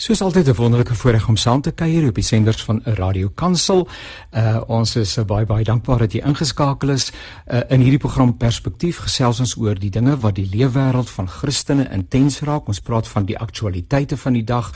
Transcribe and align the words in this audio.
Soos 0.00 0.22
altyd 0.22 0.48
'n 0.48 0.54
wonderlike 0.54 0.94
voorreg 0.94 1.28
om 1.28 1.36
saam 1.36 1.60
te 1.60 1.70
kuier 1.70 2.08
op 2.08 2.14
die 2.14 2.24
senders 2.24 2.64
van 2.64 2.80
Radio 2.84 3.28
Kansel. 3.34 3.88
Uh 4.30 4.60
ons 4.66 4.96
is 4.96 5.18
uh, 5.18 5.24
baie 5.24 5.46
baie 5.46 5.64
dankbaar 5.64 5.98
dat 5.98 6.12
jy 6.12 6.22
ingeskakel 6.24 6.88
is. 6.88 7.12
Uh 7.46 7.60
in 7.68 7.80
hierdie 7.80 7.98
program 7.98 8.36
Perspektief 8.36 8.96
gesels 8.96 9.40
ons 9.40 9.56
oor 9.56 9.74
die 9.74 9.90
dinge 9.90 10.16
wat 10.16 10.34
die 10.34 10.48
leefwêreld 10.52 11.10
van 11.10 11.28
Christene 11.28 11.88
intens 11.92 12.40
raak. 12.40 12.68
Ons 12.68 12.80
praat 12.80 13.08
van 13.08 13.24
die 13.24 13.38
aktualiteite 13.38 14.16
van 14.16 14.32
die 14.32 14.44
dag. 14.44 14.72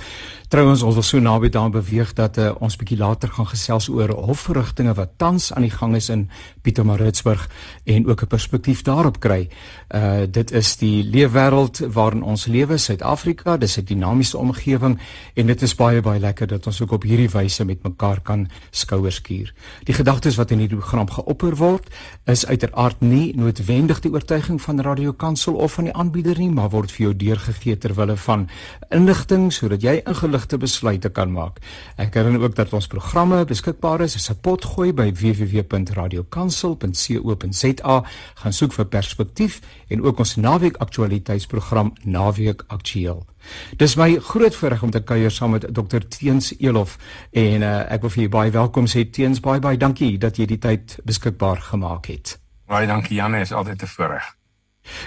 Trouwens 0.48 0.82
ons 0.82 0.94
wil 0.94 1.02
so 1.02 1.18
naby 1.18 1.48
daaraan 1.48 1.70
beweeg 1.70 2.12
dat 2.12 2.38
uh, 2.38 2.52
ons 2.60 2.76
bietjie 2.76 2.98
later 2.98 3.28
gaan 3.28 3.46
gesels 3.46 3.88
oor 3.88 4.08
hofverrigtinge 4.08 4.94
wat 4.94 5.16
tans 5.16 5.52
aan 5.52 5.62
die 5.62 5.70
gang 5.70 5.94
is 5.94 6.08
in 6.08 6.30
Pietermaritzburg 6.62 7.48
en 7.84 8.06
ook 8.06 8.22
'n 8.22 8.26
perspektief 8.26 8.82
daarop 8.82 9.20
kry. 9.20 9.48
Uh 9.88 10.26
dit 10.30 10.52
is 10.52 10.76
die 10.76 11.02
leefwêreld 11.04 11.78
waarin 11.92 12.22
ons 12.22 12.46
lewe, 12.46 12.78
Suid-Afrika. 12.78 13.56
Dis 13.56 13.78
'n 13.78 13.84
dinamiese 13.84 14.38
omgewing 14.38 15.00
en 15.34 15.46
dit 15.46 15.62
is 15.62 15.74
baie 15.74 16.00
baie 16.00 16.20
lekker 16.20 16.46
dat 16.46 16.66
ons 16.66 16.82
ook 16.82 16.92
op 16.92 17.02
hierdie 17.02 17.32
wyse 17.32 17.64
met 17.64 17.82
mekaar 17.82 18.20
kan 18.20 18.48
skouers 18.70 19.14
skuur. 19.14 19.54
Die 19.88 19.94
gedagtes 19.94 20.36
wat 20.36 20.50
in 20.50 20.58
hierdie 20.58 20.78
program 20.78 21.10
geopper 21.10 21.56
word, 21.56 21.88
is 22.30 22.46
uiteraard 22.46 23.00
nie 23.00 23.32
noodwendig 23.36 24.00
die 24.04 24.12
oortuiging 24.12 24.62
van 24.62 24.80
Radio 24.84 25.12
Kansel 25.12 25.54
of 25.54 25.72
van 25.78 25.84
die 25.88 25.94
aanbieder 25.94 26.38
nie, 26.38 26.50
maar 26.50 26.70
word 26.74 26.92
vir 26.92 27.06
jou 27.06 27.16
deurgegee 27.16 27.78
ter 27.78 27.94
wille 27.96 28.16
van 28.26 28.48
inligting 28.90 29.52
sodat 29.54 29.82
jy 29.84 30.02
ingeligte 30.04 30.58
besluite 30.60 31.08
kan 31.14 31.32
maak. 31.32 31.58
Ek 31.96 32.14
herinner 32.18 32.42
ook 32.44 32.56
dat 32.58 32.72
ons 32.74 32.86
programme 32.90 33.44
beskikbaar 33.48 34.00
is 34.04 34.16
as 34.16 34.30
'n 34.30 34.40
potgooi 34.40 34.92
by 34.92 35.12
www.radiokansel.co.za. 35.12 38.04
Gaan 38.34 38.52
soek 38.52 38.72
vir 38.72 38.84
perspektief 38.84 39.60
en 39.88 40.02
ook 40.02 40.18
ons 40.18 40.36
naweek 40.36 40.76
aktualiteitsprogram 40.76 41.92
Naweek 42.04 42.64
Aktueel. 42.66 43.33
Dis 43.76 43.96
my 43.96 44.18
groot 44.20 44.54
voorreg 44.54 44.82
om 44.82 44.90
te 44.90 45.02
kuier 45.02 45.30
saam 45.30 45.50
met 45.50 45.66
Dr 45.68 46.06
Teens 46.08 46.52
Elof 46.58 46.98
en 47.32 47.62
uh, 47.62 47.74
ek 47.92 48.06
wil 48.06 48.10
vir 48.10 48.22
jou 48.22 48.30
baie 48.30 48.50
welkom 48.50 48.86
sê 48.86 49.04
Teens 49.10 49.40
baie 49.40 49.60
baie 49.60 49.76
dankie 49.76 50.18
dat 50.18 50.38
jy 50.38 50.46
die 50.46 50.58
tyd 50.58 50.98
beskikbaar 51.04 51.60
gemaak 51.72 52.06
het. 52.06 52.38
Baie 52.66 52.86
dankie 52.86 53.16
Janne, 53.16 53.40
is 53.40 53.52
altyd 53.52 53.82
'n 53.82 53.86
voorreg. 53.86 54.34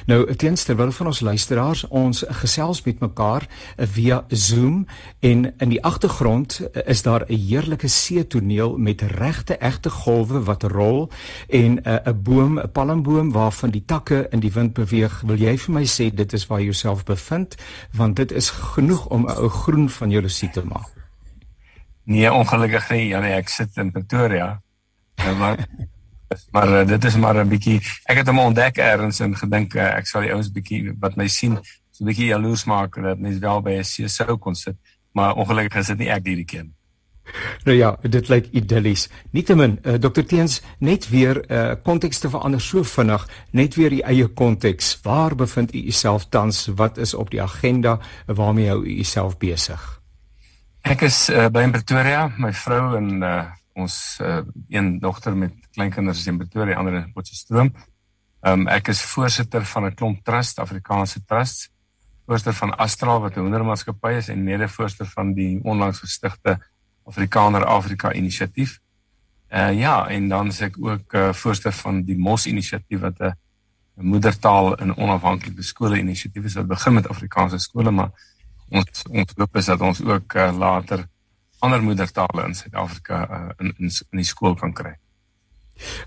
Nou, 0.05 0.35
teens 0.35 0.63
terwyl 0.63 0.91
van 0.91 1.05
ons 1.05 1.19
luisteraars 1.19 1.87
ons 1.87 2.23
gesels 2.41 2.81
met 2.83 2.99
mekaar 2.99 3.47
via 3.77 4.23
Zoom 4.27 4.85
en 5.19 5.53
in 5.57 5.69
die 5.69 5.83
agtergrond 5.83 6.61
is 6.85 7.01
daar 7.01 7.25
'n 7.27 7.33
heerlike 7.33 7.87
see 7.87 8.27
toneel 8.27 8.77
met 8.77 9.01
regte 9.01 9.57
egte 9.57 9.89
golwe 9.89 10.43
wat 10.43 10.63
rol 10.63 11.09
en 11.49 11.83
eh, 11.83 11.95
'n 12.05 12.21
boom, 12.21 12.59
'n 12.59 12.71
palmboom 12.71 13.31
waarvan 13.31 13.69
die 13.69 13.85
takke 13.85 14.27
in 14.29 14.39
die 14.39 14.51
wind 14.51 14.73
beweeg. 14.73 15.21
Wil 15.21 15.37
jy 15.37 15.57
vir 15.57 15.73
my 15.73 15.85
sê 15.85 16.13
dit 16.13 16.33
is 16.33 16.47
waar 16.47 16.59
jy 16.59 16.65
jouself 16.65 17.03
bevind 17.03 17.55
want 17.91 18.15
dit 18.15 18.31
is 18.31 18.49
genoeg 18.49 19.07
om 19.07 19.25
'n 19.25 19.37
ou 19.37 19.49
groen 19.49 19.89
van 19.89 20.09
jaloesie 20.09 20.49
te 20.49 20.63
maak. 20.65 20.89
Nee, 22.03 22.33
ongelukkig 22.33 22.89
nie. 22.89 23.07
Ja 23.07 23.19
nee, 23.19 23.33
ek 23.33 23.49
sit 23.49 23.77
in 23.77 23.91
Pretoria. 23.91 24.61
Nou 25.15 25.35
maar 25.35 25.67
maar 26.51 26.69
uh, 26.81 26.87
dit 26.87 27.03
is 27.03 27.15
maar 27.15 27.37
'n 27.43 27.49
bietjie 27.49 27.81
ek 28.05 28.17
het 28.17 28.27
hom 28.27 28.39
ontdek 28.39 28.77
eers 28.77 29.19
en 29.19 29.35
gedink 29.35 29.75
uh, 29.75 29.97
ek 29.97 30.07
sal 30.07 30.21
die 30.21 30.33
ouens 30.33 30.51
bietjie 30.51 30.93
wat 30.99 31.15
my 31.15 31.27
sien 31.27 31.59
so 31.91 32.03
'n 32.03 32.07
bietjie 32.07 32.31
jaloers 32.33 32.65
maak 32.65 32.95
dat 32.95 33.19
mens 33.19 33.39
wel 33.39 33.61
by 33.61 33.77
'n 33.79 33.83
see 33.83 34.07
sou 34.07 34.37
kon 34.37 34.55
sit 34.55 34.75
maar 35.13 35.35
ongelukkig 35.35 35.79
is 35.79 35.87
dit 35.87 35.97
nie 35.97 36.09
ek 36.09 36.25
hierdie 36.25 36.45
keer 36.45 36.67
Nou 37.63 37.77
ja, 37.77 37.97
dit 38.01 38.27
lyk 38.27 38.47
idillies. 38.51 39.09
Nietemin, 39.31 39.79
uh, 39.83 39.93
eh, 39.93 39.99
Dr 39.99 40.23
Teens, 40.23 40.61
net 40.79 41.09
weer 41.09 41.41
uh 41.51 41.73
konteks 41.83 42.19
te 42.19 42.29
verander 42.29 42.61
so 42.61 42.83
vinnig, 42.83 43.27
net 43.51 43.75
weer 43.75 43.89
die 43.89 44.03
eie 44.03 44.27
konteks. 44.27 44.99
Waar 45.03 45.35
bevind 45.35 45.75
u 45.75 45.85
uself 45.85 46.29
tans? 46.29 46.67
Wat 46.75 46.97
is 46.97 47.13
op 47.13 47.29
die 47.29 47.41
agenda? 47.41 47.99
Waarmee 48.25 48.67
hou 48.67 48.85
u 48.85 48.97
uself 48.99 49.37
besig? 49.37 50.01
Ek 50.81 51.01
is 51.01 51.29
uh, 51.29 51.47
by 51.51 51.65
in 51.67 51.71
Pretoria, 51.71 52.27
my 52.37 52.53
vrou 52.53 52.95
en 52.97 53.21
uh 53.21 53.45
ons 53.77 54.17
uh, 54.21 54.39
een 54.73 54.99
dogter 54.99 55.35
met 55.37 55.53
kleinkinders 55.77 56.25
in 56.27 56.39
Pretoria, 56.41 56.77
ander 56.81 56.97
in 57.03 57.13
Potchefstroom. 57.13 57.71
Ehm 58.41 58.65
um, 58.65 58.67
ek 58.71 58.91
is 58.93 59.01
voorsitter 59.13 59.65
van 59.65 59.85
'n 59.85 59.95
klomp 59.95 60.23
trust, 60.23 60.59
Afrikaanse 60.59 61.21
trusts, 61.25 61.69
voorsitter 62.25 62.53
van 62.53 62.75
Astral 62.77 63.21
wat 63.21 63.35
'n 63.35 63.45
hoendermaatskappy 63.45 64.11
is 64.17 64.29
en 64.29 64.43
mede-voorsitter 64.43 65.09
van 65.13 65.33
die 65.33 65.59
onlangs 65.63 65.99
gestigte 65.99 66.59
Afrikaner 67.05 67.65
Afrika 67.65 68.13
inisiatief. 68.13 68.79
Uh 69.49 69.73
ja, 69.79 70.07
en 70.09 70.27
dan 70.27 70.47
is 70.47 70.61
ek 70.61 70.75
ook 70.79 71.13
uh, 71.13 71.33
voorsitter 71.33 71.71
van 71.71 72.03
die 72.03 72.17
Mos 72.17 72.45
inisiatief 72.45 72.99
wat 72.99 73.19
'n 73.19 73.35
moedertaal 73.95 74.75
in 74.75 74.97
onafhanklike 74.97 75.63
skole 75.63 75.97
inisiatief 75.97 76.43
is 76.43 76.53
wat 76.53 76.67
begin 76.67 76.93
met 76.93 77.07
Afrikaanse 77.07 77.57
skole, 77.57 77.91
maar 77.91 78.11
ons 78.69 79.03
ons 79.09 79.33
hoop 79.37 79.55
is 79.55 79.65
dat 79.65 79.81
ons 79.81 80.01
ook 80.03 80.33
uh, 80.33 80.57
later 80.57 81.07
ander 81.59 81.83
moedertale 81.83 82.45
in 82.45 82.53
Suid-Afrika 82.53 83.27
uh, 83.29 83.49
in, 83.57 83.73
in 83.77 83.89
in 84.11 84.17
die 84.17 84.25
skool 84.27 84.55
kan 84.55 84.73
kry. 84.73 84.97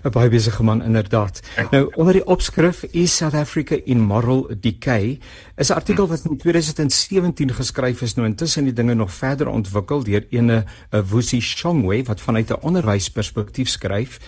'n 0.03 0.09
baie 0.09 0.29
besige 0.29 0.63
man 0.63 0.83
inderdaad. 0.83 1.39
Nou 1.71 1.91
onder 1.95 2.13
die 2.13 2.25
opskrif 2.25 2.83
is 2.91 3.15
South 3.15 3.33
Africa 3.33 3.77
in 3.85 3.99
moral 3.99 4.47
decay 4.59 5.19
is 5.55 5.69
'n 5.69 5.73
artikel 5.73 6.07
wat 6.07 6.25
in 6.29 6.37
2017 6.37 7.53
geskryf 7.53 8.01
is 8.01 8.15
nou 8.15 8.27
intussen 8.27 8.63
die 8.63 8.73
dinge 8.73 8.93
nog 8.93 9.13
verder 9.13 9.47
ontwikkel 9.47 10.03
deur 10.03 10.25
ene 10.29 10.63
Wusi 10.89 11.41
Shongwe 11.41 12.03
wat 12.03 12.21
vanuit 12.21 12.49
'n 12.49 12.61
onderwysperspektief 12.61 13.69
skryf. 13.69 14.19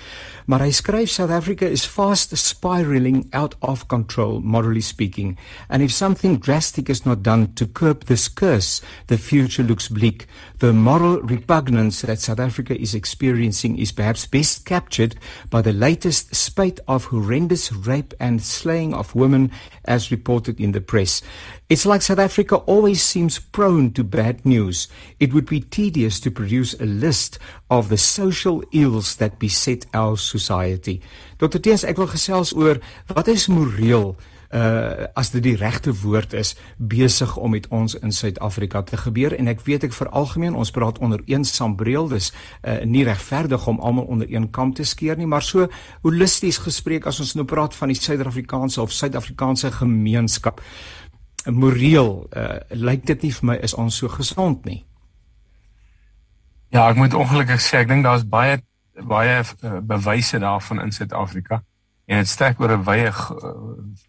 Maar 0.46 0.60
hy 0.60 0.72
skryf 0.72 1.10
South 1.10 1.32
Africa 1.32 1.66
is 1.66 1.86
fast 1.86 2.38
spiraling 2.38 3.26
out 3.32 3.56
of 3.60 3.86
control 3.86 4.42
morally 4.44 4.82
speaking 4.82 5.38
and 5.68 5.82
if 5.82 5.92
something 5.92 6.40
drastic 6.40 6.90
is 6.90 7.04
not 7.04 7.24
done 7.24 7.54
to 7.54 7.66
curb 7.72 8.04
this 8.04 8.34
curse 8.34 8.82
the 9.06 9.18
future 9.18 9.64
looks 9.64 9.88
bleak. 9.88 10.28
The 10.64 10.72
moral 10.72 11.20
repugnance 11.20 12.04
that 12.04 12.22
South 12.22 12.40
Africa 12.40 12.80
is 12.80 12.96
experiencing 12.96 13.78
is 13.78 13.92
perhaps 13.92 14.26
best 14.26 14.64
captured 14.64 15.18
by 15.50 15.62
the 15.62 15.74
latest 15.74 16.34
spate 16.34 16.80
of 16.88 17.12
horrendous 17.12 17.74
rape 17.74 18.14
and 18.18 18.42
slaying 18.42 18.94
of 18.94 19.14
women 19.14 19.52
as 19.84 20.10
reported 20.10 20.62
in 20.62 20.72
the 20.72 20.80
press. 20.80 21.22
It's 21.68 21.86
like 21.86 22.02
South 22.02 22.20
Africa 22.20 22.56
always 22.56 23.04
seems 23.04 23.40
prone 23.40 23.92
to 23.92 24.06
bad 24.06 24.46
news. 24.46 24.88
It 25.20 25.34
would 25.34 25.48
be 25.48 25.60
tedious 25.60 26.22
to 26.22 26.32
produce 26.32 26.76
a 26.76 26.86
list 26.86 27.40
of 27.70 27.90
the 27.90 27.98
social 27.98 28.64
ills 28.72 29.18
that 29.18 29.40
beset 29.40 29.86
our 29.94 30.16
society. 30.16 31.02
Dr. 31.40 31.60
Teens, 31.60 31.84
ek 31.84 32.00
wil 32.00 32.08
gesels 32.08 32.56
oor 32.56 32.80
wat 33.12 33.28
is 33.28 33.50
moreel 33.52 34.16
uh 34.54 35.06
as 35.14 35.32
dit 35.34 35.44
die 35.44 35.56
regte 35.58 35.94
woord 36.02 36.34
is 36.34 36.54
besig 36.78 37.36
om 37.38 37.52
met 37.52 37.68
ons 37.74 37.96
in 37.96 38.12
Suid-Afrika 38.12 38.82
te 38.84 38.98
gebeur. 38.98 39.34
En 39.38 39.48
ek 39.48 39.64
weet 39.66 39.88
ek 39.88 39.94
vir 39.94 40.10
algemeen 40.10 40.56
ons 40.56 40.72
praat 40.72 41.00
onder 41.00 41.22
een 41.26 41.46
sambreel 41.46 42.08
dis 42.12 42.32
uh 42.62 42.84
nie 42.86 43.04
regverdig 43.04 43.68
om 43.68 43.80
almal 43.80 44.06
onder 44.06 44.30
een 44.30 44.50
kam 44.52 44.74
te 44.74 44.84
skeer 44.84 45.18
nie 45.18 45.28
maar 45.28 45.42
so 45.42 45.68
holisties 46.02 46.58
gespreek 46.58 47.08
as 47.10 47.20
ons 47.20 47.34
nou 47.34 47.46
praat 47.46 47.76
van 47.76 47.94
die 47.94 47.98
Suid-Afrikaanse 47.98 48.82
of 48.82 48.92
Suid-Afrikaanse 48.92 49.72
gemeenskap. 49.72 50.62
Moreel 51.50 52.28
uh 52.38 52.60
lyk 52.70 53.06
dit 53.06 53.22
nie 53.28 53.34
vir 53.34 53.46
my 53.46 53.58
is 53.62 53.74
ons 53.74 53.98
so 53.98 54.08
gesond 54.08 54.66
nie. 54.66 54.84
Ja 56.70 56.90
ek 56.90 56.98
moet 57.02 57.14
ongelukkig 57.14 57.62
sê 57.62 57.82
ek 57.84 57.90
dink 57.90 58.06
daar's 58.06 58.26
baie 58.26 58.62
baie 58.94 59.42
uh, 59.42 59.80
bewyse 59.82 60.38
daarvan 60.40 60.82
in 60.82 60.92
Suid-Afrika 60.92 61.64
en 62.14 62.22
dit 62.22 62.30
strek 62.30 62.60
oor 62.62 62.78
'n 62.78 62.84
wye 62.86 63.12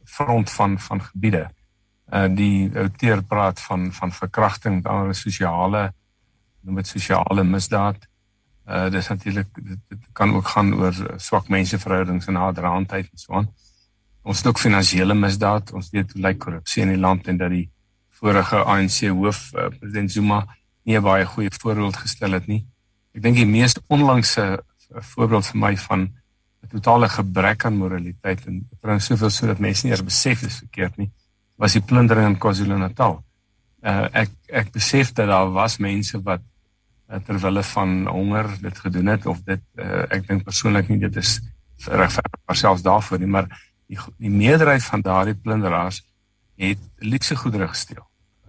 front 0.05 0.51
van 0.51 0.79
van 0.79 1.01
gebiede. 1.03 1.45
Uh 2.13 2.29
die 2.29 2.71
outeer 2.77 3.23
praat 3.23 3.61
van 3.61 3.93
van 3.93 4.13
verkrachting, 4.13 4.83
dan 4.83 5.09
is 5.09 5.21
sosiale 5.21 5.93
noem 6.61 6.81
dit 6.81 6.87
sosiale 6.87 7.45
misdaad. 7.45 7.97
Uh 8.67 8.91
dis 8.91 9.09
natuurlik 9.09 9.49
dit, 9.55 9.79
dit 9.89 10.03
kan 10.13 10.35
ook 10.35 10.49
gaan 10.49 10.75
oor 10.75 10.95
swak 11.17 11.49
menseverhoudings 11.49 12.27
en 12.27 12.33
naderhandheid 12.33 13.09
en 13.11 13.19
so 13.19 13.33
aan. 13.33 13.49
Ons 14.23 14.39
het 14.39 14.47
ook 14.47 14.59
finansiële 14.59 15.15
misdaad. 15.15 15.73
Ons 15.73 15.91
weet 15.91 16.13
hoe 16.13 16.23
lyk 16.23 16.39
korrupsie 16.39 16.83
in 16.83 16.89
die 16.89 17.01
land 17.01 17.29
en 17.29 17.37
dat 17.37 17.51
die 17.51 17.71
vorige 18.11 18.63
ANC 18.65 19.01
hoof 19.09 19.51
uh, 19.55 19.69
president 19.69 20.13
Zuma 20.13 20.47
nie 20.85 20.97
'n 20.97 21.03
baie 21.03 21.27
goeie 21.27 21.51
voorbeeld 21.61 21.97
gestel 21.97 22.33
het 22.33 22.47
nie. 22.47 22.67
Ek 23.15 23.23
dink 23.23 23.37
die 23.37 23.47
mees 23.47 23.75
onlangse 23.89 24.65
voorbeeld 25.15 25.47
vir 25.47 25.59
my 25.59 25.77
van 25.77 26.09
totale 26.75 27.09
gebrek 27.09 27.65
aan 27.69 27.79
moraliteit 27.79 28.47
en 28.51 28.63
trouens 28.81 29.07
soveel 29.11 29.31
sodat 29.31 29.63
mense 29.63 29.87
nie 29.87 29.93
eers 29.95 30.05
besef 30.05 30.43
dis 30.43 30.63
verkeerd 30.65 30.99
nie 31.03 31.11
was 31.61 31.77
die 31.77 31.85
plundering 31.87 32.33
in 32.33 32.41
KwaZulu-Natal. 32.43 33.21
Uh 33.85 34.07
ek 34.25 34.33
ek 34.63 34.73
besef 34.75 35.13
dat 35.13 35.29
daar 35.31 35.53
was 35.55 35.79
mense 35.79 36.19
wat 36.27 36.43
uh, 37.11 37.21
ter 37.27 37.39
wille 37.39 37.63
van 37.63 38.07
honger 38.09 38.49
dit 38.63 38.79
gedoen 38.87 39.13
het 39.13 39.27
of 39.27 39.43
dit 39.47 39.63
uh, 39.79 40.05
ek 40.09 40.27
dink 40.29 40.47
persoonlik 40.47 40.89
nie 40.89 40.99
dit 41.05 41.17
is 41.21 41.37
regverdig 41.85 42.59
selfs 42.59 42.83
daarvoor 42.83 43.21
nie 43.21 43.31
maar 43.37 43.51
die 43.87 43.99
die 44.17 44.33
meerderheid 44.33 44.83
van 44.83 45.05
daardie 45.05 45.37
plunderaars 45.37 46.01
het 46.57 46.81
luukse 47.03 47.37
goedere 47.37 47.69
gesteel. 47.69 48.05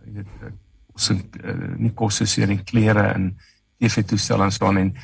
Jy 0.05 0.21
weet 0.21 0.53
ons 0.95 1.11
uh, 1.11 1.19
nie 1.81 1.91
kos 1.91 2.21
soos 2.21 2.37
hier 2.39 2.49
in 2.49 2.63
klere 2.63 3.09
en 3.11 3.33
TV 3.81 4.05
toestelle 4.07 4.47
en 4.47 4.55
so 4.55 4.69
aan 4.69 4.81
en 4.81 4.95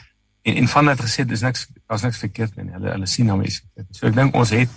en 0.42 0.56
en 0.56 0.68
van 0.68 0.86
dit 0.86 1.02
gesê 1.02 1.26
dis 1.26 1.42
niks 1.42 1.68
daar's 1.88 2.02
niks 2.02 2.18
verkeerd 2.18 2.56
nie. 2.56 2.72
Hulle 2.74 2.92
hulle 2.96 3.08
sien 3.08 3.30
is 3.42 3.62
verkeerd. 3.62 3.96
So 3.96 4.08
ek 4.08 4.16
dink 4.16 4.36
ons 4.36 4.54
het 4.56 4.70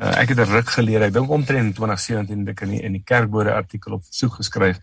uh, 0.00 0.14
ek 0.20 0.34
het 0.34 0.38
'n 0.38 0.50
ruk 0.52 0.68
geleer. 0.68 1.02
Ek 1.02 1.12
dink 1.12 1.30
omtrent 1.30 1.74
2017 1.76 2.38
het 2.38 2.48
ek 2.48 2.60
in 2.66 2.74
die, 2.76 2.82
in 2.82 2.92
die 2.92 3.04
kerkbode 3.04 3.52
artikel 3.52 3.92
op 3.92 4.04
soek 4.10 4.34
geskryf 4.40 4.80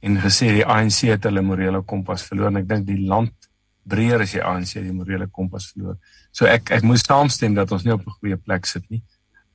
en 0.00 0.18
gesê 0.18 0.50
die 0.52 0.66
ANC 0.66 1.06
het 1.10 1.24
hulle 1.24 1.42
morele 1.42 1.82
kompas 1.82 2.22
verloor 2.22 2.50
en 2.50 2.62
ek 2.62 2.68
dink 2.68 2.86
die 2.86 3.00
land 3.06 3.32
breër 3.82 4.22
as 4.22 4.32
die 4.32 4.42
ANC 4.42 4.74
die 4.74 4.94
morele 4.94 5.26
kompas 5.26 5.72
verloor. 5.72 5.98
So 6.30 6.46
ek 6.46 6.70
ek 6.70 6.82
moet 6.82 7.02
saamstem 7.02 7.54
dat 7.54 7.72
ons 7.72 7.84
nie 7.84 7.92
op 7.92 8.06
'n 8.06 8.18
goeie 8.20 8.36
plek 8.36 8.66
sit 8.66 8.88
nie. 8.90 9.02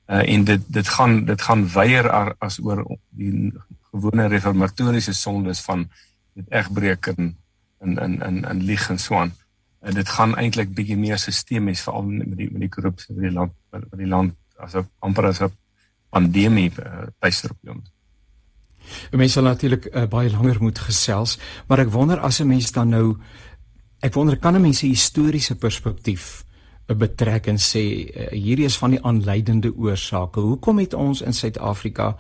Uh 0.08 0.24
en 0.24 0.44
dit 0.44 0.62
dit 0.68 0.88
gaan 0.88 1.26
dit 1.26 1.42
gaan 1.42 1.68
weier 1.68 2.10
as 2.40 2.60
oor 2.60 2.86
die 3.10 3.52
gewone 3.92 4.28
reformatoriese 4.28 5.14
sondes 5.14 5.62
van 5.62 5.90
dit 6.36 6.46
egbreek 6.52 7.08
en 7.08 7.36
in 7.82 7.98
in 7.98 8.22
in 8.22 8.46
in 8.46 8.64
lieg 8.64 8.90
en 8.90 9.00
so 9.00 9.16
aan. 9.16 9.32
En 9.82 9.94
dit 9.94 10.10
gaan 10.10 10.36
eintlik 10.36 10.74
bietjie 10.74 10.98
meer 10.98 11.18
sistemies 11.18 11.82
veral 11.82 12.04
met 12.04 12.38
die 12.38 12.50
met 12.52 12.62
die 12.62 12.70
korrupsie 12.70 13.16
in 13.16 13.22
die 13.22 13.32
land 13.32 13.54
met 13.72 14.00
die 14.00 14.08
land 14.08 14.34
as 14.58 14.76
'n 14.76 14.90
amper 15.00 15.26
as 15.26 15.42
'n 15.42 15.52
pandemie 16.10 16.72
byster 17.20 17.52
op 17.52 17.76
ons. 17.76 17.92
Mense 19.12 19.38
sal 19.38 19.48
natuurlik 19.48 19.88
uh, 19.92 20.06
baie 20.10 20.32
langer 20.32 20.60
moet 20.64 20.80
gesels, 20.80 21.38
maar 21.68 21.82
ek 21.84 21.92
wonder 21.94 22.20
as 22.24 22.40
'n 22.40 22.48
mens 22.48 22.72
dan 22.72 22.90
nou 22.90 23.18
ek 24.00 24.14
wonder 24.14 24.38
kan 24.38 24.56
'n 24.56 24.62
mens 24.62 24.84
'n 24.84 24.94
historiese 24.94 25.56
perspektief 25.56 26.46
uh, 26.88 26.96
betrek 26.96 27.48
en 27.48 27.58
sê 27.58 27.84
uh, 27.84 28.32
hierdie 28.32 28.66
is 28.66 28.78
van 28.78 28.92
die 28.92 29.04
aanleidende 29.04 29.74
oorsake. 29.76 30.40
Hoekom 30.40 30.80
het 30.80 30.94
ons 30.94 31.22
in 31.22 31.34
Suid-Afrika 31.34 32.18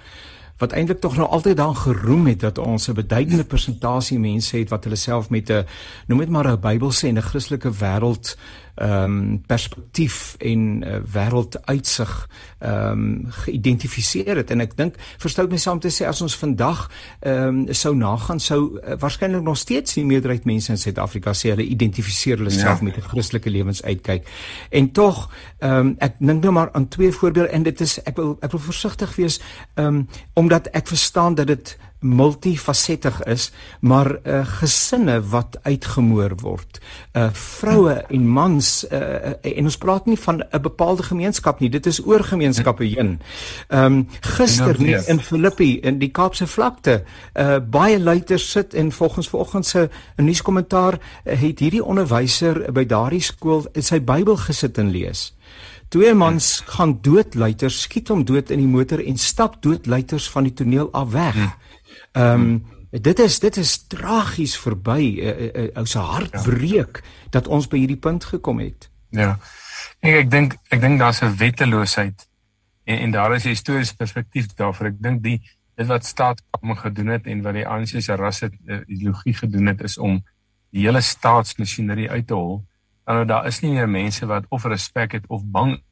wat 0.57 0.71
eintlik 0.71 1.00
tog 1.00 1.15
nou 1.18 1.30
altyd 1.30 1.57
dan 1.57 1.75
geroem 1.75 2.27
het 2.27 2.39
dat 2.39 2.57
ons 2.57 2.88
'n 2.88 2.94
beduidende 2.94 3.44
persentasie 3.44 4.19
mense 4.19 4.57
het 4.57 4.69
wat 4.69 4.83
hulle 4.83 4.95
self 4.95 5.30
met 5.30 5.50
'n 5.50 5.65
noem 6.07 6.19
dit 6.19 6.30
maar 6.30 6.48
'n 6.48 6.59
Bybelse 6.59 7.07
en 7.07 7.18
'n 7.18 7.21
Christelike 7.21 7.71
wêreld 7.71 8.38
ehm 8.77 9.03
um, 9.03 9.41
perspektief 9.45 10.35
en 10.38 10.83
uh, 10.83 11.00
wêrelduitsig 11.13 12.12
ehm 12.59 12.91
um, 12.91 13.25
geïdentifiseer 13.29 14.38
het 14.38 14.51
en 14.53 14.62
ek 14.62 14.75
dink 14.77 15.00
verstout 15.18 15.50
my 15.50 15.57
saam 15.57 15.79
te 15.81 15.89
sê 15.94 16.06
as 16.06 16.21
ons 16.21 16.35
vandag 16.38 16.83
ehm 17.19 17.63
um, 17.65 17.74
sou 17.74 17.95
nagaan 17.97 18.39
sou 18.39 18.59
uh, 18.77 18.94
waarskynlik 19.01 19.41
nog 19.41 19.57
steeds 19.57 19.97
die 19.97 20.06
meerderheid 20.06 20.45
mense 20.45 20.71
in 20.71 20.77
Suid-Afrika 20.77 21.33
sê 21.33 21.56
hulle 21.56 21.65
identifiseer 21.65 22.38
hulle 22.38 22.53
self 22.53 22.79
ja. 22.79 22.89
met 22.89 22.97
'n 22.97 23.09
Christelike 23.09 23.50
lewensuitkyk 23.50 24.29
en 24.69 24.91
tog 24.91 25.25
ehm 25.59 25.73
um, 25.80 25.95
ek 26.00 26.19
dink 26.19 26.44
nou 26.44 26.53
maar 26.53 26.71
aan 26.71 26.88
twee 26.88 27.12
voorbeelde 27.12 27.50
en 27.50 27.63
dit 27.63 27.81
is 27.81 27.97
ek 28.03 28.15
wil 28.15 28.38
ek 28.41 28.51
wil 28.51 28.65
versigtig 28.69 29.15
wees 29.15 29.41
ehm 29.73 29.85
um, 29.88 30.07
omdat 30.33 30.68
ek 30.68 30.88
verstaan 30.88 31.35
dat 31.35 31.47
dit 31.47 31.77
multifasettig 31.99 33.23
is, 33.23 33.51
maar 33.79 34.11
uh, 34.23 34.45
gesinne 34.45 35.21
wat 35.29 35.57
uitgemoor 35.61 36.35
word. 36.41 36.79
Uh 37.13 37.29
vroue 37.33 37.94
en 38.13 38.27
mans 38.29 38.85
uh, 38.91 39.33
en 39.41 39.69
ons 39.69 39.77
praat 39.77 40.05
nie 40.05 40.17
van 40.19 40.44
'n 40.51 40.61
bepaalde 40.61 41.03
gemeenskap 41.03 41.59
nie, 41.59 41.69
dit 41.69 41.85
is 41.85 42.05
oor 42.05 42.23
gemeenskappe 42.23 42.83
heen. 42.83 43.19
Ehm 43.67 43.85
um, 43.85 44.07
gister 44.21 45.09
in 45.09 45.19
Filippi 45.19 45.79
in 45.79 45.99
die 45.99 46.11
Kaapse 46.11 46.47
vlakte, 46.47 47.03
uh 47.33 47.57
baie 47.59 47.99
luiters 47.99 48.51
sit 48.51 48.73
en 48.73 48.91
volgens 48.91 49.29
vanoggend 49.29 49.65
se 49.65 49.89
nuuskommentaar 50.15 50.94
uh, 50.94 51.33
het 51.41 51.59
hierdie 51.59 51.83
onderwyser 51.83 52.71
by 52.71 52.85
daardie 52.85 53.21
skool 53.21 53.65
sy 53.73 53.99
Bybel 53.99 54.38
gesit 54.38 54.77
en 54.77 54.91
lees. 54.91 55.33
Twee 55.88 56.13
mans 56.13 56.63
gaan 56.65 56.97
dood 57.01 57.35
luiters, 57.35 57.81
skiet 57.81 58.09
hom 58.11 58.25
dood 58.27 58.49
in 58.51 58.59
die 58.59 58.67
motor 58.67 58.99
en 58.99 59.17
stap 59.17 59.61
dood 59.63 59.85
luiters 59.88 60.29
van 60.29 60.44
die 60.44 60.53
toneel 60.53 60.89
af 60.91 61.11
weg. 61.11 61.33
Hmm. 61.33 61.53
Ehm 62.18 62.42
um, 62.42 62.66
dit 62.90 63.19
is 63.19 63.40
dit 63.40 63.58
is 63.58 63.88
tragies 63.88 64.58
verby. 64.58 65.02
Uh, 65.19 65.28
uh, 65.28 65.64
uh, 65.64 65.69
ou 65.78 65.86
se 65.86 66.00
hart 66.00 66.31
ja. 66.34 66.42
breek 66.42 67.04
dat 67.30 67.48
ons 67.48 67.68
by 67.68 67.78
hierdie 67.84 68.00
punt 68.02 68.25
gekom 68.25 68.62
het. 68.64 68.90
Ja. 69.14 69.36
Ek 70.00 70.24
ek 70.24 70.31
dink 70.31 70.56
ek 70.74 70.81
dink 70.81 71.00
daar's 71.00 71.22
'n 71.22 71.36
wetteloosheid 71.38 72.25
en 72.86 72.98
en 72.98 73.12
daar 73.12 73.36
is 73.36 73.46
'n 73.46 73.54
historiese 73.54 73.96
perspektief 73.96 74.54
daarvoor. 74.54 74.88
Ek 74.88 75.02
dink 75.02 75.24
die 75.24 75.42
dit 75.75 75.88
wat 75.88 76.06
staatskaping 76.06 76.80
gedoen 76.80 77.08
het 77.08 77.25
en 77.25 77.42
wat 77.42 77.54
die 77.54 77.68
ANC 77.68 78.02
se 78.02 78.16
rasse 78.16 78.50
uh, 78.66 78.80
ideologie 78.88 79.34
gedoen 79.34 79.66
het 79.66 79.81
is 79.81 79.98
om 79.98 80.24
die 80.69 80.81
hele 80.81 81.02
staatsmasjinerie 81.02 82.10
uit 82.10 82.28
te 82.28 82.34
hol. 82.34 82.66
Nou 83.06 83.25
daar 83.25 83.46
is 83.46 83.60
nie 83.62 83.72
meer 83.72 83.90
mense 83.90 84.25
wat 84.25 84.46
of 84.50 84.66
respek 84.66 85.12
het 85.12 85.28
of 85.28 85.44
bang 85.46 85.84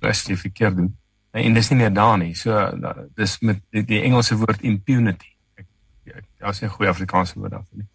is 0.00 0.26
jy 0.26 0.36
verkeerd 0.36 0.76
doen 0.76 0.94
en 1.42 1.54
dis 1.54 1.68
nie 1.70 1.78
meer 1.78 1.92
daar 1.92 2.18
nie. 2.18 2.34
So 2.38 2.54
dis 3.18 3.38
met 3.40 3.62
die, 3.74 3.82
die 3.84 4.02
Engelse 4.02 4.36
woord 4.38 4.62
impunity. 4.62 5.32
Ek 5.58 6.26
daar's 6.38 6.62
'n 6.62 6.68
goeie 6.68 6.90
Afrikaanse 6.90 7.38
woord 7.38 7.50
daarvoor 7.50 7.78
nie. 7.78 7.88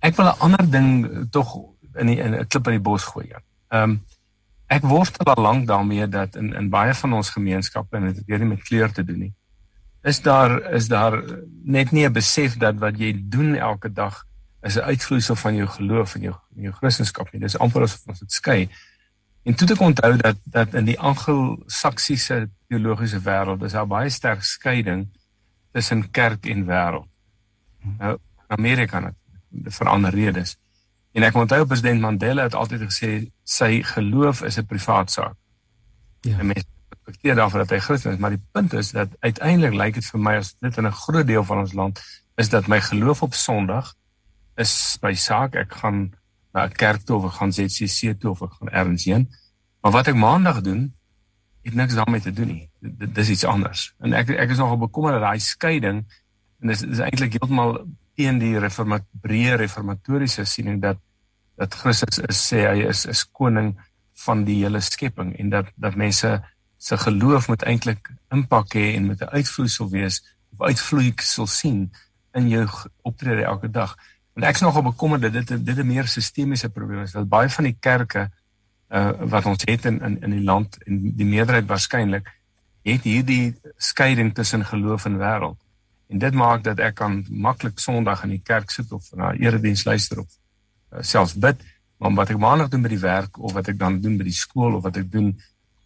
Ek 0.00 0.16
wil 0.16 0.26
'n 0.26 0.38
ander 0.38 0.70
ding 0.70 1.04
eh, 1.04 1.18
tog 1.30 1.56
in 1.94 2.06
die 2.06 2.16
in 2.16 2.34
'n 2.34 2.46
klip 2.46 2.66
in 2.66 2.72
die 2.72 2.86
bos 2.88 3.04
gooi. 3.04 3.28
Ehm 3.68 3.82
um, 3.82 4.00
ek 4.66 4.82
worstel 4.82 5.26
al 5.26 5.42
lank 5.42 5.66
daarmee 5.66 6.08
dat 6.08 6.36
in 6.36 6.54
in 6.54 6.70
baie 6.70 6.94
van 6.94 7.12
ons 7.12 7.30
gemeenskappe 7.30 7.96
en 7.96 8.04
dit 8.06 8.16
het 8.16 8.26
weer 8.26 8.38
nie 8.38 8.48
met 8.48 8.62
kleur 8.62 8.92
te 8.92 9.04
doen 9.04 9.18
nie. 9.18 9.34
Is 10.02 10.22
daar 10.22 10.72
is 10.72 10.88
daar 10.88 11.22
net 11.64 11.90
nie 11.90 12.06
'n 12.06 12.12
besef 12.12 12.56
dat 12.56 12.78
wat 12.78 12.98
jy 12.98 13.12
doen 13.28 13.56
elke 13.56 13.92
dag 13.92 14.24
is 14.62 14.76
'n 14.76 14.88
uitvloeisel 14.92 15.36
van 15.36 15.54
jou 15.54 15.68
geloof 15.68 16.14
en 16.14 16.20
jou 16.20 16.34
jou 16.54 16.72
Christendom 16.72 17.26
nie. 17.32 17.40
Dis 17.40 17.58
amper 17.58 17.82
asof 17.82 18.06
ons 18.06 18.18
dit 18.18 18.32
skei. 18.32 18.68
En 19.42 19.54
toe 19.54 19.68
ek 19.72 19.80
onthou 19.80 20.16
dat 20.16 20.36
dat 20.44 20.74
in 20.74 20.84
die 20.84 20.98
Anglo-Saksiese 20.98 22.48
teologiese 22.68 23.20
wêreld 23.24 23.62
is 23.64 23.72
daar 23.72 23.88
baie 23.88 24.10
sterk 24.10 24.42
skeiding 24.44 25.06
tussen 25.72 26.10
kerk 26.10 26.46
en 26.46 26.66
wêreld. 26.68 27.08
Nou 27.98 28.18
Amerika 28.46 29.02
het 29.02 29.74
vir 29.78 29.88
ander 29.88 30.14
redes. 30.14 30.56
En 31.12 31.24
ek 31.26 31.34
onthou 31.34 31.64
president 31.66 32.00
Mandela 32.00 32.42
het 32.46 32.54
altyd 32.54 32.84
gesê 32.86 33.12
sy 33.44 33.82
geloof 33.94 34.42
is 34.42 34.58
'n 34.58 34.66
privaat 34.66 35.10
saak. 35.10 35.36
Ja. 36.20 36.38
En 36.38 36.46
mense 36.46 36.66
respekteer 36.88 37.34
daarvoor 37.34 37.58
dat 37.58 37.70
hy 37.70 37.78
Christen 37.78 38.12
is, 38.12 38.18
maar 38.18 38.30
die 38.30 38.46
punt 38.52 38.72
is 38.72 38.90
dat 38.90 39.08
uiteindelik 39.20 39.74
lyk 39.74 39.94
dit 39.94 40.06
vir 40.06 40.20
my 40.20 40.36
as 40.36 40.54
dit 40.60 40.76
in 40.76 40.86
'n 40.86 40.92
groot 40.92 41.26
deel 41.26 41.44
van 41.44 41.58
ons 41.58 41.72
land 41.72 42.00
is 42.36 42.48
dat 42.48 42.66
my 42.66 42.80
geloof 42.80 43.22
op 43.22 43.34
Sondag 43.34 43.94
is 44.56 44.98
by 45.00 45.14
saak 45.14 45.54
ek 45.54 45.72
gaan 45.72 46.12
na 46.52 46.64
'n 46.64 46.72
kerk 46.72 47.02
toe 47.02 47.16
of 47.16 47.24
ek 47.24 47.36
gaan 47.38 47.52
ZCC 47.52 48.14
toe 48.20 48.30
of 48.30 48.42
ek 48.42 48.52
gaan 48.58 48.68
ergens 48.68 49.04
heen. 49.04 49.28
Maar 49.80 49.92
wat 49.92 50.06
ek 50.06 50.14
maandag 50.14 50.60
doen, 50.60 50.94
het 51.62 51.74
niks 51.74 51.94
daarmee 51.94 52.20
te 52.20 52.32
doen 52.32 52.46
nie. 52.46 52.70
Dit 52.80 53.14
dis 53.14 53.28
iets 53.28 53.44
anders. 53.44 53.94
En 53.98 54.12
ek 54.12 54.28
ek 54.28 54.50
is 54.50 54.58
nogal 54.58 54.78
bekommerd 54.78 55.14
dat 55.18 55.22
daai 55.22 55.40
skeiding 55.40 56.04
en 56.60 56.68
dis 56.68 56.82
is 56.82 56.98
eintlik 56.98 57.36
heeltemal 57.38 57.86
teen 58.16 58.38
die 58.38 58.58
reformat 58.58 59.04
breë 59.24 59.56
reformatoriese 59.60 60.44
siening 60.44 60.80
dat 60.82 60.98
dat 61.60 61.74
Christus 61.74 62.18
is 62.28 62.40
sê 62.52 62.64
hy 62.68 62.86
is 62.88 63.04
is 63.06 63.24
koning 63.24 63.74
van 64.24 64.44
die 64.44 64.62
hele 64.62 64.80
skepping 64.80 65.34
en 65.38 65.50
dat 65.50 65.68
dat 65.76 65.96
mense 65.96 66.30
se 66.80 66.96
geloof 66.96 67.48
moet 67.48 67.64
eintlik 67.68 68.10
impak 68.32 68.74
hê 68.74 68.94
en 68.96 69.06
met 69.06 69.20
'n 69.20 69.32
uitvloeisel 69.36 69.90
wees 69.90 70.22
of 70.52 70.66
uitvloei 70.66 71.12
sal 71.16 71.46
sien 71.46 71.90
in 72.32 72.48
jou 72.48 72.66
optrede 73.02 73.44
elke 73.44 73.70
dag. 73.70 73.96
En 74.40 74.46
ek 74.48 74.56
is 74.56 74.62
nogal 74.64 74.86
bekommerd 74.86 75.26
dat 75.26 75.34
dit 75.36 75.64
dit 75.66 75.78
'n 75.78 75.86
meer 75.86 76.06
sistemiese 76.08 76.68
probleem 76.72 77.02
is. 77.02 77.12
Dat 77.12 77.28
baie 77.28 77.48
van 77.48 77.64
die 77.64 77.76
kerke 77.80 78.30
uh 78.88 79.10
wat 79.32 79.46
ons 79.46 79.62
het 79.68 79.84
in 79.84 80.00
in 80.00 80.20
in 80.22 80.30
die 80.30 80.44
land 80.44 80.78
en 80.86 81.12
die 81.16 81.26
meerderheid 81.26 81.66
waarskynlik 81.66 82.30
het 82.82 83.02
hierdie 83.02 83.54
skeiding 83.76 84.34
tussen 84.34 84.64
geloof 84.64 85.04
en 85.04 85.18
wêreld. 85.18 85.60
En 86.08 86.18
dit 86.18 86.34
maak 86.34 86.64
dat 86.64 86.78
ek 86.78 86.94
kan 86.94 87.24
maklik 87.28 87.78
Sondag 87.78 88.22
in 88.22 88.28
die 88.28 88.42
kerk 88.42 88.70
sit 88.70 88.92
of 88.92 89.12
na 89.12 89.32
erediens 89.32 89.84
luister 89.84 90.18
of 90.18 90.28
uh, 90.92 91.02
selfs 91.02 91.34
bid, 91.34 91.60
maar 91.98 92.14
wat 92.14 92.30
ek 92.30 92.38
maandag 92.38 92.68
doen 92.68 92.82
by 92.82 92.88
die 92.88 93.04
werk 93.04 93.38
of 93.38 93.52
wat 93.52 93.68
ek 93.68 93.78
dan 93.78 94.00
doen 94.00 94.16
by 94.16 94.24
die 94.24 94.40
skool 94.40 94.74
of 94.74 94.82
wat 94.82 94.96
ek 94.96 95.12
doen 95.12 95.36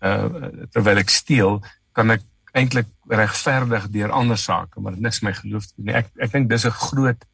uh 0.00 0.30
terwyl 0.70 1.02
ek 1.02 1.10
steel, 1.10 1.60
kan 1.92 2.10
ek 2.10 2.22
eintlik 2.52 2.86
regverdig 3.10 3.90
deur 3.90 4.10
ander 4.10 4.38
sake, 4.38 4.80
maar 4.80 4.92
dit 4.94 5.02
niks 5.02 5.20
my 5.20 5.32
geloof 5.32 5.66
doen 5.74 5.90
nie. 5.90 5.94
Ek 5.94 6.06
ek 6.16 6.32
dink 6.32 6.48
dis 6.48 6.66
'n 6.66 6.70
groot 6.70 7.24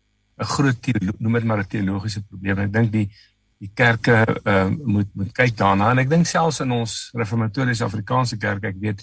'n 0.41 0.49
groot 0.55 0.89
noem 1.19 1.33
dit 1.39 1.45
maar 1.45 1.61
'n 1.61 1.69
teologiese 1.69 2.23
probleem. 2.23 2.59
Ek 2.59 2.73
dink 2.73 2.93
die 2.93 3.11
die 3.61 3.71
kerke 3.75 4.25
uh, 4.45 4.69
moet 4.73 5.09
moet 5.13 5.33
kyk 5.37 5.57
daarna 5.57 5.91
en 5.93 5.99
ek 6.01 6.09
dink 6.09 6.27
selfs 6.27 6.63
in 6.65 6.71
ons 6.73 7.11
reformatoriese 7.13 7.85
Afrikaanse 7.85 8.39
kerk, 8.41 8.65
ek 8.65 8.79
weet 8.81 9.03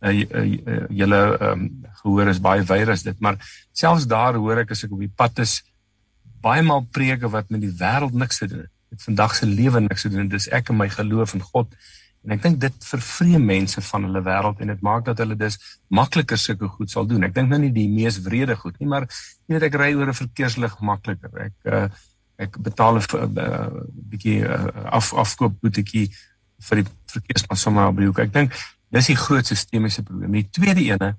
uh, 0.00 0.12
uh, 0.12 0.44
uh, 0.64 0.86
julle 0.88 1.20
um, 1.44 1.66
gehoor 2.00 2.30
is 2.32 2.40
baie 2.40 2.64
as 2.88 3.02
dit, 3.02 3.20
maar 3.20 3.36
selfs 3.72 4.06
daar 4.08 4.34
hoor 4.40 4.64
ek 4.64 4.72
as 4.72 4.84
ek 4.84 4.94
op 4.96 5.02
die 5.04 5.12
pad 5.12 5.38
is 5.44 5.60
baie 6.40 6.62
maal 6.62 6.86
preke 6.88 7.28
wat 7.28 7.50
met 7.50 7.60
die 7.60 7.74
wêreld 7.74 8.14
niks 8.14 8.38
te 8.38 8.48
doen 8.48 8.64
het. 8.64 8.72
Met 8.88 9.02
vandag 9.02 9.34
se 9.36 9.46
lewe 9.46 9.80
niks 9.80 10.02
te 10.02 10.08
doen. 10.08 10.28
Dis 10.28 10.48
ek 10.48 10.70
en 10.70 10.78
my 10.78 10.88
geloof 10.88 11.34
in 11.34 11.44
God. 11.44 11.74
En 12.26 12.34
ek 12.34 12.42
dink 12.42 12.60
dit 12.60 12.86
vervreem 12.90 13.44
mense 13.44 13.82
van 13.90 14.06
hulle 14.08 14.22
wêreld 14.26 14.60
en 14.60 14.72
dit 14.72 14.80
maak 14.84 15.04
dat 15.06 15.20
hulle 15.22 15.36
dus 15.38 15.58
makliker 15.88 16.38
sulke 16.38 16.68
goed 16.68 16.90
sal 16.90 17.06
doen. 17.06 17.24
Ek 17.28 17.34
dink 17.34 17.48
nou 17.52 17.60
nie 17.62 17.72
die 17.74 17.88
mees 17.88 18.18
wrede 18.24 18.56
goed 18.58 18.78
nie, 18.80 18.88
maar 18.90 19.06
jy 19.46 19.54
weet 19.54 19.68
ek 19.70 19.78
ry 19.80 19.92
oor 19.94 20.10
'n 20.10 20.20
verkeerslig 20.22 20.74
makliker. 20.80 21.30
Ek 21.46 21.54
uh, 21.64 21.86
ek 22.38 22.58
betaal 22.62 22.98
'n 22.98 23.38
uh, 23.38 23.68
bietjie 24.10 24.42
uh, 24.42 24.66
af 24.98 25.14
afkoop 25.14 25.60
boetjie 25.62 26.08
vir 26.68 26.82
die 26.82 26.86
verkeerspan 27.06 27.56
sommer 27.56 27.94
die 27.94 28.06
hoek. 28.10 28.18
Ek 28.18 28.32
dink 28.32 28.52
dis 28.90 29.06
die 29.06 29.16
groot 29.16 29.46
sistemiese 29.46 30.02
probleem. 30.02 30.32
Die 30.32 30.50
tweede 30.50 30.82
ene 30.82 31.16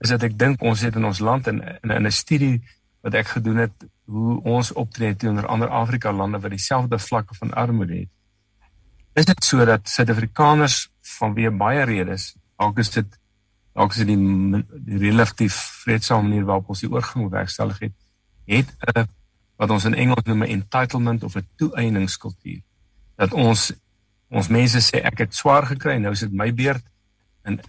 is 0.00 0.10
dat 0.10 0.22
ek 0.22 0.38
dink 0.38 0.62
ons 0.62 0.80
het 0.84 0.96
in 0.96 1.04
ons 1.04 1.20
land 1.20 1.46
in 1.48 1.62
in 1.82 2.06
'n 2.06 2.10
studie 2.10 2.62
wat 3.02 3.14
ek 3.14 3.36
gedoen 3.36 3.56
het 3.56 3.86
hoe 4.04 4.40
ons 4.42 4.72
optree 4.72 5.16
teenoor 5.16 5.46
ander 5.46 5.68
Afrika 5.68 6.12
lande 6.12 6.40
wat 6.40 6.50
dieselfde 6.50 6.98
vlakke 6.98 7.34
van 7.34 7.52
armoede 7.52 7.94
het. 8.04 8.10
Is 9.14 9.28
dit 9.28 9.44
so 9.46 9.64
dat 9.64 9.86
Suid-Afrikaners 9.86 10.88
vanweë 11.18 11.52
baie 11.54 11.84
redes, 11.86 12.32
dalk 12.58 12.80
is 12.82 12.90
dit 12.90 13.20
dalk 13.74 13.94
is 13.94 14.02
dit 14.02 14.10
die, 14.12 14.62
die 14.86 14.98
relatief 15.02 15.54
vredevolle 15.82 16.26
manier 16.28 16.44
waarop 16.46 16.68
ons 16.74 16.82
die 16.84 16.90
oorgang 16.90 17.26
werkstellig 17.30 17.78
het, 17.82 17.94
het 18.46 18.70
'n 18.94 19.06
wat 19.56 19.70
ons 19.70 19.84
in 19.84 19.94
Engels 19.94 20.26
noem 20.26 20.42
'n 20.42 20.50
entitlement 20.58 21.22
of 21.22 21.36
'n 21.36 21.46
toeëningskultuur. 21.56 22.62
Dat 23.16 23.32
ons 23.32 23.72
ons 24.30 24.48
mense 24.48 24.78
sê 24.78 25.02
ek 25.02 25.18
het 25.18 25.34
swaar 25.34 25.66
gekry, 25.66 25.96
nou 25.96 26.12
is 26.12 26.20
dit 26.20 26.32
my 26.32 26.54
beurt 26.54 26.84
en 27.42 27.60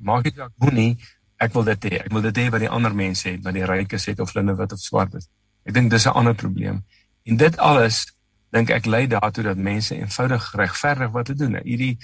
maak 0.00 0.24
dit 0.24 0.38
ek 0.38 0.52
moenie 0.56 0.96
ek 1.38 1.52
wil 1.52 1.64
dit 1.64 1.84
hê. 1.84 1.98
Ek 2.04 2.12
wil 2.12 2.22
dit 2.22 2.38
hê 2.38 2.50
wat 2.50 2.60
die 2.60 2.70
ander 2.70 2.94
mense 2.94 3.28
het, 3.28 3.42
wat 3.44 3.54
die 3.54 3.64
rykes 3.64 4.06
het 4.06 4.20
of 4.20 4.32
hulle 4.32 4.54
wat 4.54 4.72
of 4.72 4.80
swart 4.80 5.14
is. 5.14 5.28
Ek 5.64 5.74
dink 5.74 5.90
dis 5.90 6.06
'n 6.06 6.16
ander 6.16 6.34
probleem. 6.34 6.84
En 7.24 7.36
dit 7.36 7.56
alles 7.56 8.06
dink 8.50 8.70
ek 8.70 8.86
lei 8.86 9.06
daartoe 9.06 9.44
dat 9.44 9.56
mense 9.56 9.96
eenvoudig 9.96 10.52
regverdig 10.56 11.10
wat 11.10 11.26
te 11.30 11.34
doen. 11.34 11.58
Hierdie 11.64 11.96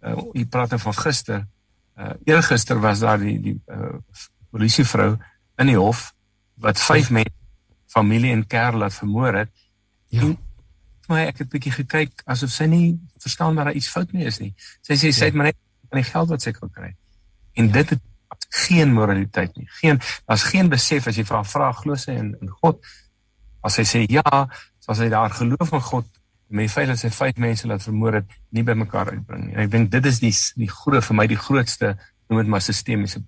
uh 0.00 0.16
hier 0.32 0.46
praat 0.46 0.74
van 0.80 0.94
gister. 0.94 1.46
Uh 1.96 2.14
eergister 2.24 2.80
was 2.80 3.00
daar 3.04 3.18
die 3.18 3.40
die 3.40 3.58
uh 3.66 3.98
polisievrou 4.50 5.16
in 5.60 5.66
die 5.66 5.76
hof 5.78 6.12
wat 6.60 6.80
vyf 6.80 7.10
mense 7.10 7.36
familie 7.90 8.32
en 8.32 8.46
kerel 8.46 8.78
laat 8.78 8.94
vermoor 8.94 9.34
het. 9.34 9.50
Ja. 10.08 10.20
En, 10.20 10.38
maar 11.10 11.26
ek 11.26 11.42
het 11.42 11.46
'n 11.46 11.50
bietjie 11.50 11.72
gekyk 11.72 12.22
asof 12.24 12.50
sy 12.50 12.64
nie 12.64 13.00
verstaan 13.18 13.54
dat 13.54 13.64
daar 13.64 13.74
iets 13.74 13.88
fout 13.88 14.12
mee 14.12 14.24
is 14.24 14.38
nie. 14.38 14.54
Sy 14.80 14.94
sê 14.94 15.10
sy 15.10 15.18
ja. 15.18 15.24
het 15.24 15.34
maar 15.34 15.50
net 15.50 15.58
van 15.88 16.00
die 16.00 16.10
geld 16.10 16.28
wat 16.28 16.42
sy 16.42 16.52
kan 16.52 16.70
kry. 16.70 16.94
En 17.52 17.66
ja. 17.66 17.72
dit 17.72 17.90
het 17.90 18.00
geen 18.48 18.92
moraliteit 18.92 19.56
nie. 19.56 19.68
Geen 19.80 20.00
daar's 20.26 20.42
geen 20.42 20.68
besef 20.68 21.06
as 21.06 21.16
jy 21.16 21.24
vra 21.24 21.44
vra 21.44 21.72
glo 21.72 21.94
sy 21.94 22.12
in, 22.12 22.36
in 22.40 22.48
God. 22.48 22.78
As 23.60 23.76
hy 23.76 23.84
sê 23.84 24.04
ja, 24.08 24.48
sal 24.96 25.06
hy 25.06 25.10
daar 25.10 25.30
geloof 25.30 25.72
in 25.72 25.80
God 25.80 26.06
met 26.50 26.66
die 26.66 26.72
feit 26.72 26.88
dat 26.90 26.98
sy 26.98 27.10
vyf 27.14 27.36
mense 27.38 27.68
laat 27.70 27.82
vermoor 27.82 28.18
het 28.20 28.32
nie 28.50 28.64
by 28.66 28.74
mekaar 28.74 29.12
uitbring 29.12 29.44
nie. 29.46 29.54
En 29.54 29.62
ek 29.64 29.70
dink 29.70 29.90
dit 29.92 30.06
is 30.10 30.18
die 30.22 30.32
die 30.58 30.70
groot 30.70 31.04
vir 31.06 31.16
my 31.16 31.26
die 31.30 31.38
grootste 31.38 31.94
noem 32.28 32.42
dit 32.42 32.50
maar 32.50 32.64
sistemiese. 32.64 33.22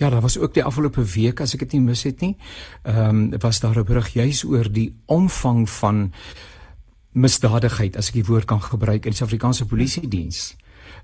Ja, 0.00 0.10
daar 0.10 0.24
was 0.24 0.38
ook 0.38 0.54
die 0.54 0.64
afgelope 0.64 1.04
week 1.14 1.40
as 1.40 1.54
ek 1.54 1.64
dit 1.64 1.78
nie 1.78 1.86
mis 1.88 2.04
het 2.08 2.20
nie. 2.20 2.36
Ehm 2.84 3.32
um, 3.32 3.40
was 3.40 3.60
daar 3.60 3.78
'n 3.78 3.84
berig 3.84 4.12
juis 4.12 4.44
oor 4.44 4.68
die 4.68 4.94
omvang 5.06 5.68
van 5.70 6.12
misdadigheid 7.12 7.96
as 7.96 8.08
ek 8.08 8.14
die 8.14 8.28
woord 8.28 8.44
kan 8.44 8.60
gebruik 8.60 9.04
in 9.04 9.12
die 9.12 9.18
Suid-Afrikaanse 9.18 9.66
polisie 9.66 10.08
diens 10.08 10.56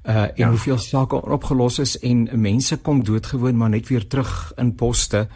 uh 0.05 0.23
en 0.23 0.33
ja. 0.35 0.49
hoeveel 0.49 0.78
sake 0.78 1.23
opgelos 1.23 1.78
is 1.78 1.99
en 1.99 2.28
mense 2.33 2.76
kom 2.76 3.05
doodgewoon 3.05 3.57
maar 3.57 3.69
net 3.69 3.88
weer 3.88 4.07
terug 4.07 4.52
in 4.57 4.75
poste 4.75 5.28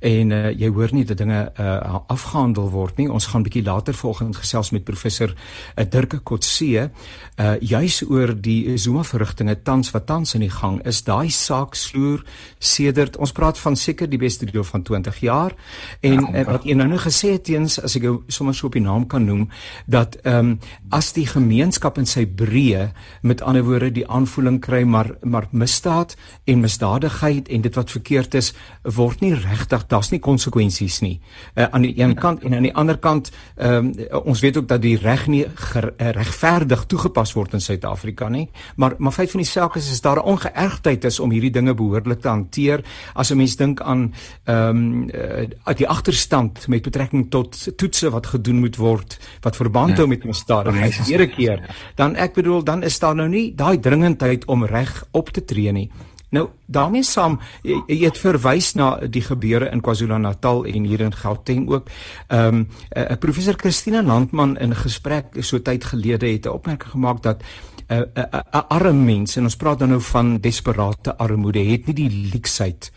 en 0.00 0.30
uh 0.30 0.50
jy 0.50 0.68
hoor 0.68 0.92
nie 0.92 1.04
dat 1.04 1.18
dinge 1.18 1.52
uh 1.60 1.98
afgehandel 2.06 2.70
word 2.70 2.96
nie. 2.96 3.08
Ons 3.10 3.26
gaan 3.26 3.42
bietjie 3.42 3.62
later 3.62 3.94
volgende 3.94 4.38
gesels 4.38 4.70
met 4.70 4.84
professor 4.84 5.34
uh, 5.34 5.84
Dirk 5.84 6.20
Kotse 6.24 6.90
uh 7.38 7.54
juis 7.60 8.02
oor 8.08 8.34
die 8.34 8.76
Zuma 8.78 9.02
verrigtinge 9.02 9.62
tans 9.62 9.90
wat 9.90 10.06
tans 10.06 10.34
in 10.34 10.40
die 10.40 10.50
gang 10.50 10.80
is. 10.86 11.02
Daai 11.02 11.30
saak 11.30 11.74
sloer 11.74 12.24
sedert 12.58 13.16
ons 13.16 13.32
praat 13.32 13.58
van 13.58 13.76
seker 13.76 14.10
die 14.10 14.18
beste 14.18 14.46
deel 14.46 14.64
van 14.64 14.82
20 14.82 15.20
jaar 15.20 15.54
en 16.00 16.20
ja, 16.20 16.40
uh, 16.40 16.46
wat 16.46 16.66
een 16.66 16.76
nou 16.76 16.98
gesê 16.98 17.32
het 17.36 17.44
teens 17.44 17.78
as 17.82 17.96
ek 17.96 18.06
sommer 18.26 18.54
so 18.54 18.66
op 18.66 18.76
die 18.76 18.84
naam 18.84 19.06
kan 19.06 19.24
noem 19.24 19.48
dat 19.86 20.18
ehm 20.22 20.38
um, 20.38 20.58
as 20.90 21.12
die 21.12 21.26
gemeenskap 21.26 21.98
in 21.98 22.06
sy 22.06 22.24
breë 22.26 22.88
met 23.22 23.42
ander 23.42 23.64
woorde 23.66 23.90
die 23.94 24.06
aanvoeling 24.08 24.60
kry 24.60 24.82
maar 24.82 25.10
maar 25.22 25.46
misdaad 25.50 26.16
en 26.44 26.60
misdadigheid 26.60 27.48
en 27.48 27.60
dit 27.60 27.74
wat 27.74 27.90
verkeerd 27.90 28.34
is 28.34 28.52
word 28.82 29.20
nie 29.20 29.34
regtig 29.34 29.86
daar's 29.86 30.10
nie 30.10 30.20
konsekwensies 30.20 31.00
nie. 31.00 31.20
Uh, 31.54 31.64
aan 31.70 31.82
die 31.82 31.94
een 32.00 32.14
kant 32.14 32.42
en 32.42 32.54
aan 32.54 32.66
die 32.66 32.74
ander 32.74 32.98
kant 32.98 33.30
um, 33.56 33.92
ons 34.24 34.40
weet 34.40 34.56
ook 34.56 34.68
dat 34.68 34.82
die 34.82 34.96
reg 34.96 35.26
nie 35.26 35.44
uh, 35.46 35.82
regverdig 35.98 36.84
toegepas 36.86 37.32
word 37.32 37.54
in 37.54 37.60
Suid-Afrika 37.60 38.28
nie 38.28 38.48
maar 38.76 38.94
maar 38.98 39.12
feit 39.12 39.30
van 39.30 39.42
die 39.42 39.50
saak 39.50 39.76
is 39.76 39.90
is 39.90 40.00
daar 40.00 40.16
'n 40.16 40.28
ongeërgdheid 40.34 41.04
is 41.04 41.20
om 41.20 41.30
hierdie 41.30 41.50
dinge 41.50 41.74
behoorlik 41.74 42.20
te 42.20 42.28
hanteer. 42.28 42.84
As 43.14 43.30
'n 43.30 43.36
mens 43.36 43.56
dink 43.56 43.80
aan 43.80 44.14
ehm 44.44 44.76
um, 44.76 45.08
uh, 45.14 45.74
die 45.76 45.88
agterstand 45.88 46.68
met 46.68 46.82
betrekking 46.82 47.30
tot 47.30 47.76
toetse 47.76 48.10
wat 48.10 48.26
gedoen 48.26 48.58
moet 48.58 48.76
word 48.76 49.18
wat 49.40 49.56
verband 49.56 49.96
hou 49.96 50.06
ja. 50.06 50.14
met 50.14 50.24
misdadigheid 50.24 50.98
hierdie 51.06 51.30
keer 51.30 51.62
dan 51.94 52.16
ek 52.16 52.34
bedoel 52.34 52.64
dan 52.64 52.82
is 52.82 52.98
daar 52.98 53.14
nou 53.14 53.28
nie 53.28 53.54
daai 53.54 53.78
dringendheid 53.98 54.44
om 54.46 54.64
reg 54.64 55.04
op 55.10 55.30
te 55.30 55.44
tree 55.44 55.72
nie. 55.72 55.90
Nou 56.30 56.48
daarmee 56.66 57.02
saam 57.02 57.38
jy, 57.64 57.78
jy 57.88 58.02
het 58.04 58.18
verwys 58.20 58.74
na 58.76 58.98
die 59.08 59.22
gebeure 59.24 59.70
in 59.72 59.80
KwaZulu-Natal 59.80 60.66
en 60.68 60.84
hier 60.84 61.00
in 61.00 61.14
Gauteng 61.14 61.68
ook. 61.70 61.88
Ehm 62.28 62.54
um, 62.54 62.66
uh, 62.96 63.16
professor 63.18 63.56
Christina 63.56 64.02
Landman 64.02 64.58
in 64.58 64.74
gesprek 64.76 65.40
so 65.40 65.58
tyd 65.58 65.84
gelede 65.84 66.28
het 66.28 66.46
'n 66.46 66.52
opmerking 66.52 66.90
gemaak 66.90 67.22
dat 67.22 67.42
'n 67.88 67.94
uh, 67.94 67.98
'n 67.98 68.20
uh, 68.20 68.40
uh, 68.54 68.62
arme 68.68 69.04
mense 69.04 69.38
en 69.38 69.44
ons 69.44 69.56
praat 69.56 69.78
dan 69.78 69.88
nou 69.88 70.00
van 70.00 70.38
desperate 70.38 71.16
armoede 71.16 71.64
het 71.64 71.86
nie 71.86 71.94
die 71.94 72.30
leksheid 72.32 72.92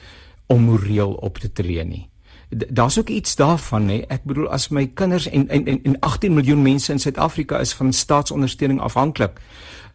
om 0.48 0.62
moreel 0.62 1.14
op 1.14 1.38
te 1.38 1.52
tree 1.52 1.84
nie. 1.84 2.10
Daar's 2.50 3.00
ook 3.00 3.10
iets 3.10 3.36
daarvan 3.36 3.86
nê. 3.86 4.04
Ek 4.08 4.24
bedoel 4.24 4.50
as 4.52 4.68
my 4.70 4.88
kinders 4.88 5.30
en 5.30 5.48
en 5.48 5.84
en 5.84 6.00
18 6.00 6.34
miljoen 6.34 6.62
mense 6.62 6.92
in 6.92 7.00
Suid-Afrika 7.00 7.60
is 7.60 7.74
van 7.74 7.94
staatsondersteuning 7.94 8.80
afhanklik. 8.80 9.40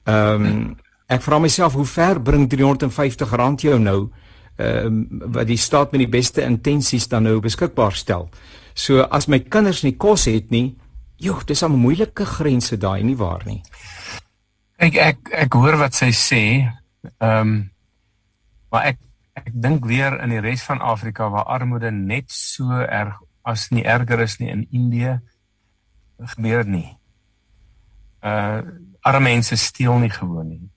Ehm 0.04 0.44
um, 0.44 0.76
ek 1.06 1.22
vra 1.22 1.38
myself 1.38 1.76
hoe 1.78 1.86
ver 1.86 2.20
bring 2.22 2.48
350 2.50 3.34
rand 3.38 3.62
jou 3.62 3.78
nou 3.78 4.00
ehm 4.56 4.86
um, 4.86 5.32
wat 5.34 5.46
die 5.46 5.60
staat 5.60 5.92
met 5.92 6.00
die 6.00 6.08
beste 6.08 6.42
intensies 6.42 7.08
dan 7.12 7.26
nou 7.28 7.40
beskikbaar 7.44 7.92
stel. 7.92 8.30
So 8.74 9.02
as 9.02 9.28
my 9.28 9.40
kinders 9.40 9.82
nie 9.84 9.96
kos 9.96 10.24
het 10.24 10.50
nie, 10.50 10.76
joh, 11.16 11.44
dis 11.44 11.62
'n 11.62 11.72
moeilike 11.72 12.24
grense 12.24 12.76
daai 12.76 13.02
nie 13.02 13.16
waar 13.16 13.42
nie. 13.44 13.62
Kyk 14.78 14.96
ek 14.96 15.18
ek 15.32 15.52
hoor 15.52 15.76
wat 15.76 15.94
sy 15.94 16.10
sê. 16.12 16.72
Ehm 17.20 17.40
um, 17.40 17.70
maar 18.70 18.84
ek 18.84 18.98
ek 19.34 19.52
dink 19.52 19.84
weer 19.84 20.20
in 20.22 20.30
die 20.30 20.40
res 20.40 20.62
van 20.62 20.80
Afrika 20.80 21.28
waar 21.28 21.44
armoede 21.44 21.90
net 21.90 22.32
so 22.32 22.70
erg 22.72 23.20
as 23.44 23.70
nie 23.70 23.84
erger 23.84 24.20
is 24.20 24.38
nie 24.38 24.50
in 24.50 24.66
Indië 24.72 25.20
gebeur 26.18 26.64
nie. 26.64 26.96
Uh 28.22 28.62
arme 29.06 29.28
mense 29.28 29.56
steel 29.56 29.98
nie 29.98 30.10
gewoon 30.10 30.48
nie. 30.48 30.70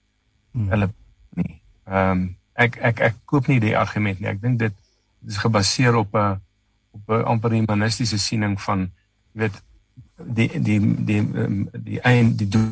Hmm. 0.52 0.68
Hulle 0.68 0.90
nie. 1.38 1.60
Ehm 1.84 2.10
um, 2.10 2.28
ek 2.60 2.76
ek 2.76 3.00
ek 3.00 3.16
koop 3.24 3.46
nie 3.48 3.60
die 3.60 3.76
argument 3.78 4.20
nie. 4.20 4.28
Ek 4.28 4.40
dink 4.40 4.58
dit 4.58 4.74
is 5.26 5.36
gebaseer 5.36 5.96
op 5.96 6.14
'n 6.14 6.40
op 6.90 7.08
'n 7.08 7.24
amper 7.24 7.50
humanistiese 7.50 8.18
siening 8.18 8.60
van 8.60 8.90
weet 9.32 9.62
die 10.16 10.60
die 10.60 10.80
die 11.04 11.20
um, 11.20 11.68
die 11.72 12.00
een 12.02 12.36
die 12.36 12.48
doel 12.48 12.68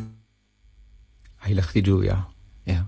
heilig 1.36 1.72
die 1.72 1.82
doel 1.82 2.02
ja. 2.02 2.28
Ja. 2.64 2.86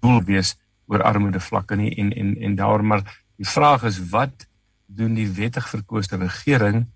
Doel 0.00 0.22
wees 0.24 0.56
oor 0.86 1.02
armoede 1.02 1.40
vlakke 1.40 1.76
nie 1.76 1.94
en 1.94 2.12
en 2.12 2.36
en 2.36 2.54
daarom 2.54 2.86
maar 2.86 3.04
die 3.36 3.48
vraag 3.48 3.82
is 3.82 3.98
wat 4.10 4.46
doen 4.86 5.14
die 5.14 5.30
wettig 5.30 5.68
verkoeste 5.68 6.16
regering 6.16 6.86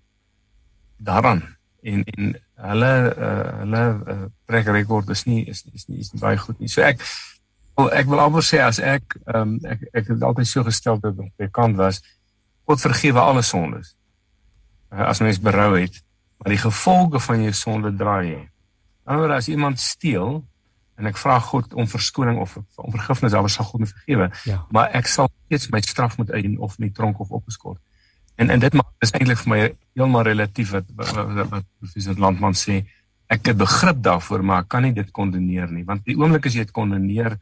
daaraan 0.97 1.43
en 1.81 2.03
en 2.03 2.35
hulle 2.57 2.91
uh, 3.17 3.59
hulle 3.61 3.83
uh, 4.09 4.25
trek 4.49 4.67
rekord 4.73 5.09
is 5.13 5.23
nie 5.29 5.43
is 5.45 5.63
is 5.73 5.85
nie 5.87 5.99
is 6.01 6.11
nie 6.13 6.21
baie 6.21 6.37
goed 6.41 6.59
nie. 6.59 6.69
So 6.71 6.81
ek 6.81 7.03
wil 7.77 7.91
ek 7.93 8.09
wil 8.09 8.21
almal 8.23 8.45
sê 8.45 8.61
as 8.65 8.79
ek 8.81 9.17
um, 9.35 9.57
ek 9.61 9.85
ek 9.93 10.11
het 10.13 10.25
altyd 10.25 10.49
so 10.49 10.65
gestel 10.65 10.99
dat 11.03 11.21
ek 11.37 11.53
kan 11.53 11.77
was 11.77 12.01
God 12.67 12.81
vergewe 12.81 13.21
alle 13.21 13.45
sondes. 13.45 13.93
Uh, 14.91 15.05
as 15.07 15.21
mens 15.21 15.39
berou 15.39 15.75
het, 15.77 16.01
maar 16.41 16.51
die 16.55 16.61
gevolge 16.61 17.21
van 17.23 17.43
jou 17.45 17.53
sonde 17.55 17.93
draai 17.95 18.33
jy. 18.33 18.43
Nou 19.07 19.21
as 19.31 19.47
iemand 19.47 19.79
steel 19.79 20.41
en 20.97 21.05
ek 21.05 21.19
vra 21.21 21.37
God 21.39 21.75
om 21.77 21.87
verskoning 21.87 22.39
of 22.41 22.57
om 22.57 22.91
vergifnis, 22.95 23.35
dan 23.35 23.49
sal 23.53 23.69
God 23.69 23.85
my 23.85 23.89
vergewe. 23.91 24.31
Ja. 24.49 24.63
Maar 24.73 24.95
ek 24.97 25.09
sal 25.11 25.29
steeds 25.45 25.69
my 25.71 25.81
straf 25.85 26.17
moet 26.17 26.33
uitdien 26.33 26.57
of 26.57 26.79
in 26.79 26.89
die 26.89 26.95
tronk 26.95 27.21
of 27.21 27.29
opgeskort. 27.29 27.79
En 28.37 28.49
en 28.53 28.61
dit 28.61 28.73
maak 28.77 29.05
is 29.05 29.13
eintlik 29.17 29.39
vir 29.41 29.49
my 29.49 29.59
heeltemal 29.63 30.27
relatief 30.27 30.71
wat 30.75 30.89
wat, 30.99 31.49
wat 31.49 31.65
professor 31.81 32.19
Landman 32.21 32.57
sê. 32.57 32.83
Ek 33.33 33.49
het 33.49 33.57
begrip 33.59 34.03
daarvoor, 34.05 34.43
maar 34.45 34.63
ek 34.63 34.69
kan 34.71 34.85
nie 34.85 34.93
dit 34.95 35.09
kondeneer 35.11 35.71
nie, 35.73 35.83
want 35.87 36.05
die 36.07 36.15
oomblik 36.15 36.45
as 36.47 36.55
jy 36.55 36.63
dit 36.67 36.75
kondeneer, 36.75 37.35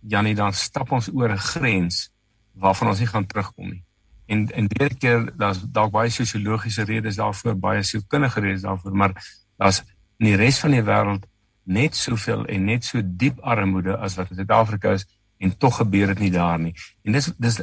Janie, 0.00 0.34
dan 0.34 0.56
stap 0.56 0.90
ons 0.96 1.10
oor 1.12 1.30
'n 1.30 1.44
grens 1.52 2.08
waarvan 2.56 2.88
ons 2.88 2.98
nie 2.98 3.10
gaan 3.12 3.26
terugkom 3.26 3.68
nie. 3.68 3.82
En 4.26 4.48
en 4.48 4.68
baie 4.68 4.94
keer 4.94 5.28
daar's 5.36 5.60
dalk 5.60 5.92
baie 5.92 6.10
sosiologiese 6.10 6.84
redes 6.84 7.16
daarvoor, 7.16 7.54
baie 7.54 7.82
sielkundige 7.82 8.40
redes 8.40 8.62
daarvoor, 8.62 8.96
maar 8.96 9.12
daar's 9.58 9.82
in 10.18 10.26
die 10.26 10.36
res 10.36 10.58
van 10.58 10.70
die 10.70 10.82
wêreld 10.82 11.26
net 11.64 11.94
soveel 11.96 12.46
en 12.46 12.64
net 12.64 12.84
so 12.84 13.00
diep 13.04 13.40
armoede 13.40 13.96
as 13.96 14.16
wat 14.16 14.30
in 14.30 14.36
Suid-Afrika 14.36 14.92
is 14.92 15.06
en 15.40 15.56
tog 15.56 15.76
gebeur 15.80 16.12
dit 16.12 16.26
nie 16.26 16.32
daar 16.34 16.58
nie. 16.60 16.74
En 17.08 17.16
dis 17.16 17.30
dis 17.40 17.60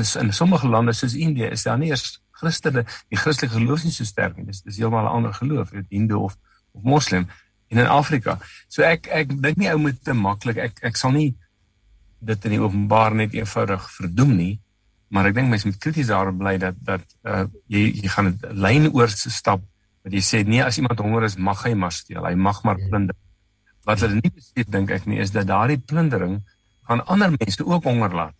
dis 0.00 0.16
in 0.20 0.32
sommige 0.32 0.68
lande 0.68 0.92
soos 0.92 1.14
Indië 1.16 1.48
is 1.56 1.64
daar 1.64 1.78
nie 1.80 1.88
eers 1.92 2.20
Christene, 2.34 2.84
die 3.08 3.18
Christelike 3.18 3.54
geloof 3.54 3.84
is 3.88 3.96
so 3.96 4.04
sterk 4.04 4.36
nie. 4.36 4.44
Dis 4.50 4.60
dis 4.66 4.76
heeltemal 4.76 5.06
'n 5.06 5.16
ander 5.16 5.34
geloof, 5.34 5.70
dit 5.70 5.86
Hindu 5.88 6.14
of 6.14 6.36
of 6.72 6.82
Moslem 6.82 7.28
en 7.68 7.78
in 7.78 7.86
Afrika. 7.86 8.38
So 8.68 8.82
ek 8.82 9.06
ek 9.06 9.42
dink 9.42 9.56
nie 9.56 9.70
ou 9.72 9.78
moet 9.78 10.04
te 10.04 10.12
maklik 10.12 10.56
ek 10.56 10.82
ek 10.82 10.96
sal 10.96 11.12
nie 11.12 11.34
dit 12.20 12.44
in 12.44 12.50
die 12.50 12.60
openbaar 12.60 13.14
net 13.14 13.34
eenvoudig 13.34 13.90
verdoem 13.96 14.36
nie, 14.36 14.60
maar 15.08 15.28
ek 15.28 15.34
dink 15.34 15.48
mense 15.48 15.68
moet 15.68 15.80
krities 15.80 16.10
daarop 16.12 16.38
bly 16.38 16.56
dat 16.58 16.76
dat 16.84 17.04
uh, 17.24 17.44
jy 17.68 17.86
jy 18.02 18.08
gaan 18.08 18.32
'n 18.32 18.38
lyn 18.66 18.90
oor 18.92 19.08
stap 19.08 19.62
wat 20.04 20.12
jy 20.12 20.22
sê 20.22 20.42
nee 20.46 20.62
as 20.64 20.78
iemand 20.78 21.00
honger 21.00 21.24
is 21.24 21.36
mag 21.36 21.62
hy 21.64 21.74
maar 21.74 21.92
steel 21.92 22.26
hy 22.26 22.34
mag 22.34 22.62
maar 22.64 22.80
plunder 22.88 23.16
wat 23.88 24.00
hulle 24.04 24.20
nie 24.20 24.32
besef 24.32 24.68
dink 24.76 24.90
ek 24.90 25.06
nie 25.06 25.20
is 25.24 25.32
dat 25.32 25.48
daardie 25.48 25.78
plundering 25.78 26.40
gaan 26.88 27.04
ander 27.06 27.30
mense 27.38 27.66
ook 27.66 27.84
honger 27.84 28.14
laat 28.14 28.36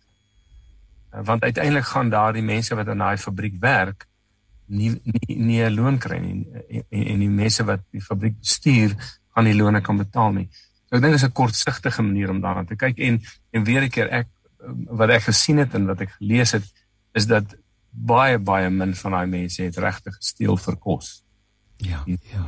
uh, 1.13 1.23
want 1.23 1.43
uiteindelik 1.43 1.85
gaan 1.85 2.09
daardie 2.09 2.45
mense 2.45 2.75
wat 2.75 2.91
in 2.93 3.03
daai 3.03 3.17
fabriek 3.17 3.59
werk 3.59 4.07
nie 4.65 4.91
nie 5.03 5.37
nie 5.37 5.61
'n 5.63 5.75
loon 5.75 5.97
kry 5.97 6.19
nie 6.19 6.45
en, 6.69 7.03
en 7.13 7.19
die 7.19 7.29
mense 7.29 7.63
wat 7.63 7.83
die 7.91 8.01
fabriek 8.01 8.39
bestuur 8.39 8.95
gaan 9.35 9.45
die 9.45 9.57
loone 9.57 9.81
kan 9.81 9.97
betaal 9.97 10.31
nie 10.33 10.47
so 10.85 10.95
ek 10.95 11.01
dink 11.01 11.13
dit 11.13 11.21
is 11.21 11.27
'n 11.27 11.37
kortsigtige 11.41 12.01
manier 12.01 12.29
om 12.29 12.41
daaraan 12.41 12.65
te 12.65 12.75
kyk 12.75 12.97
en 12.99 13.21
en 13.51 13.63
weer 13.63 13.83
'n 13.83 13.89
keer 13.89 14.09
ek 14.09 14.27
wat 14.89 15.09
ek 15.09 15.29
gesien 15.29 15.57
het 15.57 15.73
en 15.73 15.85
wat 15.85 16.01
ek 16.01 16.17
gelees 16.17 16.51
het 16.51 16.65
is 17.13 17.27
dat 17.27 17.55
baie 17.95 18.39
baie 18.39 18.69
min 18.69 18.95
van 18.95 19.11
daai 19.11 19.27
mense 19.27 19.63
het 19.63 19.77
regtig 19.77 20.17
gesteel 20.19 20.57
vir 20.57 20.75
kos. 20.75 21.23
Ja, 21.77 22.03
ja. 22.05 22.47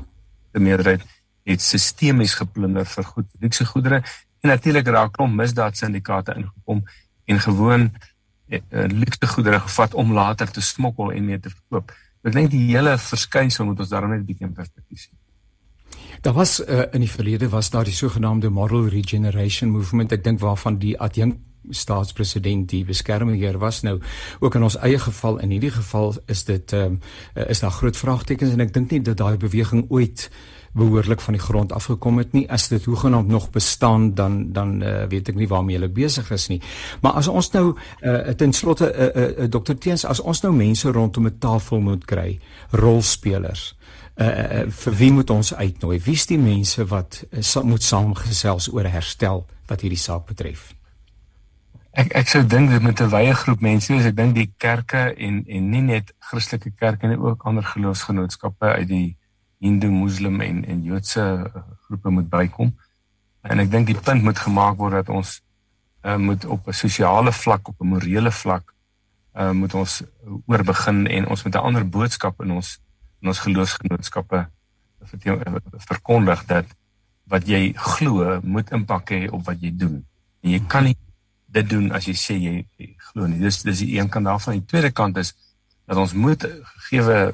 Die 0.54 0.64
meerderheid 0.64 1.04
het 1.48 1.64
sistemies 1.64 2.36
geplunder 2.36 2.86
vir 2.86 3.08
goed, 3.08 3.28
luukse 3.40 3.66
goedere 3.66 4.02
en 4.42 4.50
natuurlik 4.50 4.88
raak 4.88 5.14
klomp 5.18 5.36
misdaadsyndikaate 5.36 6.36
ingekom 6.38 6.84
en 7.26 7.40
gewoon 7.40 7.90
uh, 8.50 8.60
luukse 8.70 9.28
goedere 9.28 9.60
gevat 9.60 9.94
om 9.94 10.14
later 10.14 10.52
te 10.52 10.62
smokkel 10.62 11.12
en 11.12 11.26
mee 11.26 11.40
te 11.40 11.50
verkoop. 11.50 11.92
Ek 12.24 12.34
dink 12.34 12.52
die 12.52 12.66
hele 12.72 12.98
verskynsel 12.98 13.66
moet 13.66 13.80
ons 13.80 13.90
daarom 13.90 14.12
net 14.12 14.22
'n 14.22 14.26
bietjie 14.26 14.48
in 14.48 14.54
perspektief 14.54 15.00
sien. 15.00 15.18
Daar 16.22 16.34
was 16.34 16.60
uh, 16.60 16.84
in 16.92 17.00
die 17.00 17.12
verlede 17.12 17.50
was 17.50 17.70
daar 17.70 17.84
die 17.84 17.94
sogenaamde 17.94 18.50
moral 18.50 18.88
regeneration 18.88 19.70
movement 19.70 20.12
ek 20.12 20.24
dink 20.24 20.40
waarvan 20.40 20.78
die 20.78 21.00
adjunkt 21.00 21.40
staatspresident 21.70 22.70
die 22.70 22.86
beskermheer 22.86 23.58
was 23.60 23.82
nou 23.82 24.00
ook 24.40 24.56
in 24.56 24.64
ons 24.64 24.78
eie 24.78 25.00
geval 25.00 25.40
in 25.44 25.50
hierdie 25.50 25.72
geval 25.72 26.16
is 26.26 26.44
dit 26.48 26.72
um, 26.72 27.00
is 27.34 27.60
daar 27.60 27.72
groot 27.72 27.98
vraagtekens 27.98 28.54
en 28.54 28.64
ek 28.64 28.74
dink 28.74 28.92
nie 28.92 29.02
dat 29.02 29.18
daai 29.18 29.38
beweging 29.38 29.86
ooit 29.90 30.30
behoorlik 30.74 31.22
van 31.22 31.34
die 31.34 31.42
grond 31.42 31.72
afgekom 31.72 32.18
het 32.18 32.32
nie. 32.32 32.50
As 32.52 32.68
dit 32.68 32.84
hoegenaamd 32.84 33.28
nog 33.28 33.50
bestaan 33.50 34.14
dan 34.14 34.52
dan 34.54 34.84
uh, 34.84 35.04
weet 35.10 35.30
ek 35.30 35.36
nie 35.36 35.48
waarmee 35.48 35.76
hulle 35.80 35.90
besig 35.90 36.32
is 36.32 36.48
nie. 36.48 36.62
Maar 37.02 37.12
as 37.12 37.28
ons 37.28 37.52
nou 37.52 37.76
uh, 38.02 38.18
ten 38.38 38.54
slotte 38.54 38.92
uh, 38.94 39.08
uh, 39.08 39.30
uh, 39.38 39.50
dokter 39.50 39.78
Teens 39.78 40.06
as 40.06 40.20
ons 40.20 40.42
nou 40.42 40.54
mense 40.54 40.92
rondom 40.92 41.26
'n 41.26 41.38
tafel 41.40 41.80
moet 41.80 42.06
kry 42.06 42.40
rolspelers 42.72 43.76
uh, 44.16 44.28
uh, 44.28 44.64
vir 44.70 44.94
wie 44.94 45.12
moet 45.12 45.30
ons 45.30 45.54
uitnooi? 45.56 46.00
Wie's 46.04 46.26
die 46.26 46.40
mense 46.40 46.86
wat 46.86 47.24
uh, 47.32 47.64
moet 47.64 47.84
saamgesels 47.84 48.72
oor 48.74 48.90
herstel 48.90 49.46
wat 49.68 49.82
hierdie 49.82 50.02
saak 50.02 50.26
betref? 50.26 50.74
Ek 51.98 52.12
ek 52.14 52.30
sou 52.30 52.44
dink 52.46 52.70
dit 52.70 52.82
moet 52.82 53.02
'n 53.02 53.10
wye 53.10 53.34
groep 53.34 53.62
mense 53.62 53.94
wees. 53.94 54.06
Ek 54.06 54.16
dink 54.16 54.36
die 54.36 54.52
kerke 54.58 55.14
en 55.18 55.44
en 55.48 55.70
nie 55.70 55.82
net 55.82 56.14
Christelike 56.20 56.72
kerke 56.78 57.08
nie, 57.08 57.18
ook 57.18 57.46
ander 57.46 57.64
geloofsgenootskappe 57.64 58.66
uit 58.66 58.88
die 58.88 59.18
Hindu, 59.60 59.90
Moslem 59.90 60.42
en 60.42 60.66
en 60.66 60.84
Joodse 60.84 61.22
eh, 61.22 61.62
groepe 61.88 62.10
moet 62.10 62.30
bykom. 62.30 62.74
En 63.42 63.60
ek 63.60 63.72
dink 63.72 63.88
die 63.88 64.00
punt 64.00 64.24
moet 64.24 64.40
gemaak 64.40 64.78
word 64.78 65.00
dat 65.00 65.10
ons 65.10 65.42
uh, 66.04 66.18
moet 66.18 66.46
op 66.46 66.68
'n 66.68 66.74
sosiale 66.74 67.32
vlak, 67.32 67.68
op 67.68 67.82
'n 67.82 67.88
morele 67.88 68.32
vlak 68.32 68.74
uh, 69.38 69.52
moet 69.52 69.74
ons 69.74 70.04
oor 70.46 70.64
begin 70.64 71.08
en 71.08 71.28
ons 71.28 71.44
moet 71.44 71.56
'n 71.56 71.66
ander 71.70 71.90
boodskap 71.90 72.42
in 72.42 72.52
ons 72.52 72.80
in 73.22 73.28
ons 73.28 73.40
geloofsgenootskappe 73.40 74.48
verkondig 75.90 76.46
dat 76.46 76.66
wat 77.28 77.48
jy 77.48 77.74
glo 77.76 78.40
moet 78.44 78.72
impak 78.72 79.10
hê 79.10 79.28
op 79.30 79.46
wat 79.46 79.62
jy 79.62 79.72
doen. 79.76 80.06
En 80.42 80.50
jy 80.52 80.62
kan 80.68 80.84
nie 80.84 80.98
dit 81.48 81.70
doen 81.70 81.92
as 81.92 82.06
jy 82.06 82.14
sê 82.14 82.36
jy, 82.38 82.68
jy 82.78 82.96
glo 83.12 83.28
nie. 83.28 83.40
Dis 83.40 83.62
dis 83.64 83.80
die 83.84 83.98
een 84.00 84.10
kant 84.10 84.26
daarvan. 84.26 84.60
Die 84.60 84.66
tweede 84.66 84.92
kant 84.92 85.18
is 85.18 85.34
dat 85.86 85.98
ons 85.98 86.14
moet 86.14 86.44
gewe 86.90 87.34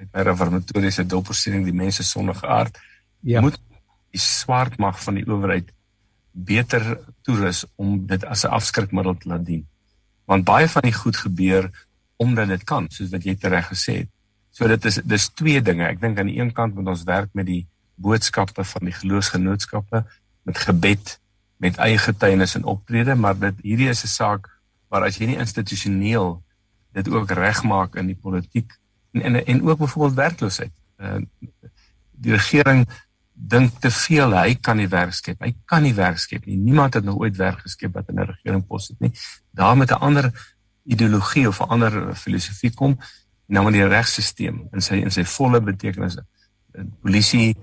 uit 0.00 0.08
my 0.12 0.24
reformatoriese 0.24 1.04
doppersiening 1.06 1.66
die 1.68 1.76
mense 1.76 2.04
sondige 2.06 2.48
aard 2.48 2.78
ja. 3.20 3.42
moet 3.44 3.58
die 4.10 4.20
swart 4.20 4.78
mag 4.80 4.98
van 5.04 5.20
die 5.20 5.26
owerheid 5.28 5.68
beter 6.32 6.84
toerus 7.26 7.64
om 7.76 8.06
dit 8.06 8.24
as 8.24 8.44
'n 8.44 8.54
afskrikmiddel 8.56 9.16
te 9.16 9.28
laat 9.28 9.44
dien. 9.44 9.66
Want 10.24 10.44
baie 10.44 10.68
van 10.68 10.82
die 10.82 10.94
goed 10.94 11.16
gebeur 11.16 11.70
omdat 12.16 12.48
dit 12.48 12.64
kan, 12.64 12.86
soos 12.90 13.10
wat 13.10 13.24
jy 13.24 13.34
tereg 13.34 13.68
gesê 13.68 14.04
het. 14.04 14.08
So 14.50 14.68
dit 14.68 14.84
is 14.84 15.00
dis 15.04 15.28
twee 15.28 15.62
dinge. 15.62 15.86
Ek 15.86 16.00
dink 16.00 16.18
aan 16.18 16.26
die 16.26 16.40
een 16.40 16.52
kant 16.52 16.74
moet 16.74 16.86
ons 16.86 17.04
werk 17.04 17.30
met 17.32 17.46
die 17.46 17.66
boodskappe 17.94 18.64
van 18.64 18.84
die 18.84 18.92
geloofsgenootskappe 18.92 20.04
met 20.42 20.58
gebed 20.58 21.18
met 21.60 21.76
eie 21.76 21.98
getuienis 21.98 22.54
en 22.56 22.64
optrede, 22.64 23.14
maar 23.14 23.38
dit 23.38 23.54
hierdie 23.62 23.88
is 23.88 24.04
'n 24.04 24.08
saak 24.08 24.48
waar 24.88 25.04
as 25.04 25.18
jy 25.18 25.26
nie 25.26 25.38
institusioneel 25.38 26.42
dit 26.92 27.08
ook 27.08 27.30
regmaak 27.30 27.96
in 27.96 28.06
die 28.06 28.16
politiek 28.16 28.72
en 29.12 29.22
en, 29.22 29.44
en 29.44 29.62
ook 29.68 29.78
byvoorbeeld 29.78 30.14
werkloosheid. 30.14 30.72
Uh, 30.98 31.16
die 32.10 32.32
regering 32.32 32.88
dink 33.32 33.78
te 33.80 33.90
veel 33.90 34.34
hy 34.36 34.54
kan 34.60 34.76
nie 34.76 34.88
werk 34.88 35.14
skep. 35.16 35.40
Hy 35.40 35.54
kan 35.64 35.82
nie 35.82 35.94
werk 35.96 36.18
skep 36.20 36.44
nie. 36.44 36.58
Niemand 36.60 36.94
het 36.94 37.04
nog 37.04 37.22
ooit 37.22 37.36
werk 37.36 37.64
geskep 37.64 37.94
wat 37.96 38.08
in 38.08 38.20
'n 38.20 38.28
regeringspos 38.28 38.86
sit 38.86 39.00
nie. 39.00 39.12
Daar 39.50 39.76
met 39.76 39.90
'n 39.90 40.00
ander 40.00 40.32
ideologie 40.84 41.48
of 41.48 41.60
'n 41.60 41.68
ander 41.68 42.16
filosofie 42.16 42.74
kom 42.74 42.98
nou 43.46 43.64
met 43.64 43.72
die 43.72 43.86
regstelsel 43.86 44.68
in 44.72 44.80
sy 44.80 44.94
in 44.94 45.10
sy 45.10 45.24
volle 45.24 45.60
betekenis. 45.60 46.18
Polisie, 47.02 47.56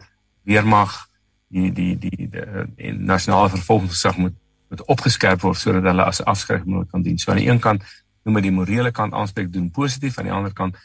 weermag, 0.44 1.08
die 1.48 1.72
die 1.72 1.98
die 1.98 2.30
die 2.76 2.94
nasionale 2.94 3.50
vervolgingsgesag 3.50 4.18
moet 4.18 4.36
moet 4.70 4.84
opgeskerp 4.92 5.42
word 5.42 5.58
sodat 5.58 5.86
hulle 5.88 6.04
as 6.04 6.20
afskrikmiddel 6.24 6.86
kan 6.92 7.02
dien. 7.02 7.18
So 7.18 7.32
aan 7.32 7.38
die 7.38 7.48
een 7.48 7.60
kant 7.60 7.84
noem 8.24 8.36
dit 8.36 8.50
die 8.50 8.52
morele 8.52 8.92
kant 8.92 9.14
aanspreek 9.14 9.52
doen 9.54 9.72
positief, 9.72 10.18
aan 10.18 10.28
die 10.28 10.34
ander 10.36 10.54
kant 10.54 10.76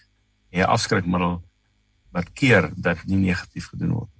'n 0.53 0.69
afskrikmiddel 0.69 1.43
wat 2.13 2.33
keer 2.33 2.71
dat 2.77 3.05
nie 3.07 3.17
negatief 3.17 3.69
gedoen 3.73 3.93
word. 3.93 4.13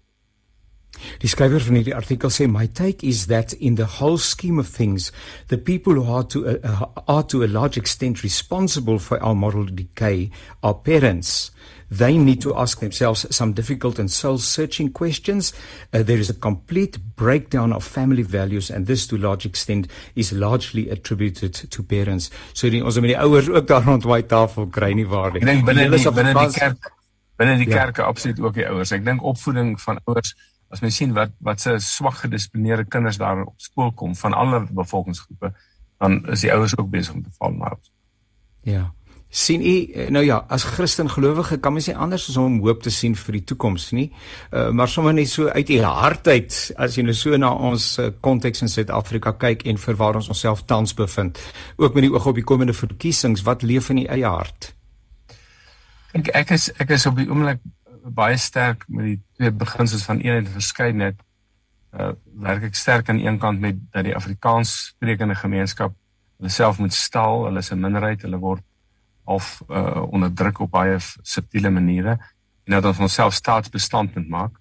Die 1.23 1.29
skrywer 1.31 1.63
van 1.65 1.79
hierdie 1.79 1.95
artikel 1.97 2.31
sê 2.33 2.47
my 2.51 2.67
take 2.69 3.07
is 3.07 3.27
that 3.27 3.55
in 3.55 3.79
the 3.81 3.89
whole 3.99 4.19
scheme 4.21 4.61
of 4.61 4.69
things 4.69 5.11
the 5.49 5.59
people 5.59 5.97
who 5.97 6.05
are 6.05 6.27
to 6.27 6.45
uh, 6.47 6.85
are 7.09 7.25
to 7.25 7.43
a 7.43 7.49
large 7.49 7.81
extent 7.81 8.23
responsible 8.23 8.99
for 8.99 9.19
our 9.21 9.35
moral 9.35 9.65
decay 9.65 10.31
are 10.61 10.75
parents 10.75 11.51
they 11.99 12.17
need 12.17 12.41
to 12.41 12.57
ask 12.57 12.81
themselves 12.81 13.27
some 13.35 13.53
difficult 13.53 13.99
and 13.99 14.11
soul 14.11 14.39
searching 14.39 14.91
questions. 14.91 15.53
Uh, 15.93 16.03
there 16.03 16.17
is 16.17 16.31
a 16.31 16.35
complete 16.35 16.99
breakdown 17.17 17.73
of 17.73 17.85
family 17.85 18.23
values, 18.23 18.71
and 18.71 18.87
this, 18.87 19.07
to 19.07 19.17
a 19.17 19.19
large 19.19 19.45
extent, 19.45 19.89
is 20.17 20.33
largely 20.33 20.89
attributed 20.89 21.55
to 21.55 21.83
parents. 21.83 22.31
So, 22.55 22.71
die, 22.71 22.81
ons 22.85 22.99
moet 23.01 23.13
die 23.13 23.19
ouers 23.21 23.51
ook 23.53 23.69
daar 23.69 23.85
rond 23.85 24.07
die 24.09 24.25
tafel 24.27 24.71
kry 24.73 24.93
nie 24.97 25.07
waar 25.09 25.35
nie. 25.35 25.43
Ek 25.43 25.51
dink 25.51 25.69
binne 25.69 25.89
die 25.93 26.15
binne 26.17 26.35
die 26.39 26.57
kerk 26.57 26.89
binne 27.41 27.59
die 27.59 27.69
ja. 27.69 27.77
kerke 27.77 28.07
absoluut 28.07 28.41
ook 28.41 28.57
die 28.57 28.67
ouers. 28.71 28.95
Ek 28.97 29.05
dink 29.05 29.25
opvoeding 29.27 29.75
van 29.83 30.01
ouers 30.07 30.33
as 30.73 30.81
mens 30.81 30.97
sien 30.97 31.13
wat 31.17 31.35
wat 31.45 31.61
se 31.61 31.77
swak 31.85 32.23
gedisplineerde 32.23 32.87
kinders 32.89 33.21
daar 33.21 33.45
op 33.45 33.61
skool 33.61 33.93
kom 33.93 34.17
van 34.17 34.33
alle 34.33 34.63
bevolkingsgroepe, 34.71 35.53
dan 36.01 36.23
is 36.33 36.47
die 36.47 36.53
ouers 36.55 36.77
ook 36.79 36.89
besig 36.93 37.19
om 37.19 37.25
te 37.27 37.33
val 37.37 37.57
maar. 37.61 37.77
Ja 38.65 38.89
sien 39.33 39.63
u 39.65 39.75
eh, 39.93 40.11
nou 40.13 40.21
ja 40.25 40.43
as 40.53 40.65
Christen 40.65 41.09
gelowige 41.11 41.57
kan 41.61 41.73
mens 41.73 41.87
nie 41.89 41.97
anders 41.97 42.29
as 42.29 42.37
om 42.37 42.59
hoop 42.61 42.83
te 42.85 42.91
sien 42.93 43.15
vir 43.17 43.39
die 43.39 43.45
toekoms 43.49 43.91
nie. 43.97 44.11
Uh, 44.51 44.69
maar 44.71 44.89
sommer 44.93 45.15
net 45.17 45.31
so 45.31 45.49
uit 45.49 45.71
u 45.73 45.79
hart 45.81 46.29
uit 46.29 46.57
as 46.77 46.99
jy 46.99 47.05
nou 47.07 47.15
so 47.17 47.37
na 47.41 47.49
ons 47.57 47.87
eh, 47.99 48.11
konteks 48.21 48.61
uh, 48.61 48.67
in 48.67 48.73
Suid-Afrika 48.73 49.33
kyk 49.33 49.65
en 49.73 49.79
vir 49.81 49.97
waar 49.97 50.19
ons 50.21 50.29
onsself 50.29 50.67
tans 50.69 50.93
bevind. 50.95 51.41
Ook 51.81 51.97
met 51.97 52.05
die 52.05 52.13
oog 52.13 52.27
op 52.29 52.37
die 52.37 52.45
komende 52.45 52.77
verkiesings 52.77 53.45
wat 53.47 53.65
leef 53.65 53.89
in 53.95 54.03
u 54.03 54.05
eie 54.05 54.29
hart? 54.29 54.75
Ek 56.13 56.29
ek 56.37 56.53
is 56.59 56.69
ek 56.77 56.93
is 56.93 57.09
op 57.09 57.17
die 57.17 57.29
oomblik 57.31 57.63
baie 58.05 58.37
sterk 58.37 58.85
met 58.89 59.15
die 59.15 59.21
twee 59.39 59.55
beginsels 59.63 60.05
van 60.05 60.21
eenheid 60.21 60.51
en 60.51 60.59
verskeidenheid. 60.59 61.25
Uh, 61.97 62.11
werk 62.45 62.69
ek 62.69 62.77
sterk 62.77 63.09
aan 63.09 63.23
een 63.25 63.41
kant 63.41 63.65
met 63.65 63.81
dat 63.97 64.05
die 64.05 64.17
Afrikaans 64.17 64.75
sprekende 64.93 65.39
gemeenskap 65.41 65.97
hulle 66.37 66.53
self 66.53 66.79
moet 66.85 66.93
stal 66.93 67.47
hulle 67.47 67.65
is 67.65 67.73
'n 67.73 67.81
minderheid 67.81 68.29
hulle 68.29 68.41
word 68.41 68.65
of 69.25 69.63
uh, 69.69 70.03
onderdruk 70.11 70.59
op 70.65 70.71
baie 70.71 70.97
subtiele 71.23 71.71
maniere 71.71 72.19
en 72.65 72.77
dat 72.77 72.85
ons 72.85 72.99
onsself 72.99 73.35
staatsbestand 73.35 74.15
moet 74.15 74.29
maak 74.29 74.57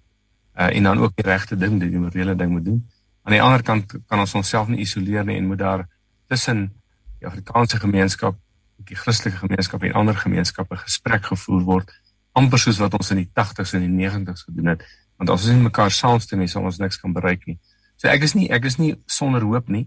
uh, 0.58 0.76
en 0.76 0.82
dan 0.82 0.98
ook 0.98 1.16
die 1.16 1.26
regte 1.26 1.56
ding 1.56 1.80
die 1.80 1.98
morele 1.98 2.34
ding 2.36 2.50
moet 2.50 2.64
doen. 2.64 2.80
Aan 3.22 3.32
die 3.32 3.42
ander 3.42 3.62
kant 3.62 3.94
kan 4.06 4.18
ons 4.18 4.34
onsself 4.34 4.68
nie 4.68 4.82
isoleer 4.82 5.24
nie 5.24 5.36
en 5.36 5.46
moet 5.46 5.58
daar 5.58 5.86
tussen 6.26 6.72
die 7.18 7.26
Afrikaanse 7.26 7.78
gemeenskap, 7.78 8.38
die 8.76 8.96
Christelike 8.98 9.38
gemeenskap 9.44 9.82
en 9.82 9.92
ander 9.98 10.16
gemeenskappe 10.18 10.76
gesprek 10.76 11.30
gevoer 11.30 11.62
word 11.62 11.92
amper 12.32 12.58
soos 12.58 12.80
wat 12.80 12.94
ons 12.96 13.12
in 13.12 13.22
die 13.22 13.30
80s 13.36 13.74
en 13.76 13.84
die 13.84 14.06
90s 14.08 14.46
gedoen 14.48 14.72
het 14.72 14.84
want 15.20 15.30
as 15.30 15.44
ons 15.44 15.54
nie 15.54 15.66
mekaar 15.68 15.92
saamstem 15.92 16.40
nie 16.42 16.50
sal 16.50 16.64
ons 16.66 16.80
niks 16.82 16.98
kan 16.98 17.12
bereik 17.14 17.44
nie. 17.46 17.58
So 18.00 18.08
ek 18.10 18.24
is 18.26 18.34
nie 18.34 18.48
ek 18.50 18.64
is 18.66 18.78
nie 18.80 18.96
sonder 19.06 19.44
hoop 19.46 19.68
nie, 19.70 19.84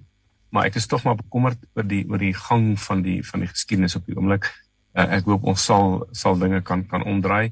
maar 0.54 0.70
ek 0.70 0.78
is 0.80 0.88
tog 0.88 1.04
maar 1.04 1.18
bekommerd 1.20 1.60
oor 1.76 1.88
die 1.90 2.06
oor 2.08 2.22
die 2.22 2.32
gang 2.38 2.76
van 2.80 3.02
die 3.04 3.18
van 3.28 3.44
die 3.44 3.50
geskiedenis 3.52 3.98
op 4.00 4.06
die 4.08 4.16
oomblik 4.16 4.48
uh, 4.96 5.08
ek 5.18 5.30
hoop 5.30 5.48
ons 5.52 5.66
sal 5.70 6.08
sal 6.12 6.40
dinge 6.40 6.62
kan 6.62 6.86
kan 6.88 7.04
omdraai. 7.04 7.52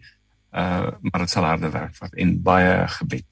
Uh 0.53 0.91
maar 1.01 1.23
dit 1.25 1.29
sal 1.33 1.47
harde 1.49 1.69
werk 1.73 1.95
vat 1.97 2.13
en 2.13 2.35
baie 2.45 2.73
gebed. 2.97 3.25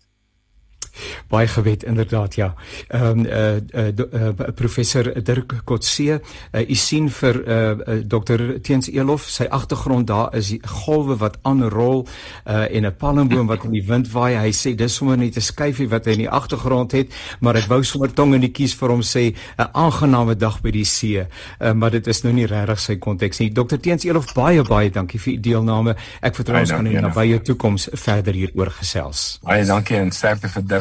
Baie 1.27 1.47
gewet 1.47 1.83
inderdaad 1.83 2.35
ja. 2.35 2.53
Ehm 2.87 3.19
um, 3.19 3.25
eh 3.25 3.55
uh, 3.73 3.87
uh, 3.87 4.27
uh, 4.27 4.29
professor 4.55 5.23
Dirk 5.23 5.61
Kotse, 5.63 6.21
uh, 6.51 6.69
u 6.69 6.75
sien 6.75 7.09
vir 7.09 7.43
eh 7.47 7.55
uh, 7.55 7.77
uh, 7.87 8.01
dokter 8.05 8.61
Teens 8.61 8.89
Elof, 8.89 9.29
sy 9.29 9.45
agtergrond 9.49 10.07
daar 10.07 10.35
is 10.35 10.55
golwe 10.61 11.17
wat 11.17 11.37
aanrol 11.41 12.07
uh, 12.47 12.75
en 12.75 12.85
'n 12.85 12.95
palmboom 12.95 13.47
wat 13.47 13.63
in 13.63 13.71
die 13.71 13.85
wind 13.87 14.11
waai. 14.11 14.35
Hy 14.35 14.51
sê 14.51 14.75
dis 14.75 14.95
sommer 14.95 15.17
net 15.17 15.35
'n 15.35 15.41
skyfie 15.41 15.89
wat 15.89 16.05
hy 16.05 16.11
in 16.11 16.17
die 16.17 16.29
agtergrond 16.29 16.91
het, 16.91 17.13
maar 17.39 17.55
ek 17.55 17.67
wou 17.67 17.83
sommer 17.83 18.13
tong 18.13 18.33
in 18.33 18.41
die 18.41 18.51
kies 18.51 18.75
vir 18.75 18.89
hom 18.89 19.01
sê 19.01 19.35
'n 19.57 19.69
aangename 19.73 20.35
dag 20.35 20.61
by 20.61 20.71
die 20.71 20.85
see. 20.85 21.25
Uh, 21.59 21.73
maar 21.73 21.91
dit 21.91 22.07
is 22.07 22.23
nou 22.23 22.33
nie 22.33 22.45
regtig 22.45 22.79
sy 22.79 22.95
konteks 22.95 23.39
nie. 23.39 23.51
Dokter 23.51 23.79
Teens 23.79 24.03
Elof, 24.03 24.33
baie 24.33 24.63
baie 24.63 24.89
dankie 24.89 25.19
vir 25.19 25.33
u 25.33 25.39
deelname. 25.39 25.95
Ek 26.21 26.35
vertrou 26.35 26.59
ons 26.59 26.71
gaan 26.71 26.87
in 26.87 26.93
die 26.93 27.01
nabye 27.01 27.41
toekoms 27.41 27.89
verder 27.93 28.33
hieroor 28.33 28.71
gesels. 28.71 29.39
Baie 29.43 29.65
dankie 29.65 29.97
en 29.97 30.11
sterkte 30.11 30.49
vir 30.49 30.63
Dirk 30.63 30.80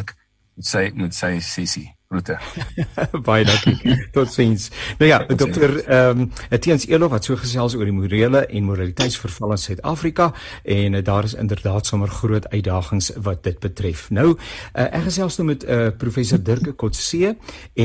met 0.60 0.68
sy 0.68 0.90
met 0.92 1.14
sy 1.16 1.38
sessie. 1.40 1.88
Groete. 2.10 2.38
Baie 3.26 3.44
dankie. 3.46 3.92
Totsiens. 4.10 4.64
Nou 4.98 5.06
ja, 5.06 5.20
dokter 5.30 5.76
ehm 5.84 6.24
um, 6.24 6.32
Etiens 6.50 6.88
Elof 6.90 7.12
wat 7.12 7.28
so 7.28 7.38
gesels 7.38 7.76
oor 7.78 7.86
die 7.86 7.94
morele 7.94 8.40
en 8.50 8.64
moraliteitsverval 8.66 9.54
in 9.54 9.60
Suid-Afrika 9.62 10.26
en 10.74 10.96
uh, 10.98 11.02
daar 11.06 11.28
is 11.28 11.36
inderdaad 11.38 11.86
sommer 11.86 12.10
groot 12.10 12.48
uitdagings 12.50 13.12
wat 13.22 13.44
dit 13.46 13.60
betref. 13.62 14.08
Nou, 14.10 14.32
uh, 14.32 14.88
ek 14.88 15.04
gesels 15.06 15.38
nou 15.38 15.46
met 15.52 15.62
uh, 15.62 15.92
professor 16.02 16.42
Dirk 16.42 16.72
Kotse 16.82 17.36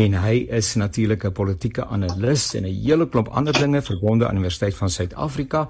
en 0.01 0.17
hy 0.23 0.33
is 0.49 0.71
natuurlik 0.73 1.27
'n 1.29 1.31
politieke 1.31 1.85
analis 1.85 2.55
en 2.57 2.65
'n 2.65 2.73
hele 2.81 3.05
klomp 3.05 3.29
ander 3.29 3.53
dinge 3.53 3.81
verbonde 3.81 4.25
aan 4.25 4.41
die 4.41 4.41
Universiteit 4.41 4.73
van 4.75 4.89
Suid-Afrika 4.89 5.67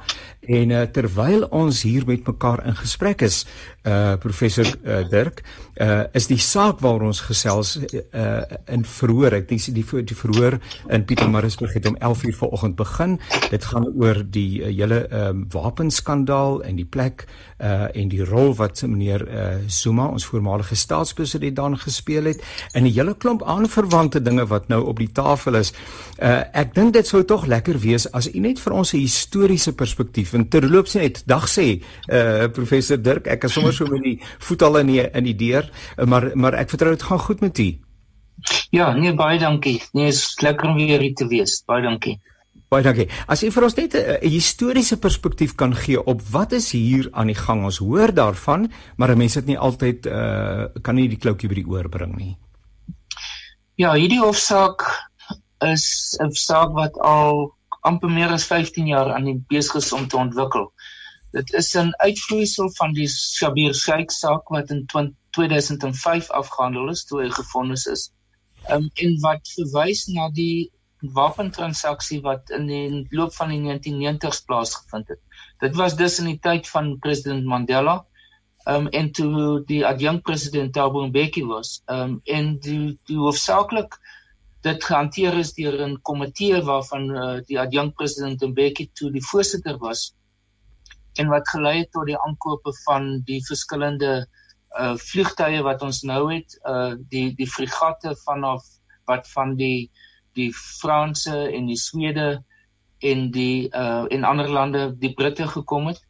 en 0.47 0.69
uh, 0.69 0.81
terwyl 0.81 1.43
ons 1.51 1.81
hier 1.83 2.07
met 2.07 2.23
mekaar 2.27 2.63
in 2.65 2.75
gesprek 2.75 3.21
is, 3.21 3.43
uh 3.83 4.15
professor 4.17 4.65
uh, 4.65 5.03
Dirk, 5.09 5.43
uh 5.81 6.03
is 6.13 6.27
die 6.27 6.39
saak 6.39 6.79
waaroor 6.79 7.11
ons 7.11 7.19
gesels 7.19 7.77
uh 7.83 8.44
in 8.65 8.85
verhoor. 8.85 9.33
Ek 9.33 9.47
dink 9.49 9.61
die 9.75 9.85
die 10.05 10.15
verhoor 10.15 10.59
in 10.89 11.05
Pietermaritzburg 11.05 11.73
het 11.73 11.87
om 11.87 11.97
11:00 11.97 12.37
vanoggend 12.37 12.75
begin. 12.75 13.19
Dit 13.49 13.65
gaan 13.65 13.87
oor 13.95 14.23
die 14.23 14.61
uh, 14.61 14.65
hele 14.65 15.07
ehm 15.07 15.29
um, 15.29 15.45
wapenskandaal 15.49 16.63
en 16.63 16.75
die 16.75 16.85
plek 16.85 17.25
uh 17.61 17.87
en 17.95 18.09
die 18.11 18.23
rol 18.25 18.55
wat 18.55 18.81
meneer 18.81 19.21
uh 19.27 19.55
Zuma, 19.67 20.07
ons 20.07 20.25
voormalige 20.25 20.75
staatspresident 20.75 21.55
dan 21.55 21.77
gespeel 21.79 22.23
het 22.23 22.43
en 22.73 22.83
'n 22.83 22.91
hele 22.91 23.15
klomp 23.15 23.43
aanverwante 23.43 24.21
dinge 24.21 24.45
wat 24.45 24.67
nou 24.67 24.83
op 24.85 24.97
die 24.97 25.11
tafel 25.11 25.55
is. 25.55 25.73
Uh 26.19 26.43
ek 26.53 26.73
dink 26.75 26.93
dit 26.93 27.07
sou 27.07 27.23
tog 27.23 27.45
lekker 27.45 27.79
wees 27.79 28.11
as 28.11 28.27
u 28.33 28.39
net 28.39 28.59
vir 28.59 28.73
ons 28.73 28.93
'n 28.93 28.97
historiese 28.97 29.73
perspektief 29.73 30.33
en 30.33 30.47
terloops 30.47 30.93
net 30.93 31.23
dag 31.25 31.47
sê 31.47 31.81
uh 32.11 32.47
professor 32.47 33.01
Dirk, 33.01 33.27
ek 33.27 33.43
is 33.43 33.53
sommer 33.53 33.73
so 33.73 33.85
met 33.85 34.03
die 34.03 34.19
voet 34.39 34.61
al 34.61 34.77
in 34.77 34.87
die 34.87 35.01
in 35.13 35.23
die 35.23 35.35
deur, 35.35 35.69
maar 36.05 36.31
maar 36.33 36.53
ek 36.53 36.69
vertrou 36.69 36.91
dit 36.91 37.03
gaan 37.03 37.19
goed 37.19 37.41
met 37.41 37.59
u. 37.59 37.69
Ja, 38.69 38.93
nee 38.93 39.13
baie 39.13 39.39
dankie. 39.39 39.81
Nee, 39.93 40.07
is 40.07 40.39
lekker 40.41 40.69
om 40.69 40.75
weer 40.75 40.99
hier 40.99 41.15
te 41.15 41.27
wees. 41.27 41.61
Baie 41.65 41.83
dankie. 41.83 42.19
Baie 42.69 42.83
dankie. 42.83 43.05
As 43.31 43.43
jy 43.43 43.51
vir 43.53 43.63
ons 43.67 43.75
net 43.77 43.93
'n 43.95 44.29
historiese 44.29 44.97
perspektief 44.97 45.55
kan 45.55 45.75
gee 45.75 46.01
op 46.01 46.21
wat 46.31 46.51
is 46.51 46.71
hier 46.71 47.09
aan 47.13 47.27
die 47.27 47.37
gang? 47.37 47.63
Ons 47.63 47.77
hoor 47.77 48.13
daarvan, 48.13 48.71
maar 48.97 49.17
mense 49.17 49.39
het 49.39 49.47
nie 49.47 49.57
altyd 49.57 50.05
uh 50.05 50.67
kan 50.81 50.95
nie 50.95 51.07
die 51.07 51.17
kloutjie 51.17 51.49
by 51.49 51.55
die 51.55 51.67
oor 51.67 51.89
bring 51.89 52.15
nie. 52.17 52.37
Ja, 53.77 53.93
hierdie 53.93 54.19
hofsaak 54.19 54.81
is 55.61 56.17
'n 56.19 56.31
saak 56.31 56.73
wat 56.73 56.97
al 56.99 57.55
amper 57.81 58.09
meer 58.09 58.29
as 58.29 58.45
15 58.45 58.87
jaar 58.87 59.13
aan 59.13 59.25
die 59.25 59.43
besig 59.47 59.75
is 59.75 59.93
om 59.93 60.07
te 60.07 60.17
ontwikkel. 60.17 60.71
Dit 61.31 61.53
is 61.53 61.75
'n 61.75 61.93
uitvloeisel 61.97 62.71
van 62.77 62.93
die 62.93 63.07
Shabir 63.07 63.73
Sheikh 63.73 64.11
saak 64.11 64.49
wat 64.49 64.69
in 64.69 64.85
2005 65.31 66.29
afgehandel 66.31 66.89
is 66.89 67.05
toe 67.05 67.21
hy 67.21 67.29
gefonnis 67.29 67.85
is 67.85 68.11
um, 68.71 68.89
en 68.93 69.19
wat 69.23 69.51
verwys 69.55 70.05
na 70.07 70.29
die 70.33 70.71
wapentransaksie 71.15 72.21
wat 72.25 72.49
in 72.55 72.67
die 72.69 73.05
loop 73.13 73.33
van 73.35 73.51
die 73.53 73.61
1990s 73.61 74.43
plaasgevind 74.47 75.11
het. 75.13 75.21
Dit 75.61 75.75
was 75.75 75.95
dus 75.95 76.19
in 76.19 76.31
die 76.31 76.39
tyd 76.41 76.67
van 76.69 76.95
president 77.03 77.45
Mandela 77.45 77.99
um, 78.65 78.87
en 78.87 79.11
toe 79.11 79.61
die 79.69 79.83
adjunkt 79.85 80.25
president 80.25 80.73
Thabo 80.73 81.05
Mbeki 81.07 81.45
was 81.45 81.81
um, 81.85 82.19
en 82.23 82.55
die, 82.59 82.97
die 83.05 83.17
hoofsaaklik 83.17 83.99
dit 84.65 84.83
gehanteer 84.83 85.37
is 85.37 85.53
deur 85.53 85.77
'n 85.85 85.99
komitee 86.01 86.61
waarvan 86.65 87.09
uh, 87.11 87.39
die 87.45 87.59
adjunkt 87.59 87.95
president 87.95 88.41
Mbeki 88.41 88.89
toe 88.93 89.11
die 89.11 89.25
voorsitter 89.31 89.77
was 89.77 90.15
en 91.21 91.29
wat 91.29 91.47
gelei 91.49 91.77
het 91.83 91.91
tot 91.91 92.09
die 92.09 92.17
aankope 92.17 92.73
van 92.85 93.21
die 93.29 93.43
verskillende 93.45 94.25
uh 94.25 94.44
vliegtye 94.75 95.61
wat 95.63 95.81
ons 95.81 96.01
nou 96.03 96.33
het, 96.33 96.57
uh 96.67 96.95
die 97.11 97.29
die 97.35 97.47
fregatte 97.47 98.15
vanaf 98.25 98.65
wat 99.07 99.27
van 99.31 99.55
die 99.55 99.91
die 100.35 100.51
Franse 100.53 101.35
en 101.47 101.69
die 101.71 101.79
Swede 101.79 102.43
en 102.99 103.29
die 103.31 103.69
uh 103.71 104.05
en 104.11 104.23
ander 104.23 104.49
lande 104.49 104.87
die 104.99 105.13
Britte 105.13 105.47
gekom 105.47 105.87
het. 105.87 106.01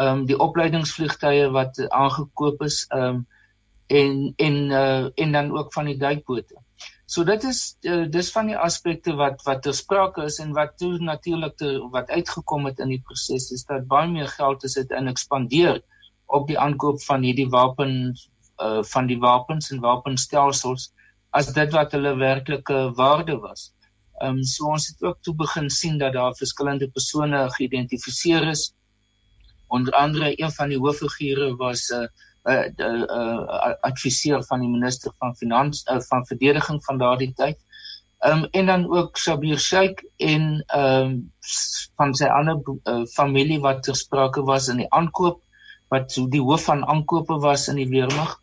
Um 0.00 0.26
die 0.28 0.38
opleidingsvliegtye 0.38 1.50
wat 1.52 1.80
aangekoop 1.88 2.62
is 2.62 2.84
um 2.94 3.26
en 3.86 4.32
en 4.36 4.56
uh 4.70 5.08
en 5.14 5.32
dan 5.32 5.52
ook 5.58 5.72
van 5.72 5.92
die 5.92 5.98
duikbote. 5.98 6.56
So 7.06 7.24
dit 7.24 7.44
is 7.44 7.76
uh, 7.86 8.04
dis 8.10 8.32
van 8.34 8.48
die 8.50 8.56
aspekte 8.58 9.14
wat 9.14 9.42
wat 9.46 9.62
ter 9.62 9.74
sprake 9.74 10.24
is 10.26 10.40
en 10.42 10.52
wat 10.56 10.74
toe 10.78 10.96
natuurlik 10.98 11.62
wat 11.92 12.10
uitgekom 12.10 12.66
het 12.66 12.80
in 12.82 12.90
die 12.96 13.02
proses 13.04 13.52
is 13.54 13.62
dat 13.68 13.86
baie 13.86 14.10
meer 14.10 14.26
geld 14.28 14.64
is 14.64 14.74
dit 14.74 14.90
in 14.90 15.06
ekspandeer 15.12 15.84
op 16.26 16.46
die 16.46 16.58
aankoop 16.58 17.02
van 17.02 17.22
hierdie 17.22 17.48
wapen 17.48 18.14
uh 18.62 18.82
van 18.82 19.06
die 19.06 19.18
wapens 19.20 19.70
en 19.70 19.80
wapenstelsels 19.80 20.92
as 21.36 21.52
dit 21.52 21.72
wat 21.72 21.92
hulle 21.92 22.14
werklike 22.16 22.78
waarde 22.96 23.36
was. 23.38 23.72
Ehm 24.20 24.38
um, 24.38 24.42
so 24.42 24.70
ons 24.72 24.86
het 24.88 25.02
ook 25.02 25.18
toe 25.20 25.34
begin 25.34 25.70
sien 25.70 25.98
dat 25.98 26.12
daar 26.12 26.34
verskillende 26.34 26.88
persone 26.88 27.42
geïdentifiseer 27.58 28.48
is. 28.48 28.72
Onder 29.68 29.92
andere 29.92 30.32
een 30.40 30.52
van 30.52 30.68
die 30.72 30.78
hooffigure 30.78 31.56
was 31.56 31.90
'n 31.90 32.08
uh, 32.44 32.64
'n 32.64 32.82
uh, 32.82 33.04
uh, 33.18 33.42
uh, 33.58 33.74
adviseur 33.80 34.44
van 34.44 34.60
die 34.60 34.68
minister 34.68 35.12
van 35.18 35.36
finansies 35.36 35.86
uh, 35.86 36.00
van 36.00 36.26
verdediging 36.26 36.84
van 36.84 36.98
daardie 36.98 37.32
tyd. 37.32 37.58
Ehm 38.18 38.44
um, 38.44 38.48
en 38.50 38.66
dan 38.66 38.90
ook 38.96 39.16
Sabir 39.16 39.58
Sheikh 39.58 40.02
en 40.16 40.64
ehm 40.66 41.02
um, 41.02 41.32
van 41.96 42.14
sy 42.14 42.24
ander 42.24 42.62
uh, 42.84 43.04
familie 43.04 43.60
wat 43.60 43.82
ter 43.82 43.96
sprake 43.96 44.42
was 44.42 44.68
in 44.68 44.76
die 44.76 44.90
aankoop 44.90 45.42
wat 45.88 46.16
die 46.30 46.42
hoof 46.42 46.64
van 46.70 46.84
aankope 46.86 47.38
was 47.42 47.68
in 47.68 47.80
die 47.82 47.88
weermag 47.88 48.36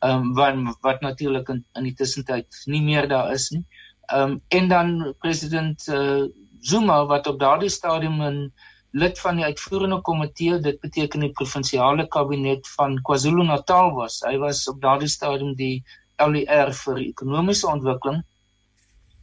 ehm 0.00 0.20
um, 0.20 0.34
wat 0.34 0.76
wat 0.80 1.00
natuurlik 1.00 1.48
in, 1.48 1.64
in 1.76 1.84
die 1.84 1.94
tussentyd 1.94 2.62
nie 2.66 2.82
meer 2.82 3.08
daar 3.08 3.32
is 3.32 3.50
nie. 3.50 3.64
Ehm 4.08 4.30
um, 4.30 4.40
en 4.48 4.68
dan 4.68 5.14
president 5.18 5.88
uh, 5.88 6.24
Zuma 6.60 7.06
wat 7.06 7.26
op 7.26 7.38
daardie 7.40 7.68
stadium 7.68 8.22
'n 8.22 8.52
lid 8.92 9.18
van 9.18 9.36
die 9.36 9.44
uitvoerende 9.44 10.00
komitee, 10.00 10.58
dit 10.58 10.80
beteken 10.80 11.20
die 11.20 11.32
provinsiale 11.32 12.06
kabinet 12.08 12.68
van 12.76 12.98
KwaZulu-Natal 13.02 13.92
was. 13.94 14.20
Hy 14.26 14.36
was 14.38 14.68
op 14.68 14.80
daardie 14.80 15.08
stadium 15.08 15.54
die 15.54 15.84
LER 16.18 16.72
vir 16.74 16.98
ekonomiese 17.04 17.68
ontwikkeling. 17.68 18.24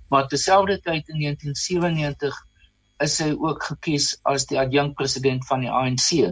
Maar 0.09 0.27
terselfdertyd 0.27 1.09
in 1.09 1.19
1997 1.19 2.37
is 3.03 3.19
hy 3.19 3.33
ook 3.35 3.63
gekies 3.63 4.13
as 4.23 4.45
die 4.45 4.59
adjunkt 4.59 4.95
president 4.95 5.45
van 5.47 5.65
die 5.65 5.71
ANC. 5.71 6.31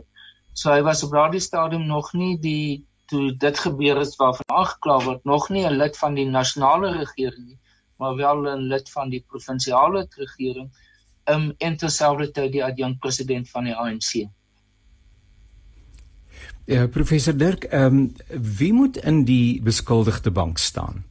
So 0.55 0.71
hy 0.71 0.81
was 0.87 1.03
op 1.03 1.11
daardie 1.11 1.43
stadium 1.43 1.83
nog 1.85 2.13
nie 2.15 2.37
die 2.39 2.85
toe 3.11 3.33
dit 3.37 3.59
gebeur 3.59 3.99
het 3.99 4.15
waarvan 4.15 4.53
aangekla 4.59 4.95
word 5.03 5.25
nog 5.27 5.49
nie 5.49 5.65
'n 5.67 5.77
lid 5.77 5.97
van 5.97 6.15
die 6.15 6.25
nasionale 6.25 6.91
regering 6.97 7.45
nie, 7.47 7.59
maar 7.99 8.15
wel 8.15 8.47
'n 8.55 8.67
lid 8.71 8.89
van 8.91 9.09
die 9.09 9.23
provinsiale 9.27 10.07
regering 10.17 10.71
um, 11.25 11.53
en 11.57 11.77
terselfdertyd 11.77 12.51
die 12.51 12.63
adjunkt 12.63 12.99
president 12.99 13.49
van 13.49 13.63
die 13.63 13.75
ANC. 13.75 14.29
Ja, 16.65 16.87
professor 16.87 17.37
Dirk, 17.37 17.63
ehm 17.63 17.85
um, 17.85 18.15
wie 18.27 18.73
moet 18.73 18.97
in 18.97 19.23
die 19.23 19.61
beskuldigde 19.61 20.31
bank 20.31 20.57
staan? 20.57 21.03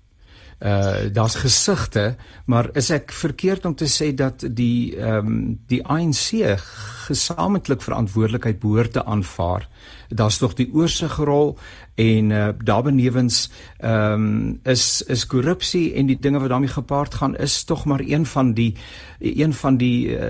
Uh 0.64 1.12
daar's 1.12 1.34
gesigte, 1.34 2.14
maar 2.48 2.70
is 2.72 2.88
ek 2.90 3.12
verkeerd 3.12 3.66
om 3.68 3.74
te 3.76 3.84
sê 3.84 4.14
dat 4.16 4.46
die 4.48 4.96
ehm 4.96 5.26
um, 5.26 5.58
die 5.68 5.82
ANC 5.84 6.56
gesamentlik 7.04 7.82
verantwoordelikheid 7.84 8.62
behoort 8.62 8.92
te 8.96 9.04
aanvaar. 9.04 9.68
Daar's 10.14 10.38
tog 10.38 10.54
die 10.54 10.70
oorsigrol 10.72 11.56
en 11.94 12.30
uh, 12.30 12.48
daarbenewens 12.64 13.50
ehm 13.78 14.12
um, 14.12 14.60
is 14.62 15.02
is 15.06 15.26
korrupsie 15.26 15.94
en 15.94 16.06
die 16.06 16.18
dinge 16.18 16.40
wat 16.40 16.48
daarmee 16.48 16.68
gepaard 16.68 17.14
gaan 17.14 17.36
is 17.36 17.64
tog 17.64 17.84
maar 17.84 18.00
een 18.00 18.26
van 18.26 18.52
die 18.52 18.74
een 19.18 19.54
van 19.54 19.76
die 19.76 20.18
uh, 20.18 20.24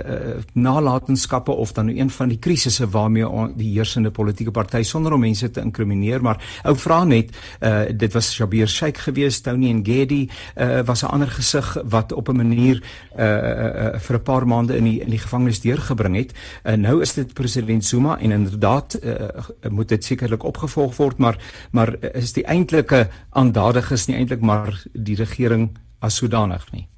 nalatenskappe 0.52 1.50
of 1.50 1.72
dan 1.72 1.88
een 1.88 2.10
van 2.10 2.28
die 2.28 2.38
krisisse 2.38 2.88
waarmee 2.88 3.52
die 3.56 3.72
heersende 3.72 4.10
politieke 4.10 4.50
party 4.50 4.82
sonder 4.82 5.12
om 5.12 5.20
mense 5.20 5.50
te 5.50 5.60
inkrimineer. 5.60 6.22
Maar 6.22 6.60
ou 6.62 6.76
vra 6.76 7.04
net 7.04 7.36
uh, 7.60 7.80
dit 7.96 8.12
was 8.12 8.32
Shabir 8.34 8.68
Sheikh 8.68 9.02
geweest 9.02 9.44
Tony 9.44 9.72
Ngedi 9.72 10.28
uh, 10.56 10.80
was 10.84 11.02
'n 11.02 11.06
ander 11.06 11.28
gesig 11.30 11.76
wat 11.84 12.12
op 12.12 12.28
'n 12.28 12.36
manier 12.36 12.82
uh, 13.18 13.24
uh, 13.24 13.98
vir 13.98 14.16
'n 14.16 14.22
paar 14.22 14.46
maande 14.46 14.76
in 14.76 14.84
die 14.84 15.00
in 15.00 15.10
die 15.10 15.18
gevangenis 15.18 15.60
deurgebring 15.60 16.16
het. 16.16 16.32
Uh, 16.64 16.74
nou 16.74 17.00
is 17.00 17.14
dit 17.14 17.32
president 17.32 17.84
Zuma 17.84 18.18
en 18.18 18.30
inderdaad 18.30 18.98
uh, 19.02 19.12
moet 19.74 19.92
dit 19.92 20.04
sekerlik 20.04 20.46
opgevolg 20.46 20.96
word 20.96 21.18
maar 21.18 21.38
maar 21.72 21.96
is 22.14 22.34
die 22.38 22.46
eintlike 22.46 23.06
aandadiges 23.30 24.08
nie 24.08 24.18
eintlik 24.22 24.42
maar 24.42 24.74
die 24.92 25.18
regering 25.20 25.70
as 26.00 26.20
sodanig 26.22 26.66
nie 26.72 26.88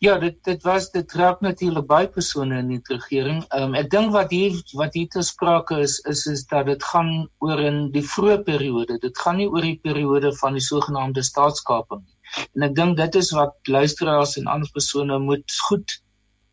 Ja, 0.00 0.14
dit 0.18 0.36
dit 0.44 0.62
was 0.64 0.86
dit 0.92 1.14
raak 1.20 1.42
natuurlik 1.44 1.86
baie 1.88 2.06
persone 2.08 2.58
in 2.62 2.68
die 2.72 2.80
regering. 2.88 3.42
Ehm 3.56 3.66
um, 3.66 3.74
ek 3.80 3.90
dink 3.92 4.14
wat 4.14 4.30
hier 4.32 4.54
wat 4.80 4.94
hier 4.96 5.08
te 5.12 5.24
sprake 5.28 5.76
is 5.84 5.98
is 6.12 6.24
is 6.32 6.44
dat 6.52 6.70
dit 6.70 6.86
gaan 6.92 7.10
oor 7.44 7.60
in 7.60 7.82
die 7.96 8.04
vroeë 8.14 8.38
periode. 8.46 8.96
Dit 9.02 9.20
gaan 9.24 9.36
nie 9.40 9.48
oor 9.48 9.66
die 9.68 9.78
periode 9.88 10.32
van 10.40 10.56
die 10.56 10.64
sogenaamde 10.64 11.24
staatskaping 11.28 12.00
nie. 12.06 12.16
En 12.56 12.66
ek 12.70 12.74
dink 12.78 12.96
dit 13.02 13.20
is 13.20 13.30
wat 13.36 13.72
luisteraars 13.76 14.36
en 14.40 14.48
ander 14.54 14.72
persone 14.78 15.18
moet 15.28 15.60
goed 15.68 15.98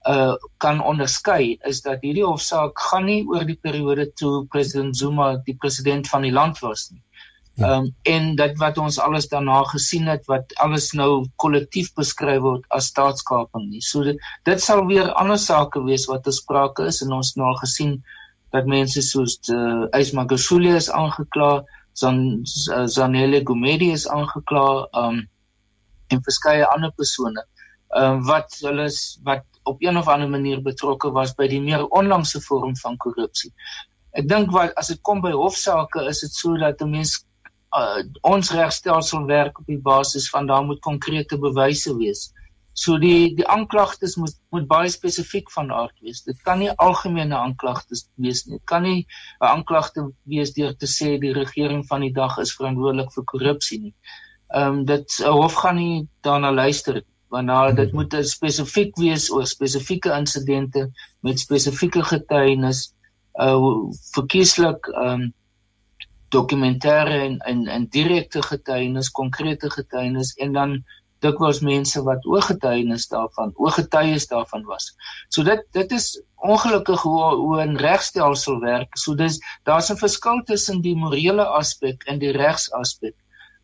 uh 0.09 0.35
kan 0.57 0.81
onderskei 0.83 1.57
is 1.69 1.81
dat 1.81 2.01
hierdie 2.01 2.25
hofsaak 2.25 2.79
gaan 2.89 3.05
nie 3.05 3.23
oor 3.27 3.45
die 3.47 3.59
periode 3.67 4.09
toe 4.19 4.45
president 4.51 4.97
Zuma 4.97 5.35
die 5.45 5.55
president 5.55 6.09
van 6.11 6.27
die 6.27 6.31
land 6.31 6.59
was 6.59 6.89
nie. 6.91 7.01
Ja. 7.55 7.67
Ehm 7.67 7.83
um, 7.83 7.95
en 8.01 8.35
dit 8.35 8.57
wat 8.57 8.77
ons 8.77 8.99
alles 8.99 9.27
daarna 9.29 9.59
gesien 9.69 10.07
het 10.07 10.25
wat 10.25 10.55
alles 10.65 10.91
nou 10.97 11.25
kollektief 11.35 11.93
beskryf 11.93 12.41
word 12.41 12.65
as 12.69 12.87
staatskaping 12.89 13.67
nie. 13.69 13.81
So 13.81 14.03
dit, 14.03 14.17
dit 14.43 14.61
sal 14.61 14.85
weer 14.89 15.11
ander 15.21 15.37
sake 15.37 15.83
wees 15.85 16.07
wat 16.09 16.25
besprake 16.25 16.87
is 16.89 17.01
en 17.05 17.13
ons 17.13 17.35
nou 17.37 17.53
gesien 17.61 17.99
dat 18.53 18.65
mense 18.65 19.01
soos 19.01 19.37
uh, 19.53 19.85
Ysmagashule 19.97 20.73
is 20.77 20.89
aangekla, 20.89 21.63
Zan 21.93 22.41
Zanele 22.89 23.43
Gumedi 23.45 23.91
is 23.93 24.07
aangekla, 24.09 24.65
ehm 24.91 25.21
um, 25.21 25.23
en 26.09 26.21
verskeie 26.25 26.65
ander 26.73 26.91
persone. 26.97 27.45
Ehm 27.93 28.17
um, 28.17 28.25
wat 28.29 28.57
hulle 28.65 28.89
wat 29.29 29.45
op 29.63 29.81
een 29.83 29.97
of 29.97 30.07
ander 30.07 30.29
manier 30.29 30.61
betrokke 30.61 31.11
was 31.11 31.33
by 31.35 31.47
die 31.47 31.61
meer 31.61 31.85
onlangse 31.87 32.41
vorm 32.41 32.75
van 32.77 32.97
korrupsie. 32.97 33.51
Ek 34.13 34.27
dink 34.29 34.51
wat 34.53 34.75
as 34.77 34.91
dit 34.93 35.01
kom 35.01 35.21
by 35.21 35.31
hofsaake 35.31 36.05
is 36.09 36.21
dit 36.21 36.33
so 36.33 36.57
dat 36.57 36.81
'n 36.81 36.89
mens 36.89 37.25
uh, 37.77 38.03
ons 38.21 38.51
regstelsel 38.51 39.25
werk 39.25 39.59
op 39.59 39.65
die 39.65 39.81
basis 39.81 40.29
van 40.29 40.47
daar 40.47 40.65
moet 40.65 40.81
konkrete 40.81 41.37
bewyse 41.37 41.95
wees. 41.97 42.31
So 42.73 42.97
die 42.97 43.35
die 43.37 43.47
aanklagtes 43.47 44.15
moet 44.17 44.35
moet 44.49 44.67
baie 44.67 44.89
spesifiek 44.89 45.51
van 45.51 45.71
aard 45.71 45.93
wees. 46.01 46.23
Dit 46.25 46.41
kan 46.41 46.59
nie 46.59 46.71
algemene 46.71 47.37
aanklagtes 47.37 48.07
wees 48.15 48.45
nie. 48.45 48.57
Dit 48.57 48.65
kan 48.65 48.83
nie 48.83 49.05
'n 49.41 49.45
aanklagte 49.45 50.11
wees 50.23 50.53
deur 50.53 50.75
te 50.75 50.87
sê 50.87 51.19
die 51.19 51.33
regering 51.33 51.85
van 51.87 52.01
die 52.01 52.13
dag 52.13 52.37
is 52.37 52.55
verantwoordelik 52.55 53.13
vir 53.13 53.23
korrupsie 53.23 53.79
nie. 53.81 53.95
Ehm 54.53 54.79
um, 54.79 54.85
dit 54.85 55.17
hof 55.25 55.53
gaan 55.53 55.75
nie 55.75 56.07
daarna 56.21 56.51
luister 56.51 57.03
want 57.33 57.49
nou 57.49 57.73
dit 57.73 57.93
moet 57.97 58.15
spesifiek 58.29 58.97
wees 59.01 59.29
oor 59.33 59.47
spesifieke 59.49 60.11
insidente 60.13 60.89
met 61.25 61.39
spesifieke 61.39 62.03
getuienis 62.05 62.91
uh 63.41 63.89
verkieslik 64.13 64.87
um, 64.93 65.31
dokumentêre 66.33 67.15
en 67.27 67.37
en 67.49 67.67
en 67.67 67.87
direkte 67.89 68.41
getuienis, 68.41 69.09
konkrete 69.11 69.69
getuienis 69.69 70.33
en 70.45 70.53
dan 70.53 70.75
dikwels 71.23 71.61
mense 71.63 72.01
wat 72.03 72.25
ooggetuienis 72.27 73.07
daarvan, 73.11 73.53
ooggetuies 73.55 74.27
daarvan 74.27 74.65
was. 74.67 74.89
So 75.29 75.45
dit 75.47 75.63
dit 75.77 75.91
is 75.97 76.07
ongelukkig 76.35 77.01
hoe 77.01 77.23
hoe 77.41 77.61
'n 77.65 77.77
regstelsel 77.77 78.59
werk. 78.59 78.97
So 78.97 79.15
dis 79.15 79.39
daar's 79.63 79.91
'n 79.91 80.01
verskil 80.05 80.43
tussen 80.43 80.81
die 80.81 80.95
morele 80.95 81.45
aspek 81.45 82.03
en 82.03 82.19
die 82.19 82.31
regsaspek. 82.31 83.15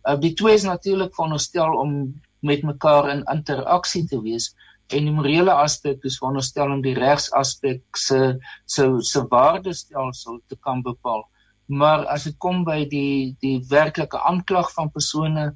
Uh, 0.08 0.16
die 0.20 0.34
twee 0.34 0.54
is 0.54 0.64
natuurlik 0.64 1.14
veronderstel 1.16 1.74
om 1.76 2.22
met 2.42 2.64
mekaar 2.64 3.10
in 3.14 3.26
interaksie 3.34 4.06
te 4.08 4.22
wees 4.22 4.54
en 4.90 5.06
die 5.06 5.14
morele 5.14 5.54
aspek 5.54 6.06
is 6.10 6.18
veronderstel 6.22 6.72
om 6.74 6.82
die 6.82 6.96
regsaspek 6.98 7.98
se 7.98 8.40
se 8.66 8.88
se 9.12 9.26
waardestelsel 9.34 10.40
te 10.48 10.58
kan 10.66 10.82
bepaal 10.86 11.28
maar 11.70 12.06
as 12.10 12.26
dit 12.26 12.38
kom 12.42 12.64
by 12.66 12.84
die 12.90 13.36
die 13.46 13.60
werklike 13.70 14.20
aanklag 14.32 14.72
van 14.74 14.90
persone 14.92 15.50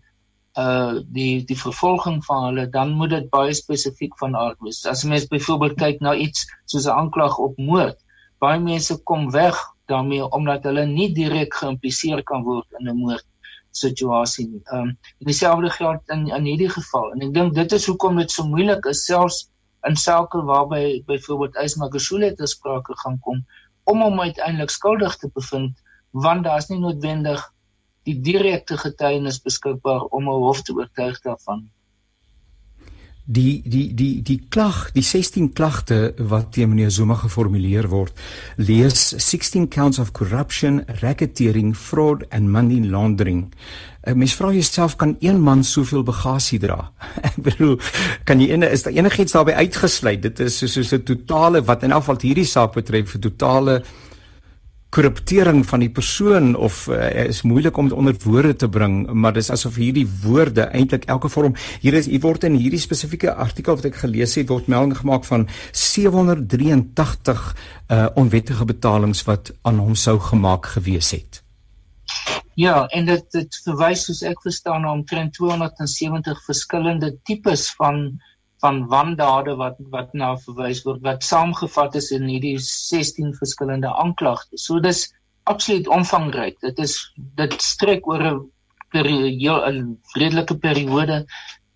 uh 0.62 1.02
die 1.10 1.42
die 1.50 1.58
vervolging 1.58 2.20
van 2.26 2.44
hulle 2.48 2.68
dan 2.70 2.94
moet 3.00 3.10
dit 3.16 3.30
baie 3.34 3.54
spesifiek 3.58 4.14
van 4.22 4.36
aard 4.38 4.60
wees. 4.62 4.84
As 4.86 5.02
mens 5.04 5.26
byvoorbeeld 5.32 5.80
kyk 5.82 6.02
na 6.06 6.14
iets 6.14 6.46
soos 6.70 6.86
'n 6.86 6.94
aanklag 6.94 7.38
op 7.42 7.58
moord, 7.58 7.98
baie 8.38 8.60
mense 8.60 9.00
kom 9.04 9.32
weg 9.32 9.58
daarmee 9.90 10.30
omdat 10.38 10.64
hulle 10.70 10.86
nie 10.86 11.10
direk 11.14 11.54
geïmpliseer 11.54 12.24
kan 12.24 12.44
word 12.44 12.68
in 12.80 12.90
'n 12.90 12.98
moord 12.98 13.26
situasie 13.78 14.48
nie. 14.50 14.62
Um 14.72 14.94
en 14.94 15.30
dieselfde 15.30 15.70
geld 15.70 16.14
in 16.16 16.28
in 16.28 16.46
hierdie 16.50 16.70
geval. 16.70 17.12
En 17.14 17.26
ek 17.28 17.34
dink 17.34 17.56
dit 17.56 17.76
is 17.80 17.88
hoekom 17.90 18.22
dit 18.22 18.32
so 18.32 18.48
moeilik 18.48 18.86
is 18.92 19.06
selfs 19.06 19.44
in 19.88 19.96
sake 20.00 20.42
waarby 20.48 21.04
byvoorbeeld 21.08 21.60
Ysmagashule 21.64 22.34
te 22.36 22.48
sprake 22.48 22.96
gaan 23.04 23.20
kom 23.20 23.44
om 23.92 24.02
hom 24.02 24.20
uiteindelik 24.20 24.72
skuldig 24.72 25.16
te 25.20 25.30
bevind 25.34 25.82
want 26.26 26.46
daar's 26.46 26.70
nie 26.70 26.80
noodwendig 26.80 27.42
die 28.08 28.16
direkte 28.22 28.78
getuienis 28.78 29.42
beskikbaar 29.44 30.06
om 30.18 30.30
'n 30.30 30.44
hof 30.46 30.62
te 30.62 30.74
oortuig 30.74 31.20
daarvan. 31.22 31.70
Die 33.26 33.62
die 33.64 33.94
die 33.96 34.20
die 34.20 34.42
klag, 34.52 34.90
die 34.92 35.02
16 35.02 35.54
klagte 35.56 36.14
wat 36.18 36.50
teen 36.52 36.74
meneer 36.74 36.90
Zuma 36.92 37.16
geformuleer 37.16 37.88
word, 37.88 38.12
lees 38.60 39.14
16 39.16 39.70
counts 39.72 40.00
of 40.00 40.12
corruption, 40.12 40.82
racketeering, 41.00 41.72
fraud 41.74 42.26
and 42.32 42.52
money 42.52 42.82
laundering. 42.84 43.46
Ek 44.04 44.20
mens 44.20 44.36
vra 44.36 44.52
jouself 44.52 44.98
kan 45.00 45.16
een 45.24 45.40
man 45.40 45.64
soveel 45.64 46.04
bagasie 46.04 46.60
dra? 46.60 46.90
Ek 47.30 47.40
bedoel, 47.46 47.78
kan 48.28 48.44
jy 48.44 48.50
ene 48.58 48.68
is 48.76 48.84
daar 48.84 49.00
enigiets 49.00 49.32
daarbey 49.32 49.56
uitgesluit? 49.56 50.20
Dit 50.28 50.44
is 50.44 50.60
soos 50.60 50.76
'n 50.76 50.84
so 50.84 51.00
totale 51.00 51.64
wat 51.64 51.84
in 51.88 51.96
geval 51.96 52.20
hierdie 52.20 52.46
saak 52.46 52.76
betref, 52.76 53.16
'n 53.16 53.24
totale 53.24 53.84
korruptering 54.94 55.64
van 55.66 55.82
die 55.82 55.90
persoon 55.90 56.54
of 56.56 56.86
uh, 56.92 57.10
is 57.26 57.42
moeilik 57.48 57.78
om 57.78 57.90
dit 57.90 57.98
onder 57.98 58.18
woorde 58.24 58.54
te 58.64 58.70
bring 58.70 59.08
maar 59.10 59.34
dis 59.34 59.50
asof 59.54 59.80
hierdie 59.82 60.06
woorde 60.24 60.68
eintlik 60.70 61.08
elke 61.10 61.32
vorm 61.34 61.56
hier 61.82 61.98
is 61.98 62.10
hier 62.12 62.22
word 62.22 62.46
in 62.46 62.58
hierdie 62.60 62.82
spesifieke 62.82 63.34
artikel 63.34 63.80
wat 63.80 63.88
ek 63.90 64.02
gelees 64.04 64.36
het 64.38 64.52
word 64.54 64.70
melding 64.72 64.98
gemaak 65.00 65.26
van 65.30 65.48
783 65.72 67.42
uh, 67.44 67.56
eh, 67.94 68.06
onwettige 68.20 68.66
betalings 68.66 69.24
wat 69.28 69.52
aan 69.68 69.82
hom 69.82 69.96
sou 70.00 70.16
gemaak 70.20 70.70
gewees 70.76 71.12
het. 71.14 71.42
Ja 72.60 72.86
en 72.94 73.10
dit 73.10 73.26
dit 73.34 73.58
verwys 73.66 74.06
soos 74.08 74.22
ek 74.30 74.42
verstaan 74.46 74.86
na 74.86 74.94
omtrent 74.94 75.34
270 75.40 76.46
verskillende 76.46 77.12
tipes 77.26 77.68
van 77.80 78.06
van 78.64 78.86
wandade 78.92 79.56
wat 79.60 79.80
wat 79.92 80.14
na 80.20 80.34
verwys 80.46 80.84
word 80.88 81.04
wat 81.08 81.26
saamgevat 81.28 81.98
is 82.00 82.12
in 82.16 82.30
hierdie 82.32 82.56
16 82.66 83.34
verskillende 83.40 83.92
aanklagtes. 84.04 84.68
So 84.68 84.80
dis 84.84 85.10
absoluut 85.52 85.90
omvangryk. 85.92 86.60
Dit 86.64 86.80
is 86.80 86.96
dit 87.40 87.58
strek 87.62 88.08
oor 88.08 88.24
'n 88.30 88.40
periode 88.96 89.72
'n 89.72 89.98
redelike 90.20 90.58
periode. 90.68 91.26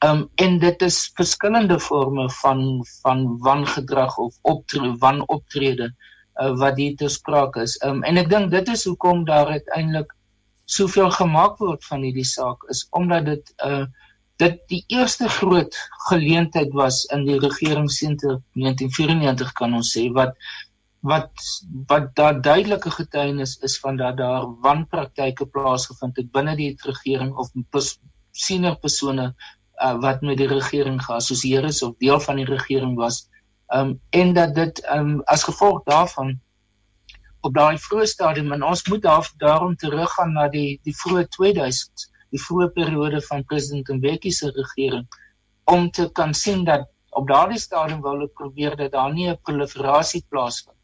Um 0.05 0.29
en 0.35 0.59
dit 0.59 0.81
is 0.81 1.11
verskillende 1.19 1.79
forme 1.79 2.29
van 2.41 2.85
van 3.01 3.25
wangedrag 3.49 4.17
of 4.17 4.35
optrede 4.41 4.95
wanoptrede 5.03 5.87
uh, 6.41 6.53
wat 6.61 6.77
hier 6.77 6.95
te 6.95 7.09
sprake 7.09 7.61
is. 7.61 7.75
Um 7.83 8.03
en 8.03 8.17
ek 8.17 8.29
dink 8.29 8.51
dit 8.51 8.67
is 8.69 8.85
hoekom 8.85 9.25
daar 9.25 9.47
uiteindelik 9.47 10.13
soveel 10.65 11.11
gemaak 11.11 11.57
word 11.57 11.83
van 11.89 12.03
hierdie 12.03 12.27
saak 12.27 12.63
is 12.69 12.87
omdat 12.91 13.25
dit 13.25 13.53
'n 13.57 13.71
uh, 13.71 13.85
dit 14.41 14.57
die 14.69 14.83
eerste 14.93 15.29
groot 15.29 15.75
geleentheid 16.09 16.73
was 16.77 17.03
in 17.15 17.25
die 17.25 17.39
regering 17.41 17.89
sedert 17.91 18.43
1994 18.53 19.53
kan 19.57 19.73
ons 19.73 19.93
sê 19.97 20.07
wat 20.13 20.35
wat 21.07 21.45
wat 21.89 22.09
daar 22.19 22.41
duidelike 22.41 22.91
getuienis 22.91 23.57
is 23.67 23.77
van 23.79 23.97
dat 23.97 24.17
daar 24.17 24.47
wanpraktyke 24.65 25.45
plaasgevind 25.45 26.17
het 26.21 26.31
binne 26.31 26.55
die 26.55 26.73
regering 26.85 27.33
of 27.35 27.51
senior 28.31 28.77
persone 28.81 29.33
uh, 29.81 29.95
wat 30.01 30.21
met 30.21 30.37
die 30.37 30.49
regering 30.49 30.99
geassosieer 31.03 31.65
is 31.69 31.81
of 31.83 31.95
deel 31.97 32.19
van 32.19 32.41
die 32.41 32.49
regering 32.49 32.95
was 32.97 33.27
um, 33.73 33.99
en 34.09 34.33
dat 34.33 34.55
dit 34.55 34.83
um, 34.93 35.21
as 35.25 35.43
gevolg 35.43 35.83
daarvan 35.89 36.37
op 37.41 37.53
daai 37.53 37.77
vroeë 37.77 38.05
stadium 38.09 38.51
en 38.53 38.63
ons 38.63 38.85
moet 38.87 39.01
daar 39.01 39.31
daarom 39.37 39.75
teruggaan 39.75 40.33
na 40.33 40.47
die 40.53 40.79
die 40.83 40.95
vroeë 41.01 41.25
2000s 41.37 42.09
die 42.33 42.41
vroeë 42.41 42.69
periode 42.75 43.21
van 43.29 43.45
president 43.49 43.89
Mbeki 43.99 44.31
se 44.31 44.51
regering 44.55 45.05
om 45.73 45.89
te 45.91 46.07
kan 46.19 46.33
sien 46.33 46.63
dat 46.67 46.87
op 47.17 47.27
daardie 47.27 47.59
stadium 47.59 48.01
wou 48.01 48.15
hulle 48.15 48.31
probeer 48.39 48.75
dat 48.79 48.91
daar 48.91 49.13
nie 49.13 49.29
'n 49.29 49.39
proliferasie 49.43 50.23
plaasvind 50.29 50.77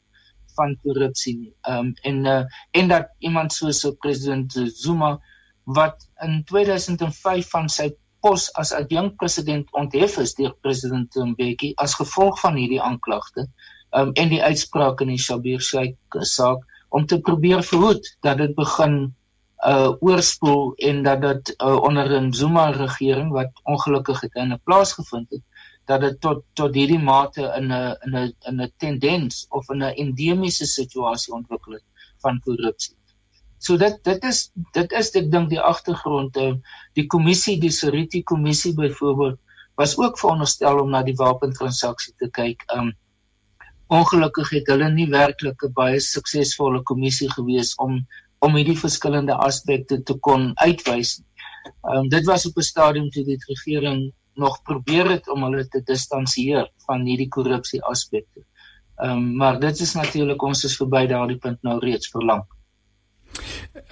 van 0.55 0.77
korrupsie 0.83 1.35
nie. 1.37 1.53
Ehm 1.61 1.79
um, 1.79 1.93
en 2.09 2.25
uh, 2.25 2.43
en 2.71 2.87
dat 2.87 3.09
iemand 3.19 3.53
soos 3.53 3.79
so 3.79 3.91
president 3.91 4.51
Zuma 4.73 5.19
wat 5.63 6.09
in 6.21 6.43
2005 6.43 7.49
van 7.49 7.69
sy 7.69 7.89
pos 8.21 8.49
as 8.59 8.71
adjunkt 8.71 9.17
president 9.17 9.67
onthef 9.71 10.17
is 10.17 10.35
deur 10.35 10.53
president 10.61 11.15
Mbeki 11.15 11.73
as 11.75 11.95
gevolg 11.95 12.39
van 12.39 12.55
hierdie 12.55 12.81
aanklagte 12.81 13.47
um, 13.91 14.13
en 14.13 14.29
die 14.29 14.43
uitspraak 14.43 15.01
in 15.01 15.11
die 15.13 15.19
Shabir 15.19 15.61
Sheikh 15.61 16.19
saak 16.35 16.63
om 16.89 17.05
te 17.05 17.19
probeer 17.19 17.63
verhoed 17.63 18.07
dat 18.21 18.37
dit 18.37 18.55
begin 18.55 19.13
uh 19.65 19.91
oorspoel 19.99 20.73
en 20.75 21.03
dat 21.03 21.21
dit 21.21 21.53
uh, 21.57 21.75
onder 21.75 22.21
'n 22.21 22.33
Zuma 22.33 22.69
regering 22.69 23.31
wat 23.31 23.51
ongelukkig 23.63 24.21
het 24.21 24.35
in 24.35 24.51
'n 24.53 24.61
plaas 24.63 24.93
gevind 24.93 25.29
het 25.29 25.43
dat 25.85 26.01
dit 26.01 26.21
tot 26.21 26.43
tot 26.53 26.75
hierdie 26.75 26.99
mate 26.99 27.53
in 27.57 27.71
'n 27.71 27.95
in 28.05 28.15
'n 28.15 28.33
in 28.49 28.61
'n 28.61 28.71
tendens 28.77 29.45
of 29.49 29.69
in 29.69 29.83
'n 29.83 29.95
endemiese 30.03 30.65
situasie 30.65 31.33
ontwikkel 31.33 31.73
het 31.73 31.85
van 32.17 32.39
korrupsie. 32.39 32.95
So 33.57 33.77
dit 33.77 34.03
dit 34.03 34.23
is 34.23 34.51
dit 34.71 34.91
is 34.91 35.11
ek 35.15 35.31
dink 35.31 35.49
die 35.49 35.61
agtergrond 35.61 36.37
uh, 36.37 36.53
die 36.93 37.05
kommissie 37.05 37.59
die 37.59 37.71
Seriti 37.71 38.23
kommissie 38.23 38.73
byvoorbeeld 38.73 39.39
was 39.75 39.97
ook 39.97 40.19
veronderstel 40.19 40.79
om 40.79 40.89
na 40.89 41.03
die 41.03 41.15
wapentransaksie 41.15 42.13
te 42.17 42.29
kyk. 42.29 42.63
Um 42.75 42.93
ongelukkig 43.87 44.49
het 44.49 44.67
hulle 44.71 44.89
nie 44.91 45.09
werklik 45.09 45.63
'n 45.63 45.73
baie 45.73 45.99
suksesvolle 45.99 46.83
kommissie 46.83 47.29
gewees 47.31 47.75
om 47.75 48.05
om 48.43 48.57
hierdie 48.59 48.79
verskillende 48.79 49.35
aspekte 49.45 50.01
te 50.03 50.15
kon 50.27 50.51
uitwys. 50.65 51.21
Um 51.93 52.09
dit 52.11 52.25
was 52.27 52.45
op 52.49 52.57
'n 52.57 52.69
stadium 52.71 53.09
toe 53.09 53.23
die 53.23 53.39
regering 53.47 54.11
nog 54.35 54.61
probeer 54.61 55.09
het 55.09 55.29
om 55.29 55.43
hulle 55.43 55.67
te 55.67 55.81
distansieer 55.85 56.67
van 56.87 57.05
hierdie 57.05 57.29
korrupsie 57.29 57.81
aspekte. 57.83 58.43
Ehm 59.01 59.11
um, 59.17 59.35
maar 59.37 59.59
dit 59.59 59.79
is 59.79 59.93
natuurlik 59.93 60.41
ons 60.41 60.63
is 60.63 60.77
verby 60.77 61.05
daardie 61.07 61.37
punt 61.37 61.61
nou 61.61 61.79
reeds 61.79 62.09
verlang. 62.09 62.43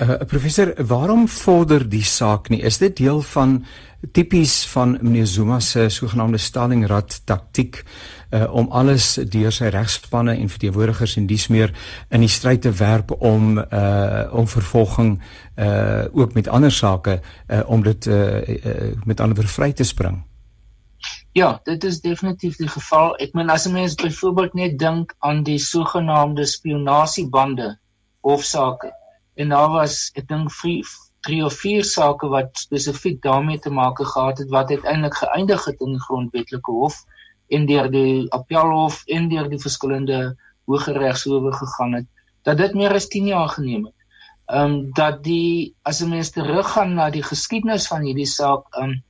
Uh, 0.02 0.18
professor, 0.26 0.74
waarom 0.88 1.28
vorder 1.28 1.90
die 1.90 2.04
saak 2.04 2.50
nie? 2.50 2.62
Is 2.62 2.78
dit 2.78 2.96
deel 2.98 3.22
van 3.22 3.66
tipies 4.12 4.66
van 4.66 4.98
meneer 5.02 5.28
Zuma 5.28 5.60
se 5.60 5.90
sogenaamde 5.90 6.38
Stalingrad 6.38 7.22
taktik 7.26 7.84
uh, 8.30 8.54
om 8.54 8.72
alles 8.72 9.14
deur 9.30 9.54
sy 9.54 9.70
regspanne 9.74 10.34
en 10.36 10.50
verteenwoordigers 10.50 11.16
en 11.20 11.28
dies 11.30 11.48
meer 11.54 11.74
in 12.10 12.26
die 12.26 12.32
stryd 12.32 12.64
te 12.66 12.72
werp 12.80 13.14
om 13.20 13.60
uh, 13.60 14.26
om 14.34 14.48
vervolging 14.48 15.20
uh, 15.56 16.06
ook 16.12 16.34
met 16.34 16.48
ander 16.48 16.72
sake 16.72 17.20
uh, 17.22 17.62
om 17.66 17.84
dit 17.84 18.06
uh, 18.06 18.42
uh, 18.42 18.92
met 19.06 19.20
ander 19.20 19.48
vry 19.48 19.72
te 19.74 19.86
spring? 19.86 20.24
Ja, 21.34 21.60
dit 21.64 21.84
is 21.84 22.02
definitief 22.02 22.58
die 22.58 22.68
geval. 22.68 23.14
Ek 23.24 23.34
meen 23.34 23.50
as 23.50 23.68
'n 23.68 23.74
mens 23.74 23.96
byvoorbeeld 23.96 24.54
net 24.54 24.80
dink 24.80 25.14
aan 25.20 25.44
die 25.44 25.60
sogenaamde 25.60 26.46
spionasiebande 26.46 27.78
hofsaake 28.22 28.92
en 29.42 29.54
daar 29.56 29.72
was 29.74 29.96
ek 30.20 30.28
dink 30.30 30.52
drie 31.26 31.42
of 31.46 31.58
vier 31.62 31.84
sake 31.86 32.28
wat 32.34 32.58
spesifiek 32.58 33.20
daarmee 33.22 33.60
te 33.62 33.70
maak 33.70 34.00
gehad 34.02 34.42
het 34.42 34.50
wat 34.54 34.74
uiteindelik 34.74 35.18
geëindig 35.22 35.66
het 35.70 35.84
in 35.86 35.94
die 35.98 36.06
grondwetlike 36.08 36.78
hof 36.78 36.98
en 37.58 37.68
deur 37.70 37.90
die 37.94 38.26
appelhof 38.38 39.04
en 39.18 39.30
deur 39.30 39.50
die 39.52 39.62
verskillende 39.62 40.22
hoër 40.70 40.98
regshowe 41.04 41.54
gegaan 41.60 41.94
het 42.00 42.08
dat 42.48 42.58
dit 42.58 42.74
meer 42.74 42.96
as 42.98 43.08
10 43.14 43.28
jaar 43.30 43.50
geneem 43.54 43.86
het. 43.86 43.98
Ehm 44.52 44.74
um, 44.74 44.92
dat 44.98 45.24
die 45.24 45.76
as 45.84 46.02
'n 46.02 46.10
mens 46.10 46.32
teruggaan 46.32 46.94
na 46.94 47.10
die 47.10 47.24
geskiedenis 47.24 47.88
van 47.88 48.02
hierdie 48.02 48.28
saak 48.28 48.66
ehm 48.74 48.90
um, 48.90 49.04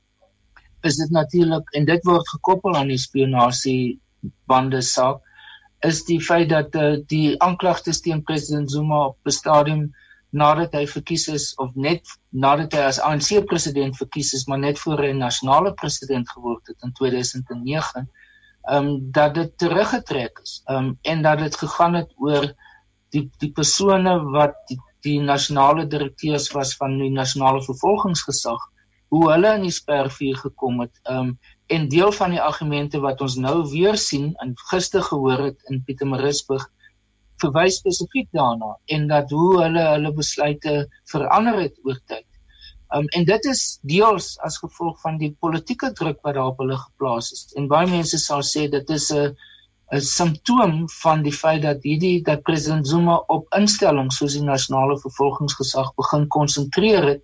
is 0.83 0.97
dit 0.97 1.09
natuurlik 1.09 1.71
en 1.77 1.85
dit 1.85 2.03
word 2.05 2.29
gekoppel 2.29 2.75
aan 2.75 2.87
die 2.87 2.97
spionasie 2.97 3.99
bande 4.45 4.81
saak 4.81 5.21
is 5.79 6.03
die 6.05 6.19
feit 6.21 6.49
dat 6.49 6.75
uh, 6.75 6.97
die 7.07 7.41
aanklagtes 7.41 8.01
teen 8.01 8.23
president 8.23 8.71
Zuma 8.71 9.05
op 9.05 9.17
'n 9.25 9.31
stadium 9.31 9.95
nadat 10.31 10.75
hy 10.77 10.85
verkies 10.87 11.27
is 11.27 11.45
of 11.59 11.75
net 11.75 12.07
nadat 12.31 12.75
hy 12.75 12.83
as 12.87 12.99
ANC 13.03 13.43
president 13.49 13.97
verkies 13.99 14.33
is, 14.37 14.47
maar 14.47 14.61
net 14.63 14.79
voor 14.79 15.03
hy 15.03 15.11
nasionale 15.17 15.73
president 15.79 16.29
geword 16.31 16.71
het 16.71 16.87
in 16.87 16.93
2009, 16.99 18.07
ehm 18.69 18.77
um, 18.77 18.91
dat 19.11 19.35
dit 19.35 19.57
teruggetrek 19.57 20.39
is. 20.43 20.61
Ehm 20.67 20.91
um, 20.91 20.97
en 21.01 21.21
dat 21.21 21.43
dit 21.43 21.55
gegaan 21.63 21.99
het 21.99 22.11
oor 22.17 22.47
die 23.11 23.25
die 23.43 23.51
persone 23.51 24.17
wat 24.31 24.55
die, 24.69 24.79
die 25.03 25.19
nasionale 25.19 25.87
direkteurs 25.87 26.51
was 26.55 26.75
van 26.79 26.97
die 27.01 27.11
nasionale 27.11 27.63
vervolgingsgesag 27.65 28.69
hoe 29.11 29.25
hulle 29.27 29.55
in 29.57 29.65
die 29.67 29.75
spervuur 29.75 30.37
gekom 30.39 30.85
het. 30.85 30.93
Um, 31.03 31.33
en 31.67 31.87
deel 31.91 32.11
van 32.15 32.31
die 32.35 32.41
argumente 32.41 32.99
wat 33.03 33.21
ons 33.23 33.35
nou 33.39 33.57
weer 33.71 33.97
sien 33.99 34.31
en 34.43 34.53
gister 34.69 35.03
gehoor 35.03 35.49
het 35.49 35.71
in 35.71 35.83
Pietermaritzburg 35.83 36.63
verwys 37.43 37.79
spesifiek 37.81 38.27
daarna 38.37 38.75
en 38.95 39.07
dat 39.11 39.31
hoe 39.35 39.61
hulle 39.63 39.85
hulle 39.93 40.11
besluite 40.17 40.75
verander 41.11 41.59
het 41.61 41.79
oor 41.83 41.99
tyd. 42.05 42.27
Um 42.95 43.07
en 43.17 43.25
dit 43.25 43.45
is 43.51 43.79
deels 43.87 44.33
as 44.47 44.59
gevolg 44.63 44.99
van 45.01 45.17
die 45.21 45.31
politieke 45.39 45.91
druk 45.97 46.19
wat 46.27 46.35
daar 46.35 46.51
op 46.51 46.59
hulle 46.63 46.77
geplaas 46.77 47.31
is. 47.31 47.47
En 47.55 47.69
baie 47.71 47.87
mense 47.89 48.19
sal 48.19 48.43
sê 48.45 48.67
dit 48.71 48.89
is 48.97 49.11
'n 49.11 49.35
'n 49.91 50.01
simptoom 50.01 50.89
van 51.01 51.23
die 51.23 51.33
feit 51.35 51.61
dat 51.61 51.83
hierdie 51.83 52.21
dat 52.23 52.43
president 52.47 52.87
Zuma 52.87 53.17
op 53.27 53.47
instellings 53.57 54.17
soos 54.21 54.37
die 54.37 54.43
nasionale 54.43 54.95
vervolgingsgesag 54.99 55.89
begin 55.99 56.27
konsentreer 56.27 57.07
het 57.07 57.23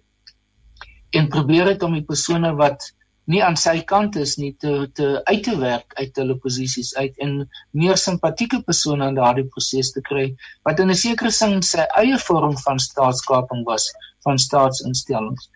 en 1.16 1.30
probeer 1.32 1.72
het 1.72 1.84
om 1.88 1.94
die 1.96 2.04
persone 2.04 2.52
wat 2.60 2.90
nie 3.32 3.42
aan 3.44 3.58
sy 3.60 3.76
kant 3.90 4.16
is 4.22 4.38
nie 4.40 4.54
te 4.64 4.74
te 4.98 5.08
uit 5.28 5.44
te 5.48 5.56
werk 5.60 5.94
uit 6.00 6.20
hulle 6.22 6.38
posisies 6.44 6.94
uit 6.96 7.18
en 7.26 7.34
meer 7.82 8.00
simpatieke 8.00 8.62
persone 8.68 9.10
in 9.12 9.18
daardie 9.20 9.48
proses 9.56 9.92
te 9.96 10.04
kry 10.10 10.26
wat 10.68 10.80
in 10.84 10.92
'n 10.94 11.00
sekere 11.02 11.32
sin 11.38 11.62
sy 11.70 11.86
eie 12.02 12.20
vorm 12.28 12.56
van 12.64 12.80
staatskaping 12.80 13.66
was 13.68 13.88
van 14.26 14.40
staatsinstellings. 14.40 15.50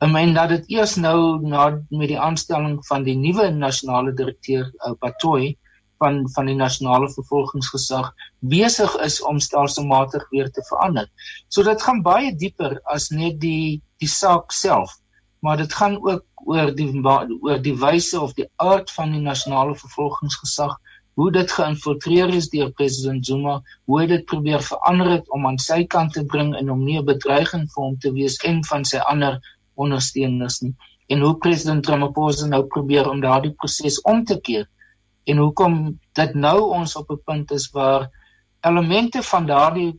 En 0.00 0.12
men 0.12 0.34
dat 0.34 0.48
dit 0.48 0.70
eers 0.78 0.96
nou 0.96 1.40
na 1.42 1.70
met 1.90 2.08
die 2.08 2.20
aanstelling 2.28 2.78
van 2.86 3.04
die 3.04 3.16
nuwe 3.16 3.50
nasionale 3.50 4.12
direkteur 4.14 4.70
uh, 4.86 4.92
Batoy 5.00 5.56
van 5.98 6.22
van 6.34 6.46
die 6.46 6.56
nasionale 6.56 7.10
vervolgingsgesag 7.12 8.12
besig 8.40 8.94
is 9.08 9.20
om 9.22 9.40
stelselmatig 9.40 10.24
weer 10.30 10.50
te 10.50 10.64
verander. 10.70 11.10
So 11.48 11.62
dit 11.62 11.82
gaan 11.82 12.02
baie 12.02 12.32
dieper 12.32 12.80
as 12.84 13.10
net 13.10 13.40
die 13.40 13.82
die 13.98 14.08
saak 14.08 14.52
self 14.52 14.96
maar 15.40 15.56
dit 15.56 15.72
gaan 15.74 15.98
ook 16.02 16.24
oor 16.48 16.70
die 16.76 16.88
oor 17.04 17.58
die 17.64 17.76
wyse 17.76 18.20
of 18.20 18.32
die 18.38 18.46
aard 18.56 18.90
van 18.96 19.12
die 19.12 19.24
nasionale 19.24 19.74
vervolgingsgesag 19.76 20.76
hoe 21.18 21.28
dit 21.34 21.52
geïnfiltreer 21.52 22.32
is 22.38 22.48
deur 22.52 22.70
president 22.78 23.26
Zuma 23.26 23.56
hoe 23.90 24.06
dit 24.12 24.24
probeer 24.32 24.62
verander 24.64 25.10
het 25.16 25.30
om 25.34 25.46
aan 25.50 25.58
sy 25.64 25.82
kant 25.94 26.14
te 26.16 26.24
bring 26.34 26.54
en 26.60 26.70
om 26.74 26.84
nie 26.84 26.98
'n 27.00 27.08
bedreiging 27.08 27.66
vir 27.74 27.84
hom 27.84 27.96
te 28.04 28.12
wees 28.18 28.38
en 28.50 28.62
van 28.70 28.84
sy 28.84 29.00
ander 29.12 29.40
ondersteuners 29.74 30.60
nie. 30.62 30.74
En 31.08 31.20
hoe 31.20 31.34
president 31.44 31.86
Ramaphosa 31.86 32.46
nou 32.46 32.62
probeer 32.74 33.10
om 33.10 33.20
daardie 33.20 33.54
proses 33.62 34.00
om 34.02 34.24
te 34.24 34.40
keer 34.40 34.66
en 35.26 35.42
hoekom 35.44 35.98
dit 36.20 36.34
nou 36.34 36.58
ons 36.80 36.96
op 36.96 37.10
'n 37.10 37.22
punt 37.24 37.50
is 37.50 37.70
waar 37.70 38.08
elemente 38.60 39.22
van 39.22 39.46
daardie 39.46 39.92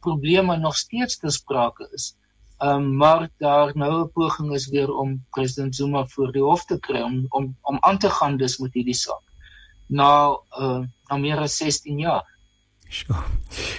probleme 0.00 0.56
nog 0.56 0.76
steeds 0.76 1.18
te 1.18 1.30
sprake 1.30 1.88
is 1.92 2.14
Um, 2.58 2.96
maar 2.96 3.28
daar 3.38 3.70
nou 3.76 4.02
'n 4.02 4.12
poging 4.12 4.52
is 4.52 4.68
weer 4.68 4.90
om 4.92 5.24
president 5.30 5.76
Zuma 5.76 6.06
voor 6.06 6.32
die 6.32 6.42
hof 6.42 6.64
te 6.64 6.78
kry 6.80 7.00
om 7.00 7.26
om 7.28 7.56
om 7.62 7.76
aan 7.80 7.98
te 7.98 8.10
gaan 8.10 8.36
dus 8.36 8.58
met 8.58 8.72
hierdie 8.74 8.94
saak. 8.94 9.22
Na 9.86 10.38
uh, 10.58 10.82
na 11.06 11.16
meer 11.16 11.38
as 11.38 11.56
16 11.56 11.98
jaar. 11.98 12.26
Sjoe. 12.88 13.16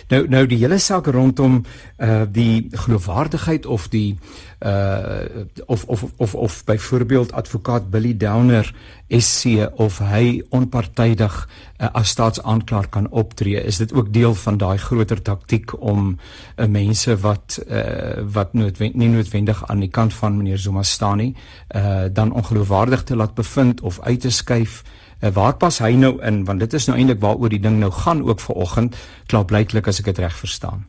Nou 0.09 0.25
nou 0.27 0.45
die 0.49 0.57
hele 0.57 0.79
saak 0.81 1.07
rondom 1.13 1.63
uh 2.01 2.21
die 2.31 2.67
geloofwaardigheid 2.71 3.65
of 3.65 3.87
die 3.93 4.17
uh 4.65 5.45
of 5.65 5.83
of 5.85 6.05
of 6.17 6.35
of 6.35 6.63
byvoorbeeld 6.65 7.31
advokaat 7.31 7.89
Billy 7.89 8.17
Downer 8.17 8.73
SC 9.07 9.69
of 9.75 9.99
hy 9.99 10.41
onpartydig 10.49 11.35
uh, 11.77 11.87
as 11.93 12.09
staatsaanklaer 12.09 12.89
kan 12.89 13.09
optree 13.09 13.61
is 13.63 13.77
dit 13.77 13.93
ook 13.93 14.13
deel 14.13 14.33
van 14.35 14.57
daai 14.57 14.77
groter 14.77 15.21
taktik 15.21 15.81
om 15.81 16.17
uh, 16.57 16.65
mense 16.65 17.17
wat 17.17 17.59
uh 17.67 18.25
wat 18.33 18.53
noodwendig 18.53 18.97
nie 18.97 19.09
noodwendig 19.09 19.61
aan 19.67 19.79
die 19.79 19.93
kant 19.93 20.13
van 20.13 20.37
meneer 20.37 20.57
Zuma 20.57 20.83
staan 20.83 21.17
nie 21.17 21.35
uh 21.75 22.09
dan 22.13 22.33
ongeloofwaardig 22.33 23.03
te 23.03 23.15
laat 23.15 23.33
bevind 23.33 23.81
of 23.81 24.01
uit 24.01 24.21
te 24.21 24.29
skuif 24.29 24.83
Uh, 25.19 25.33
waar 25.35 25.57
pas 25.59 25.81
hy 25.83 25.91
nou 25.99 26.13
in 26.23 26.45
want 26.47 26.63
dit 26.63 26.73
is 26.73 26.87
nou 26.87 26.95
eintlik 26.97 27.19
waaroor 27.19 27.51
die 27.51 27.59
ding 27.59 27.79
nou 27.79 27.91
gaan 27.91 28.23
ook 28.23 28.39
ver 28.39 28.55
oggend 28.55 28.95
klaarblyklik 29.27 29.87
as 29.91 29.99
ek 29.99 30.11
dit 30.13 30.21
reg 30.23 30.37
verstaan. 30.39 30.85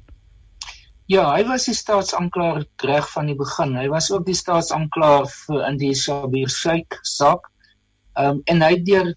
Ja, 1.11 1.25
hy 1.35 1.43
was 1.49 1.65
die 1.67 1.75
staatsanklaer 1.75 2.63
reg 2.87 3.09
van 3.11 3.27
die 3.27 3.35
begin. 3.35 3.73
Hy 3.75 3.89
was 3.91 4.13
ook 4.13 4.29
die 4.29 4.37
staatsanklaer 4.39 5.27
vir 5.33 5.65
in 5.67 5.81
die 5.81 5.91
Shabir 5.99 6.53
Sheikh 6.55 7.01
saak. 7.03 7.51
Ehm 8.15 8.39
um, 8.39 8.45
en 8.47 8.63
hy 8.63 8.71
het 8.77 8.87
deur 8.87 9.11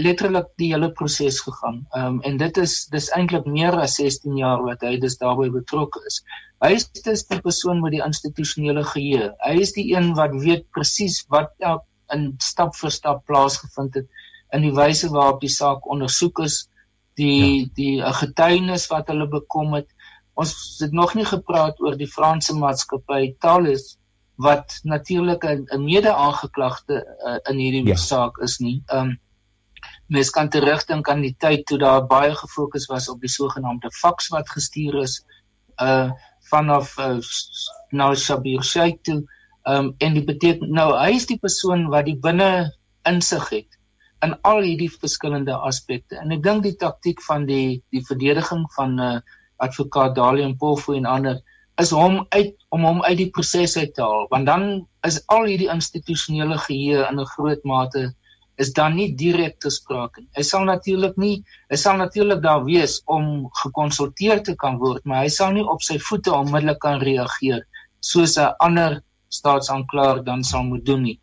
letterlik 0.00 0.48
die 0.62 0.70
hele 0.72 0.88
proses 0.96 1.42
gegaan. 1.44 1.82
Ehm 1.92 2.06
um, 2.06 2.22
en 2.24 2.40
dit 2.40 2.62
is 2.64 2.78
dis 2.94 3.10
eintlik 3.18 3.44
meer 3.44 3.76
as 3.76 3.98
16 4.00 4.40
jaar 4.40 4.64
wat 4.64 4.88
hy 4.88 4.96
dus 5.02 5.20
daarbey 5.20 5.52
betrokke 5.52 6.00
is. 6.08 6.22
Hy 6.64 6.72
is 6.78 6.88
dis 7.04 7.26
die 7.28 7.42
persoon 7.44 7.84
met 7.84 7.92
die 7.92 8.04
institusionele 8.04 8.86
geheue. 8.94 9.28
Hy 9.44 9.54
is 9.60 9.76
die 9.76 9.90
een 9.92 10.14
wat 10.16 10.32
weet 10.40 10.64
presies 10.72 11.20
wat 11.28 11.52
in 12.14 12.30
stap 12.40 12.72
vir 12.80 12.92
stap 12.92 13.24
plaasgevind 13.28 14.00
het 14.00 14.08
in 14.54 14.62
die 14.62 14.74
wyse 14.74 15.10
waarop 15.10 15.42
die 15.42 15.52
saak 15.52 15.86
ondersoek 15.90 16.44
is, 16.46 16.62
die 17.18 17.64
ja. 17.64 17.66
die 17.78 17.96
uh, 18.02 18.12
getuienis 18.14 18.86
wat 18.92 19.10
hulle 19.12 19.26
bekom 19.30 19.74
het. 19.78 19.90
Ons 20.38 20.54
het 20.82 20.94
nog 20.94 21.14
nie 21.14 21.26
gepraat 21.26 21.80
oor 21.82 21.98
die 21.98 22.10
Franse 22.10 22.56
maatskappy 22.58 23.34
Thales 23.42 23.94
wat 24.42 24.80
natuurlik 24.82 25.44
'n 25.46 25.82
mede-aangeklagte 25.82 26.96
uh, 27.02 27.38
in 27.50 27.58
hierdie 27.58 27.86
ja. 27.86 27.96
saak 27.96 28.38
is 28.42 28.58
nie. 28.58 28.82
Um 28.92 29.18
mens 30.06 30.30
kan 30.30 30.48
terugdink 30.48 31.08
aan 31.08 31.20
die 31.20 31.36
tyd 31.38 31.64
toe 31.66 31.78
daar 31.78 32.06
baie 32.06 32.34
gefokus 32.34 32.86
was 32.86 33.08
op 33.08 33.20
die 33.20 33.30
sogenaamde 33.30 33.90
faks 33.90 34.28
wat 34.28 34.50
gestuur 34.50 35.02
is 35.02 35.22
uh 35.82 36.10
vanaf 36.50 36.98
uh, 36.98 37.18
nou 37.90 38.14
Shabir 38.16 38.62
Sheikh 38.62 39.00
toe. 39.02 39.22
Um 39.62 39.94
en 39.98 40.14
dit 40.14 40.26
beteken 40.26 40.70
nou 40.70 40.90
hy 40.98 41.14
is 41.14 41.26
die 41.26 41.38
persoon 41.38 41.86
wat 41.88 42.04
die 42.04 42.18
binne 42.18 42.74
insig 43.06 43.48
het 43.48 43.73
in 44.24 44.34
al 44.50 44.62
hierdie 44.64 44.90
verskillende 44.90 45.54
aspekte. 45.70 46.18
En 46.22 46.32
ek 46.34 46.42
dink 46.42 46.62
die 46.66 46.76
taktik 46.80 47.22
van 47.28 47.46
die 47.50 47.82
die 47.94 48.04
verdediging 48.10 48.66
van 48.76 49.00
uh 49.00 49.16
advokaat 49.62 50.16
Dalian 50.16 50.56
Polfo 50.58 50.96
en 50.98 51.06
ander 51.06 51.36
is 51.82 51.92
hom 51.94 52.24
uit 52.34 52.54
om 52.74 52.82
hom 52.86 53.00
uit 53.02 53.16
die 53.20 53.30
proses 53.36 53.76
uit 53.78 53.92
te 53.94 54.02
haal 54.02 54.26
want 54.32 54.46
dan 54.50 54.64
is 55.08 55.20
al 55.34 55.46
hierdie 55.50 55.70
institusionele 55.70 56.58
geheue 56.66 57.04
in 57.06 57.20
'n 57.20 57.32
groot 57.34 57.62
mate 57.64 58.02
is 58.62 58.72
dan 58.72 58.94
nie 58.96 59.08
direk 59.18 59.58
te 59.60 59.70
sprake 59.70 60.20
nie. 60.20 60.30
Hy 60.36 60.42
sal 60.42 60.64
natuurlik 60.68 61.16
nie 61.18 61.36
hy 61.70 61.76
sal 61.76 61.96
natuurlik 61.98 62.42
daar 62.42 62.64
wees 62.64 63.00
om 63.06 63.48
gekonsulteer 63.62 64.42
te 64.42 64.54
kan 64.54 64.78
word, 64.78 65.04
maar 65.04 65.24
hy 65.24 65.28
sal 65.28 65.52
nie 65.52 65.64
op 65.64 65.82
sy 65.82 65.98
voete 65.98 66.34
onmiddellik 66.34 66.78
kan 66.78 67.00
reageer 67.00 67.64
soos 68.00 68.38
'n 68.38 68.54
ander 68.60 69.02
staatsaanklaer 69.28 70.24
dan 70.24 70.44
sal 70.44 70.62
moet 70.62 70.84
doen 70.86 71.02
nie. 71.02 71.18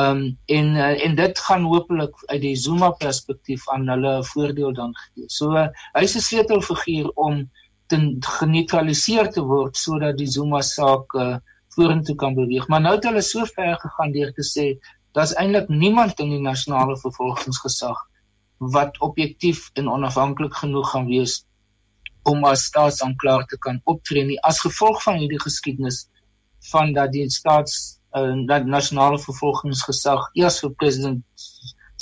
Ehm 0.00 0.16
um, 0.16 0.38
en 0.46 0.66
uh, 0.74 1.04
en 1.04 1.14
dit 1.14 1.38
gaan 1.38 1.64
hopelik 1.68 2.14
uit 2.24 2.40
die 2.40 2.56
Zuma 2.56 2.90
perspektief 2.90 3.68
aan 3.68 3.88
hulle 3.88 4.18
'n 4.18 4.24
voordeel 4.24 4.72
dan 4.72 4.94
gee. 5.00 5.24
So 5.28 5.52
uh, 5.52 5.68
hy 5.92 6.02
is 6.08 6.16
'n 6.16 6.20
sleutelfiguur 6.28 7.10
om 7.14 7.50
te 7.86 7.98
geneutraliseer 8.20 9.28
te 9.32 9.42
word 9.44 9.76
sodat 9.76 10.16
die 10.16 10.30
Zuma 10.36 10.62
saak 10.62 11.12
uh, 11.14 11.36
vorentoe 11.76 12.16
kan 12.16 12.34
beweeg. 12.34 12.68
Maar 12.68 12.80
nou 12.80 12.94
het 12.94 13.04
hulle 13.04 13.20
so 13.20 13.44
ver 13.44 13.76
gegaan 13.84 14.12
deur 14.12 14.32
te 14.32 14.44
sê 14.54 14.66
daar's 15.12 15.34
eintlik 15.36 15.68
niemand 15.68 16.20
in 16.20 16.30
die 16.30 16.40
nasionale 16.40 16.96
vervolgingsgesag 16.96 17.98
wat 18.58 19.00
objektief 19.00 19.70
en 19.74 19.88
onafhanklik 19.88 20.54
genoeg 20.54 20.90
gaan 20.90 21.06
wees 21.06 21.44
om 22.22 22.44
as 22.44 22.64
staatsaanklaer 22.64 23.44
te 23.50 23.58
kan 23.58 23.80
optree 23.84 24.24
nie 24.24 24.40
as 24.40 24.60
gevolg 24.64 25.02
van 25.02 25.18
hierdie 25.18 25.40
geskiedenis 25.42 26.06
van 26.70 26.92
dat 26.92 27.12
die 27.12 27.28
staats 27.30 27.98
uh, 28.16 28.60
nasionale 28.64 29.18
vervolgingsgesag 29.18 30.30
eers 30.34 30.60
vir 30.64 30.74
president 30.78 31.24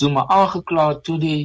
Zuma 0.00 0.24
aangekla 0.32 1.00
toe 1.04 1.18
die 1.20 1.40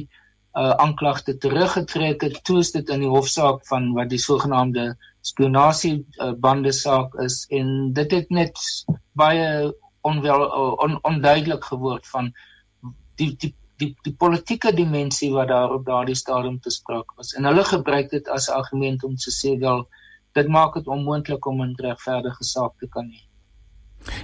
uh, 0.56 0.70
aanklagte 0.80 1.36
teruggetrek 1.36 2.22
het. 2.24 2.38
Toe 2.44 2.60
is 2.62 2.72
dit 2.72 2.88
in 2.94 3.04
die 3.04 3.10
hofsaak 3.12 3.66
van 3.68 3.90
wat 3.96 4.08
die 4.12 4.20
sogenaamde 4.22 4.94
spionasie 5.26 5.98
uh, 5.98 6.32
bande 6.40 6.72
saak 6.72 7.14
is 7.24 7.42
en 7.58 7.92
dit 7.98 8.14
het 8.16 8.30
net 8.30 8.62
baie 9.18 9.72
onwel 10.06 10.46
uh, 10.46 10.72
on, 10.86 10.96
onduidelik 11.10 11.68
geword 11.72 12.08
van 12.14 12.32
die 13.20 13.34
die 13.42 13.52
die 13.76 13.90
die 14.06 14.14
politieke 14.16 14.72
dimensie 14.72 15.28
wat 15.34 15.50
daar 15.52 15.74
op 15.74 15.84
daardie 15.84 16.16
stadium 16.16 16.56
te 16.64 16.72
sprake 16.72 17.12
was. 17.20 17.34
En 17.36 17.44
hulle 17.44 17.64
gebruik 17.64 18.08
dit 18.10 18.28
as 18.32 18.48
argument 18.48 19.04
om 19.04 19.16
te 19.20 19.34
sê 19.34 19.58
wel 19.60 19.84
dit 20.38 20.48
maak 20.48 20.80
dit 20.80 20.88
onmoontlik 20.88 21.46
om 21.46 21.62
'n 21.62 21.76
regverdige 21.76 22.44
saak 22.44 22.78
te 22.80 22.88
kan 22.88 23.12
hê 23.12 23.25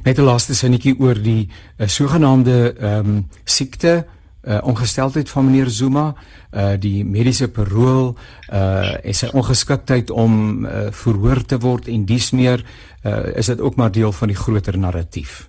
Net 0.04 0.18
'n 0.18 0.24
laaste 0.24 0.54
sinnetjie 0.54 0.94
oor 0.98 1.14
die 1.14 1.48
uh, 1.48 1.86
sogenaamde 1.86 2.74
ehm 2.78 3.06
um, 3.06 3.28
siekte 3.44 4.04
uh, 4.42 4.58
ongesteldheid 4.62 5.30
van 5.30 5.44
meneer 5.44 5.70
Zuma, 5.70 6.14
uh 6.52 6.74
die 6.80 7.04
mediese 7.04 7.48
parol, 7.48 8.16
uh 8.52 9.06
en 9.06 9.14
sy 9.14 9.30
ongeskiktheid 9.32 10.10
om 10.10 10.66
uh, 10.66 10.90
verhoor 10.90 11.42
te 11.46 11.58
word 11.62 11.88
en 11.88 12.04
dies 12.04 12.30
meer, 12.32 12.64
uh 13.04 13.32
is 13.38 13.46
dit 13.46 13.60
ook 13.60 13.76
maar 13.76 13.92
deel 13.92 14.12
van 14.12 14.28
die 14.28 14.36
groter 14.36 14.78
narratief. 14.78 15.48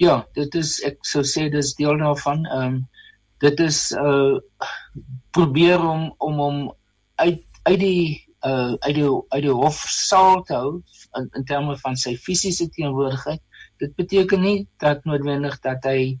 Ja, 0.00 0.24
dit 0.34 0.54
is 0.54 0.78
ek 0.84 1.04
sou 1.04 1.22
sê 1.24 1.50
dis 1.52 1.74
deel 1.76 2.00
daarvan. 2.00 2.46
Ehm 2.46 2.66
um, 2.66 2.80
dit 3.40 3.60
is 3.60 3.90
uh 3.92 4.40
probeer 5.30 5.80
om 5.80 6.14
om 6.18 6.40
om 6.40 6.58
uit 7.14 7.44
uit 7.62 7.80
die 7.80 8.29
uh 8.46 8.72
uit 8.78 8.94
die 8.94 9.08
uit 9.28 9.42
die 9.44 9.52
hofsaal 9.52 10.42
te 10.48 10.54
hou 10.54 10.72
in, 11.18 11.28
in 11.36 11.44
terme 11.44 11.76
van 11.82 11.96
sy 11.96 12.14
fisiese 12.16 12.68
teenwoordigheid. 12.72 13.40
Dit 13.82 13.94
beteken 13.98 14.40
nie 14.40 14.68
dat 14.80 15.04
noodwendig 15.04 15.58
dat 15.60 15.84
hy 15.84 16.16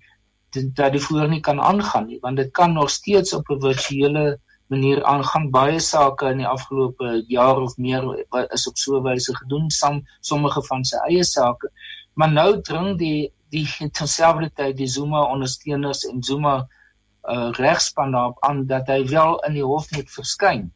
dat 0.52 0.92
die 0.92 1.00
voor 1.00 1.28
nie 1.30 1.40
kan 1.40 1.60
aangaan 1.62 2.08
nie, 2.10 2.18
want 2.20 2.36
dit 2.36 2.50
kan 2.52 2.72
nog 2.72 2.90
steeds 2.90 3.32
op 3.32 3.48
'n 3.48 3.60
virtuele 3.60 4.38
manier 4.66 5.04
aangaan. 5.04 5.50
Baie 5.50 5.80
sake 5.80 6.30
in 6.30 6.42
die 6.42 6.46
afgelope 6.46 7.24
jaar 7.28 7.56
of 7.56 7.76
meer 7.76 8.04
is 8.52 8.66
op 8.68 8.76
so 8.76 8.98
'n 8.98 9.02
wyse 9.02 9.36
gedoen, 9.36 9.70
sam 9.70 10.02
sommige 10.20 10.62
van 10.62 10.84
sy 10.84 10.96
eie 11.08 11.24
sake. 11.24 11.70
Maar 12.14 12.32
nou 12.32 12.60
dring 12.60 12.98
die 12.98 13.32
die 13.48 13.66
terselfdertyd 13.98 14.76
die 14.76 14.88
Zuma 14.88 15.22
ondersteuners 15.22 16.04
en 16.04 16.22
Zuma 16.22 16.68
uh 17.24 17.50
regspan 17.52 18.12
daarop 18.12 18.36
aan 18.40 18.66
dat 18.66 18.86
hy 18.86 19.04
wel 19.06 19.38
in 19.38 19.52
die 19.52 19.64
hof 19.64 19.90
moet 19.90 20.10
verskyn 20.10 20.72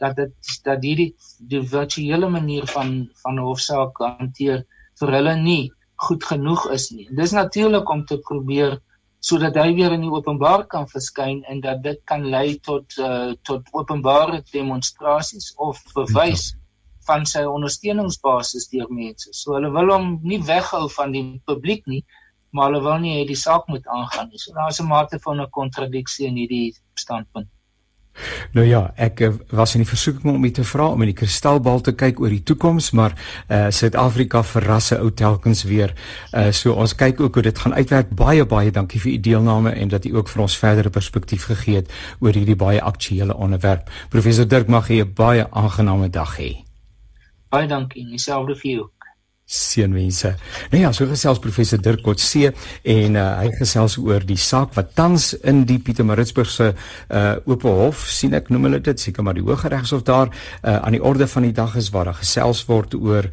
dat 0.00 0.16
dit 0.16 0.60
dat 0.64 0.82
hierdie 0.82 1.14
die 1.52 1.62
virtuele 1.62 2.28
manier 2.28 2.66
van 2.66 3.08
van 3.22 3.34
'n 3.38 3.46
hofsaak 3.50 3.98
hanteer 3.98 4.64
vir 5.00 5.14
hulle 5.16 5.34
nie 5.36 5.72
goed 6.06 6.24
genoeg 6.24 6.70
is 6.70 6.90
nie. 6.90 7.08
Dis 7.10 7.32
natuurlik 7.32 7.90
om 7.90 8.04
te 8.06 8.18
probeer 8.18 8.78
sodat 9.20 9.56
hy 9.58 9.72
weer 9.74 9.92
in 9.96 10.04
die 10.06 10.12
openbaar 10.14 10.66
kan 10.70 10.86
verskyn 10.86 11.42
en 11.50 11.60
dat 11.60 11.82
dit 11.82 11.98
kan 12.06 12.22
lei 12.34 12.58
tot 12.62 12.94
uh, 13.02 13.34
tot 13.42 13.66
openbare 13.74 14.42
demonstrasies 14.52 15.50
of 15.56 15.82
bewys 15.94 16.52
van 17.08 17.26
sy 17.26 17.42
ondersteuningsbasis 17.48 18.68
deur 18.70 18.88
mense. 18.92 19.32
So 19.32 19.56
hulle 19.56 19.72
wil 19.74 19.90
hom 19.94 20.08
nie 20.22 20.38
weghou 20.44 20.86
van 20.94 21.14
die 21.16 21.24
publiek 21.50 21.86
nie, 21.90 22.04
maar 22.52 22.70
hulle 22.70 22.84
wil 22.84 22.98
nie 23.02 23.16
hê 23.16 23.26
die 23.26 23.38
saak 23.38 23.66
moet 23.72 23.86
aangaan 23.98 24.30
nie. 24.30 24.38
So 24.38 24.54
daar's 24.54 24.80
'n 24.80 24.88
mate 24.88 25.18
van 25.26 25.40
'n 25.40 25.50
kontradiksie 25.50 26.26
in 26.26 26.36
hierdie 26.36 26.76
standpunt. 26.94 27.48
Nou 28.52 28.66
ja, 28.66 28.92
ek 28.96 29.20
uh, 29.20 29.32
was 29.50 29.74
in 29.74 29.82
die 29.84 29.88
versoeking 29.88 30.34
om 30.34 30.44
u 30.44 30.50
te 30.50 30.64
vra 30.64 30.88
om 30.92 31.02
in 31.02 31.12
die 31.12 31.16
kristalbal 31.18 31.80
te 31.80 31.92
kyk 31.92 32.20
oor 32.20 32.32
die 32.32 32.42
toekoms, 32.42 32.90
maar 32.90 33.14
uh 33.48 33.66
Suid-Afrika 33.74 34.42
verrasse 34.42 34.98
ou 34.98 35.10
telkens 35.10 35.64
weer. 35.68 35.94
Uh 36.32 36.50
so 36.52 36.72
ons 36.72 36.94
kyk 36.94 37.20
ook 37.20 37.34
hoe 37.34 37.42
dit 37.42 37.58
gaan 37.58 37.74
uitwerk. 37.74 38.14
Baie 38.16 38.46
baie 38.46 38.70
dankie 38.70 39.00
vir 39.00 39.12
u 39.12 39.18
deelname 39.30 39.70
en 39.70 39.88
dat 39.88 40.04
u 40.04 40.16
ook 40.16 40.28
vir 40.28 40.42
ons 40.42 40.58
verdere 40.58 40.90
perspektief 40.90 41.44
gegee 41.50 41.82
het 41.82 41.92
oor 42.20 42.32
hierdie 42.32 42.56
baie 42.56 42.82
aktuelle 42.82 43.36
onderwerp. 43.36 43.90
Professor 44.08 44.48
Dirk 44.48 44.68
mag 44.68 44.90
u 44.90 45.00
'n 45.02 45.12
baie 45.14 45.46
aangename 45.50 46.10
dag 46.10 46.38
hê. 46.38 46.56
Baie 47.48 47.66
dankie, 47.66 48.04
dieselfde 48.06 48.56
vir 48.56 48.80
u. 48.80 48.88
Seënwense. 49.48 50.34
Nou 50.74 50.80
ja, 50.82 50.90
so 50.92 51.08
gesels 51.08 51.38
professor 51.40 51.80
Dirk 51.80 52.02
Kotse 52.04 52.50
en 52.84 53.14
uh, 53.16 53.22
hy 53.40 53.48
gesels 53.56 53.94
oor 53.96 54.20
die 54.28 54.36
saak 54.36 54.74
wat 54.76 54.90
tans 54.98 55.30
in 55.40 55.62
die 55.68 55.78
Pietermaritzburgse 55.80 56.74
uh 56.74 57.30
oop 57.48 57.64
hof 57.64 58.02
sien 58.12 58.36
ek 58.36 58.50
noem 58.52 58.68
hulle 58.68 58.80
dit 58.84 59.00
seker 59.00 59.24
maar 59.24 59.38
die 59.38 59.44
Hooggeregshof 59.46 60.02
daar 60.04 60.28
uh, 60.28 60.76
aan 60.76 60.92
die 60.92 61.00
orde 61.00 61.24
van 61.32 61.46
die 61.46 61.54
dag 61.56 61.78
is 61.80 61.88
waar 61.94 62.10
daar 62.10 62.20
gesels 62.20 62.60
word 62.68 62.92
oor 62.98 63.24
uh 63.24 63.32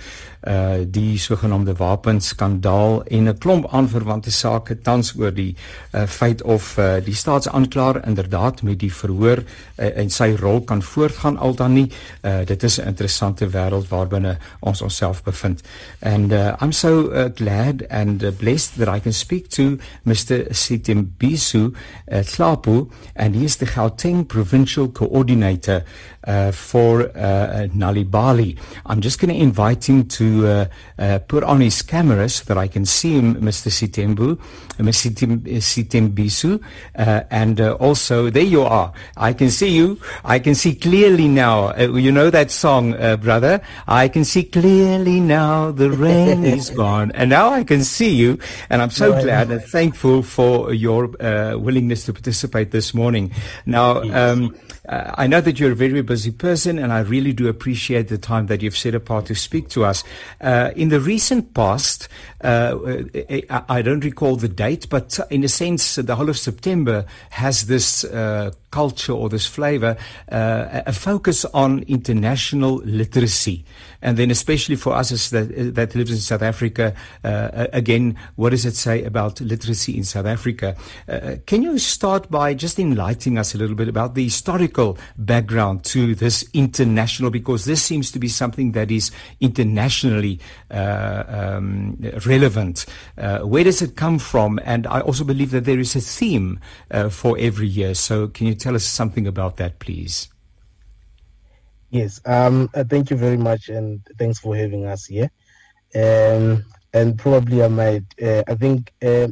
die 0.92 1.18
sogenaamde 1.18 1.74
wapenskandaal 1.76 3.04
en 3.04 3.28
'n 3.28 3.38
klomp 3.38 3.68
aanverwante 3.74 4.32
sake 4.32 4.82
tans 4.82 5.16
oor 5.18 5.34
die 5.34 5.56
uh 5.94 6.06
feit 6.06 6.44
of 6.44 6.78
uh 6.78 6.96
die 7.06 7.16
staatsaanklaer 7.16 8.06
inderdaad 8.08 8.62
met 8.62 8.80
die 8.80 8.94
verhoor 8.94 9.42
uh, 9.42 9.98
en 9.98 10.10
sy 10.10 10.36
rol 10.40 10.62
kan 10.62 10.82
voortgaan 10.82 11.38
al 11.38 11.56
dan 11.56 11.74
nie. 11.74 11.92
Uh 12.22 12.46
dit 12.46 12.64
is 12.64 12.80
'n 12.80 12.88
interessante 12.88 13.50
wêreld 13.50 13.88
waarbinne 13.90 14.38
ons 14.60 14.82
onsself 14.82 15.24
bevind. 15.24 15.62
And 16.00 16.32
uh, 16.32 16.54
I'm 16.62 16.72
so 16.72 17.12
uh, 17.12 17.30
glad 17.36 17.86
and 17.90 18.24
uh, 18.24 18.32
blessed 18.32 18.78
that 18.78 18.88
I 18.88 19.00
can 19.00 19.14
speak 19.14 19.50
to 19.50 19.78
Mr. 20.04 20.46
Sitimbisu 20.50 21.74
uh, 22.12 22.24
Tlapu 22.24 22.90
and 23.16 23.36
he 23.36 23.44
is 23.44 23.56
the 23.56 23.66
Gauteng 23.66 24.28
provincial 24.28 24.88
coordinator 24.92 25.84
uh, 26.26 26.52
for 26.52 27.04
uh, 27.16 27.68
Nalibali. 27.74 28.58
I'm 28.86 29.02
just 29.02 29.20
going 29.20 29.34
to 29.34 29.40
invite 29.40 29.88
him 29.88 30.08
to 30.08 30.48
uh, 30.48 30.66
uh, 30.98 31.20
put 31.20 31.44
on 31.44 31.62
his 31.62 31.82
camera 31.82 32.30
so 32.30 32.44
that 32.46 32.58
I 32.58 32.68
can 32.68 32.86
see 32.86 33.14
him, 33.14 33.36
Mr. 33.36 33.70
Sitembu, 33.70 34.40
Mr. 34.78 35.12
Sitembisu, 35.60 36.62
uh, 36.96 37.24
and 37.30 37.62
uh, 37.62 37.74
also 37.74 38.30
there 38.30 38.44
you 38.44 38.64
are. 38.64 38.92
I 39.18 39.34
can 39.34 39.50
see 39.50 39.70
you. 39.70 40.00
I 40.24 40.40
can 40.40 40.56
see 40.56 40.76
clearly 40.76 41.28
now. 41.28 41.70
Uh, 41.70 41.96
you 41.96 42.12
know 42.12 42.30
that 42.30 42.52
song, 42.52 42.94
uh, 42.96 43.18
brother. 43.18 43.62
I 43.88 44.08
can 44.08 44.26
see 44.26 44.44
clearly 44.44 45.20
now. 45.20 45.72
The 45.72 45.92
rain 45.92 46.44
is 46.58 46.70
gone, 46.70 47.12
and 47.14 47.30
now 47.30 47.50
I 47.50 47.64
can 47.64 47.84
see 47.84 48.14
you. 48.14 48.40
And 48.70 48.82
I'm 48.82 48.90
so 48.90 49.12
glad 49.22 49.52
and 49.52 49.64
thankful 49.64 50.24
for 50.24 50.74
your 50.74 51.10
uh, 51.22 51.58
willingness 51.58 52.06
to 52.06 52.14
participate 52.14 52.72
this 52.72 52.94
morning. 52.94 53.32
Now. 53.66 54.02
Um, 54.02 54.56
uh, 54.88 55.12
I 55.16 55.26
know 55.26 55.42
that 55.42 55.60
you're 55.60 55.74
very 55.74 56.02
busy 56.02 56.15
person, 56.38 56.80
and 56.80 56.92
I 56.92 57.00
really 57.00 57.34
do 57.34 57.48
appreciate 57.48 58.08
the 58.08 58.18
time 58.18 58.48
that 58.48 58.62
you've 58.62 58.78
set 58.78 58.96
apart 58.96 59.26
to 59.28 59.36
speak 59.36 59.70
to 59.70 59.86
us. 59.86 60.04
Uh, 60.42 60.72
in 60.76 60.90
the 60.90 61.00
recent 61.00 61.54
past, 61.54 62.08
uh, 62.44 62.48
uh 62.48 63.62
I 63.70 63.82
don't 63.82 64.04
recall 64.04 64.36
the 64.36 64.48
date, 64.48 64.88
but 64.90 65.20
in 65.30 65.44
a 65.44 65.50
sense, 65.50 65.96
the 65.96 66.16
whole 66.16 66.30
of 66.30 66.38
September 66.38 67.06
has 67.32 67.68
this 67.68 68.04
uh, 68.04 68.52
culture 68.72 69.14
or 69.14 69.30
this 69.30 69.48
flavor, 69.48 69.96
uh, 70.32 70.82
a 70.86 70.94
focus 70.94 71.46
on 71.54 71.84
international 71.88 72.82
literacy. 72.84 73.64
And 74.06 74.18
then, 74.18 74.30
especially 74.30 74.76
for 74.76 74.94
us 74.94 75.32
that, 75.32 75.74
that 75.74 75.96
lives 75.96 76.12
in 76.12 76.18
South 76.18 76.44
Africa, 76.44 76.94
uh, 77.24 77.66
again, 77.74 78.16
what 78.36 78.52
does 78.52 78.64
it 78.64 78.76
say 78.76 79.04
about 79.04 79.42
literacy 79.42 79.98
in 79.98 80.04
South 80.04 80.28
Africa? 80.28 80.76
Uh, 81.10 81.38
can 81.48 81.64
you 81.64 81.80
start 81.80 82.30
by 82.30 82.54
just 82.54 82.78
enlightening 82.78 83.40
us 83.40 83.56
a 83.56 83.58
little 83.58 83.76
bit 83.76 83.88
about 83.88 84.14
the 84.14 84.26
historical 84.26 84.96
background 85.18 85.84
to 85.86 86.14
this 86.14 86.48
international? 86.54 87.32
Because 87.32 87.66
this 87.66 87.82
seems 87.82 88.12
to 88.12 88.20
be 88.20 88.28
something 88.28 88.74
that 88.74 88.92
is 88.92 89.10
internationally 89.42 90.40
uh, 90.70 91.24
um, 91.28 91.98
relevant. 92.28 92.86
Uh, 93.18 93.40
where 93.40 93.64
does 93.64 93.82
it 93.82 93.96
come 93.96 94.20
from? 94.20 94.60
And 94.66 94.86
I 94.86 95.00
also 95.00 95.24
believe 95.24 95.50
that 95.50 95.66
there 95.66 95.80
is 95.80 95.96
a 95.96 96.02
theme 96.02 96.60
uh, 96.92 97.10
for 97.10 97.40
every 97.40 97.68
year. 97.68 97.96
So, 97.96 98.28
can 98.28 98.46
you 98.46 98.54
tell 98.54 98.76
us 98.76 98.84
something 98.86 99.26
about 99.26 99.58
that, 99.58 99.80
please? 99.80 100.30
Yes. 101.96 102.20
Um, 102.26 102.70
uh, 102.74 102.84
thank 102.84 103.10
you 103.10 103.16
very 103.16 103.38
much, 103.38 103.70
and 103.70 104.06
thanks 104.20 104.38
for 104.38 104.54
having 104.54 104.86
us 104.86 105.06
here. 105.06 105.32
Um, 105.96 106.66
and 106.92 107.18
probably 107.18 107.64
I 107.64 107.70
might. 107.70 108.04
Uh, 108.22 108.44
I 108.46 108.56
think 108.56 108.92
uh, 109.02 109.30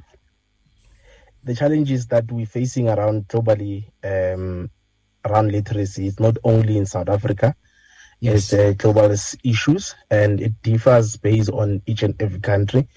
the 1.44 1.56
challenges 1.56 2.08
that 2.08 2.32
we're 2.32 2.46
facing 2.46 2.88
around 2.88 3.28
globally 3.28 3.92
um, 4.02 4.70
around 5.26 5.52
literacy 5.52 6.08
is 6.08 6.22
not 6.22 6.38
only 6.46 6.78
in 6.78 6.86
South 6.86 7.10
Africa. 7.10 7.54
Yes. 8.22 8.54
It's 8.54 8.54
uh, 8.54 8.74
global 8.78 9.14
issues, 9.44 9.94
and 10.10 10.40
it 10.40 10.54
differs 10.62 11.18
based 11.18 11.50
on 11.50 11.82
each 11.86 12.04
and 12.04 12.16
every 12.22 12.40
country. 12.40 12.88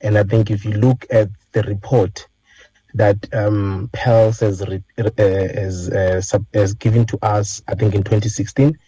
And 0.00 0.16
I 0.16 0.22
think 0.22 0.50
if 0.50 0.64
you 0.64 0.72
look 0.72 1.04
at 1.10 1.28
the 1.52 1.62
report 1.64 2.26
that 2.94 3.18
um, 3.34 3.90
PELS 3.92 4.40
has, 4.40 4.62
uh, 4.62 4.78
has, 5.18 5.90
uh, 5.90 6.22
sub, 6.22 6.46
has 6.54 6.72
given 6.72 7.04
to 7.04 7.18
us, 7.20 7.62
I 7.68 7.74
think 7.74 7.94
in 7.94 8.02
2016, 8.02 8.78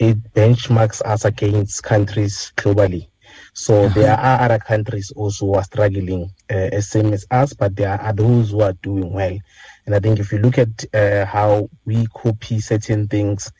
it 0.00 0.32
benchmarks 0.32 1.02
us 1.02 1.26
against 1.26 1.82
countries 1.82 2.52
globally. 2.56 3.08
So 3.52 3.84
uh-huh. 3.84 3.94
there 3.94 4.16
are 4.16 4.40
other 4.40 4.58
countries 4.58 5.12
also 5.14 5.46
who 5.46 5.54
are 5.54 5.64
struggling 5.64 6.30
uh, 6.50 6.54
as 6.72 6.88
same 6.88 7.12
as 7.12 7.26
us, 7.30 7.52
but 7.52 7.76
there 7.76 8.00
are 8.00 8.12
those 8.12 8.50
who 8.50 8.62
are 8.62 8.72
doing 8.82 9.12
well. 9.12 9.38
And 9.84 9.94
I 9.94 10.00
think 10.00 10.18
if 10.18 10.32
you 10.32 10.38
look 10.38 10.56
at 10.56 10.84
uh, 10.94 11.26
how 11.26 11.68
we 11.84 12.06
copy 12.14 12.60
certain 12.60 13.08
things 13.08 13.52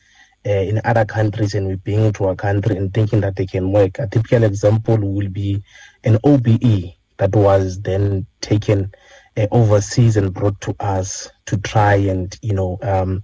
uh, 0.45 0.49
in 0.49 0.81
other 0.83 1.05
countries 1.05 1.53
and 1.53 1.67
we 1.67 1.75
bring 1.75 2.05
it 2.05 2.15
to 2.15 2.25
our 2.25 2.35
country 2.35 2.75
and 2.75 2.91
thinking 2.91 3.21
that 3.21 3.35
they 3.35 3.45
can 3.45 3.71
work, 3.71 3.99
a 3.99 4.07
typical 4.07 4.43
example 4.43 4.97
will 4.97 5.29
be 5.29 5.63
an 6.03 6.17
OBE 6.23 6.95
that 7.17 7.35
was 7.35 7.79
then 7.81 8.25
taken 8.41 8.91
uh, 9.37 9.45
overseas 9.51 10.17
and 10.17 10.33
brought 10.33 10.59
to 10.61 10.75
us 10.79 11.29
to 11.45 11.57
try 11.57 11.95
and 11.95 12.37
you 12.41 12.53
know 12.53 12.79
um, 12.81 13.23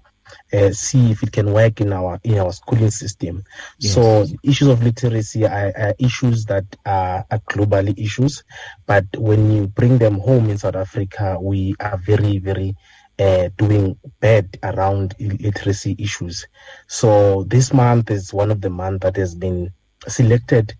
uh, 0.53 0.71
see 0.71 1.11
if 1.11 1.23
it 1.23 1.31
can 1.31 1.51
work 1.51 1.81
in 1.81 1.93
our 1.93 2.19
in 2.23 2.37
our 2.39 2.51
schooling 2.51 2.91
system. 2.91 3.43
Yes. 3.79 3.93
So 3.93 4.25
issues 4.43 4.67
of 4.69 4.83
literacy 4.83 5.45
are, 5.45 5.73
are 5.77 5.93
issues 5.99 6.45
that 6.45 6.65
are, 6.85 7.25
are, 7.29 7.39
globally 7.49 7.97
issues, 7.97 8.43
but 8.85 9.05
when 9.17 9.51
you 9.51 9.67
bring 9.67 9.97
them 9.97 10.19
home 10.19 10.49
in 10.49 10.57
South 10.57 10.75
Africa, 10.75 11.37
we 11.39 11.75
are 11.79 11.97
very 11.97 12.39
very 12.39 12.75
uh, 13.19 13.49
doing 13.57 13.97
bad 14.19 14.57
around 14.63 15.15
literacy 15.19 15.95
issues. 15.97 16.47
So 16.87 17.43
this 17.43 17.73
month 17.73 18.11
is 18.11 18.33
one 18.33 18.51
of 18.51 18.61
the 18.61 18.69
months 18.69 19.03
that 19.03 19.15
has 19.17 19.35
been 19.35 19.71
selected 20.07 20.75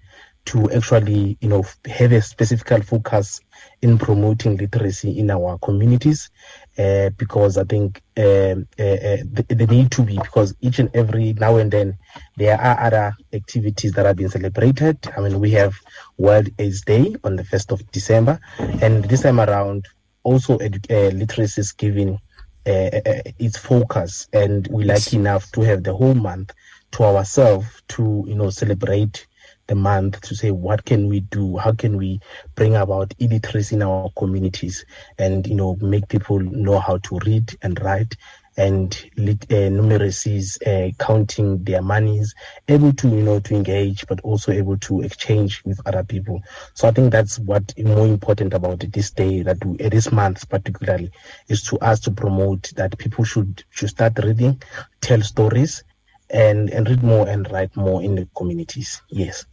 to 0.48 0.72
actually 0.72 1.38
you 1.41 1.50
know 1.50 1.66
have 1.86 2.14
a 2.14 2.22
specific 2.22 2.86
focus 2.86 3.41
in 3.82 3.98
promoting 3.98 4.56
literacy 4.56 5.20
in 5.20 5.30
our 5.30 5.58
communities 5.60 6.30
uh, 6.78 7.09
because 7.17 7.57
I 7.57 7.63
think 7.63 8.01
uh, 8.17 8.55
uh, 8.80 9.17
they 9.49 9.65
need 9.65 9.91
to 9.91 10.03
be 10.03 10.17
because 10.17 10.55
each 10.61 10.80
and 10.80 10.89
every 10.95 11.34
now 11.34 11.57
and 11.57 11.71
then 11.71 11.97
there 12.36 12.59
are 12.59 12.80
other 12.80 13.15
activities 13.34 13.93
that 13.93 14.05
are 14.05 14.13
being 14.13 14.30
celebrated. 14.30 14.97
I 15.15 15.21
mean, 15.21 15.39
we 15.39 15.51
have 15.51 15.73
World 16.17 16.49
AIDS 16.59 16.82
Day 16.82 17.15
on 17.23 17.36
the 17.36 17.43
1st 17.43 17.71
of 17.71 17.91
December, 17.91 18.39
and 18.59 19.03
this 19.05 19.23
time 19.23 19.39
around, 19.39 19.88
also 20.23 20.57
edu- 20.57 21.17
literacy 21.17 21.61
is 21.61 21.71
given 21.71 22.19
its 22.65 23.57
focus, 23.57 24.28
and 24.34 24.67
we're 24.67 24.88
lucky 24.88 25.17
enough 25.17 25.51
to 25.53 25.61
have 25.61 25.84
the 25.84 25.93
whole 25.93 26.15
month 26.15 26.51
to 26.91 27.03
ourselves 27.03 27.67
to 27.89 28.25
you 28.28 28.36
know 28.36 28.49
celebrate 28.49 29.26
the 29.68 29.76
month 29.76 30.22
to 30.22 30.36
say 30.36 30.51
what 30.51 30.86
can 30.86 31.07
we 31.07 31.20
do? 31.20 31.57
How 31.57 31.74
can 31.74 31.97
we 31.97 32.20
bring 32.55 32.76
about 32.76 33.13
illiteracy 33.20 33.76
in 33.76 33.84
our 33.84 34.09
communities 34.18 34.86
and 35.18 35.45
you 35.45 35.55
know 35.55 35.78
make 35.82 36.07
people 36.07 36.39
know 36.39 36.80
how 36.80 36.97
to 36.97 37.20
read 37.26 37.55
and 37.61 37.80
write 37.82 38.15
and 38.57 38.91
uh, 39.20 39.70
numeracies 39.70 40.57
uh, 40.65 40.91
counting 40.97 41.63
their 41.63 41.82
monies 41.82 42.34
able 42.68 42.91
to 42.91 43.07
you 43.07 43.22
know 43.22 43.39
to 43.39 43.53
engage 43.55 44.05
but 44.07 44.20
also 44.22 44.51
able 44.51 44.78
to 44.78 45.01
exchange 45.01 45.61
with 45.63 45.80
other 45.86 46.03
people. 46.03 46.41
So 46.74 46.88
i 46.88 46.91
think 46.91 47.11
that's 47.11 47.38
what 47.38 47.78
more 47.78 48.07
important 48.07 48.53
about 48.53 48.80
this 48.80 49.11
day 49.11 49.43
that 49.43 49.63
we, 49.63 49.78
uh, 49.86 49.89
this 49.89 50.11
month 50.11 50.49
particularly 50.49 51.11
is 51.47 51.61
to 51.63 51.78
us 51.80 51.99
to 52.01 52.11
promote 52.11 52.72
that 52.76 52.97
people 52.97 53.24
should 53.24 53.63
should 53.70 53.89
start 53.89 54.18
reading 54.24 54.61
tell 55.01 55.22
stories 55.22 55.84
and 56.30 56.70
and 56.72 56.89
read 56.89 57.03
more 57.03 57.28
and 57.28 57.49
write 57.51 57.76
more 57.78 58.01
in 58.01 58.15
the 58.15 58.28
communities. 58.36 59.01
Yes 59.09 59.45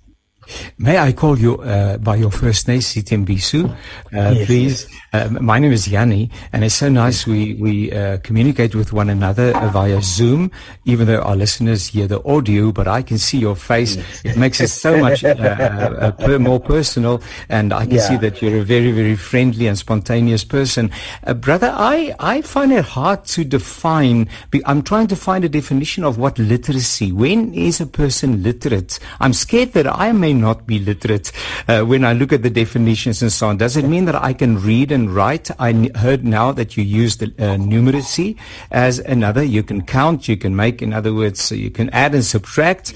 May 0.79 0.99
I 0.99 1.13
call 1.13 1.39
you 1.39 1.61
uh, 1.63 1.99
by 1.99 2.17
your 2.17 2.31
first 2.31 2.69
name, 2.69 2.81
Sitembisu, 2.81 3.71
uh, 3.71 3.75
yes, 4.13 4.47
please? 4.47 4.87
Yes. 4.91 5.01
Uh, 5.15 5.39
my 5.41 5.59
name 5.61 5.73
is 5.73 5.87
Yanni, 5.87 6.29
and 6.53 6.65
it's 6.65 6.75
so 6.75 6.89
nice 6.89 7.25
we 7.27 7.55
we 7.55 7.93
uh, 7.93 8.19
communicate 8.19 8.75
with 8.75 8.93
one 8.93 9.09
another 9.09 9.53
via 9.71 10.03
Zoom, 10.03 10.51
even 10.85 11.07
though 11.07 11.23
our 11.23 11.37
listeners 11.37 11.87
hear 11.89 12.09
the 12.09 12.23
audio, 12.27 12.73
but 12.73 12.89
I 12.89 13.03
can 13.03 13.19
see 13.19 13.39
your 13.39 13.55
face. 13.55 13.97
Yes. 13.97 14.23
It 14.25 14.37
makes 14.37 14.61
it 14.61 14.69
so 14.69 14.99
much 14.99 15.25
uh, 15.25 16.13
uh, 16.19 16.39
more 16.39 16.59
personal, 16.59 17.23
and 17.49 17.73
I 17.73 17.87
can 17.87 17.97
yeah. 17.97 18.09
see 18.09 18.17
that 18.19 18.43
you're 18.43 18.59
a 18.59 18.65
very 18.65 18.91
very 18.91 19.15
friendly 19.15 19.69
and 19.69 19.79
spontaneous 19.79 20.43
person, 20.43 20.91
brother. 21.37 21.73
I 21.73 22.15
I 22.19 22.43
find 22.43 22.73
it 22.73 22.85
hard 22.85 23.25
to 23.27 23.45
define. 23.45 24.29
I'm 24.67 24.83
trying 24.83 25.07
to 25.09 25.17
find 25.17 25.45
a 25.45 25.49
definition 25.49 26.03
of 26.03 26.19
what 26.19 26.39
literacy. 26.39 27.13
When 27.13 27.55
is 27.55 27.81
a 27.81 27.87
person 27.87 28.43
literate? 28.43 28.99
I'm 29.21 29.33
scared 29.33 29.73
that 29.75 29.87
I 29.87 30.11
may 30.11 30.34
not 30.35 30.67
be 30.67 30.79
literate 30.79 31.33
uh, 31.69 31.83
when 31.83 32.05
I 32.05 32.13
look 32.13 32.33
at 32.33 32.43
the 32.43 32.51
definitions 32.51 33.23
and 33.23 33.33
so 33.33 33.49
on. 33.49 33.57
Does 33.57 33.77
it 33.77 33.85
mean 33.85 34.05
that 34.07 34.17
I 34.17 34.33
can 34.33 34.61
read 34.61 34.93
and 34.93 35.15
write? 35.15 35.51
I 35.59 35.71
n- 35.71 35.95
heard 35.95 36.25
now 36.25 36.53
that 36.53 36.77
you 36.77 36.85
use 36.85 37.17
the 37.17 37.27
uh, 37.39 37.57
numeracy 37.57 38.37
as 38.71 38.99
another. 38.99 39.43
You 39.43 39.63
can 39.63 39.83
count, 39.83 40.29
you 40.29 40.37
can 40.37 40.55
make, 40.57 40.83
in 40.83 40.93
other 40.93 41.15
words, 41.15 41.51
you 41.53 41.71
can 41.71 41.91
add 41.91 42.15
and 42.15 42.25
subtract. 42.25 42.95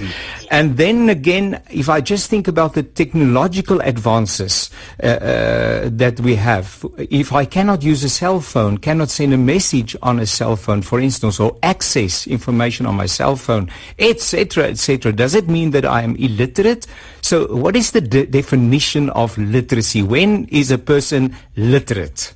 And 0.50 0.76
then 0.76 1.08
again, 1.08 1.62
if 1.70 1.88
I 1.88 2.00
just 2.00 2.28
think 2.28 2.48
about 2.48 2.74
the 2.74 2.82
technological 2.82 3.80
advances 3.80 4.70
uh, 5.02 5.06
uh, 5.06 5.88
that 5.92 6.20
we 6.20 6.34
have, 6.36 6.84
if 6.98 7.32
I 7.32 7.44
cannot 7.44 7.82
use 7.82 8.04
a 8.04 8.08
cell 8.08 8.40
phone, 8.40 8.78
cannot 8.78 9.10
send 9.10 9.32
a 9.32 9.38
message 9.38 9.96
on 10.02 10.18
a 10.18 10.26
cell 10.26 10.56
phone, 10.56 10.82
for 10.82 11.00
instance, 11.00 11.40
or 11.40 11.56
access 11.62 12.26
information 12.26 12.86
on 12.86 12.94
my 12.94 13.06
cell 13.06 13.36
phone, 13.36 13.70
etc., 13.98 14.64
etc., 14.64 15.12
does 15.12 15.34
it 15.34 15.48
mean 15.48 15.70
that 15.72 15.84
I 15.84 16.02
am 16.02 16.16
illiterate? 16.16 16.86
So, 17.28 17.46
what 17.54 17.76
is 17.76 17.90
the 17.90 18.00
de- 18.00 18.24
definition 18.24 19.10
of 19.10 19.36
literacy? 19.36 20.02
When 20.02 20.46
is 20.46 20.70
a 20.70 20.78
person 20.78 21.36
literate? 21.56 22.32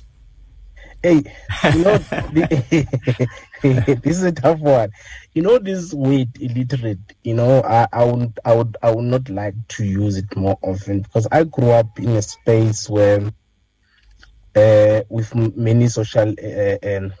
Hey, 1.01 1.23
you 1.73 1.83
know, 1.83 1.97
this 3.63 4.05
is 4.05 4.21
a 4.21 4.31
tough 4.33 4.59
one. 4.59 4.91
You 5.33 5.41
know, 5.41 5.57
this 5.57 5.95
word 5.95 6.37
illiterate. 6.39 6.99
You 7.23 7.33
know, 7.33 7.63
I, 7.63 7.87
I 7.91 8.05
would, 8.05 8.39
I 8.45 8.53
would, 8.53 8.77
I 8.83 8.93
would 8.93 9.05
not 9.05 9.29
like 9.29 9.55
to 9.69 9.83
use 9.83 10.15
it 10.15 10.35
more 10.35 10.59
often 10.61 11.01
because 11.01 11.27
I 11.31 11.45
grew 11.45 11.71
up 11.71 11.97
in 11.97 12.09
a 12.09 12.21
space 12.21 12.87
where, 12.87 13.31
uh, 14.55 15.01
with 15.09 15.33
many 15.57 15.87
social, 15.87 16.35
uh, 16.39 16.77
um, 16.97 17.13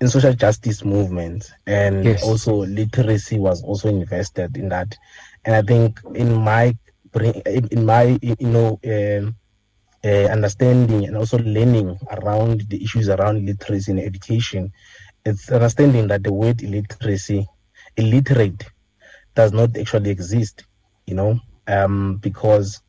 in 0.00 0.06
social 0.06 0.34
justice 0.34 0.84
movements, 0.84 1.50
and 1.66 2.04
yes. 2.04 2.22
also 2.22 2.64
literacy 2.64 3.40
was 3.40 3.64
also 3.64 3.88
invested 3.88 4.56
in 4.56 4.68
that 4.68 4.96
and 5.46 5.54
I 5.54 5.62
think 5.62 6.00
in 6.14 6.34
my 6.34 6.76
in 7.44 7.86
my 7.86 8.18
you 8.20 8.36
know 8.40 8.80
uh, 8.84 9.30
uh, 10.06 10.26
understanding 10.30 11.06
and 11.06 11.16
also 11.16 11.38
learning 11.38 11.98
around 12.10 12.62
the 12.68 12.82
issues 12.82 13.08
around 13.08 13.46
literacy 13.46 13.92
and 13.92 14.00
education, 14.00 14.72
it's 15.24 15.50
understanding 15.50 16.08
that 16.08 16.24
the 16.24 16.32
word 16.32 16.62
illiteracy, 16.62 17.46
illiterate, 17.96 18.64
does 19.34 19.52
not 19.52 19.76
actually 19.78 20.10
exist. 20.10 20.64
You 21.06 21.14
know, 21.14 21.40
um, 21.68 22.16
because 22.16 22.82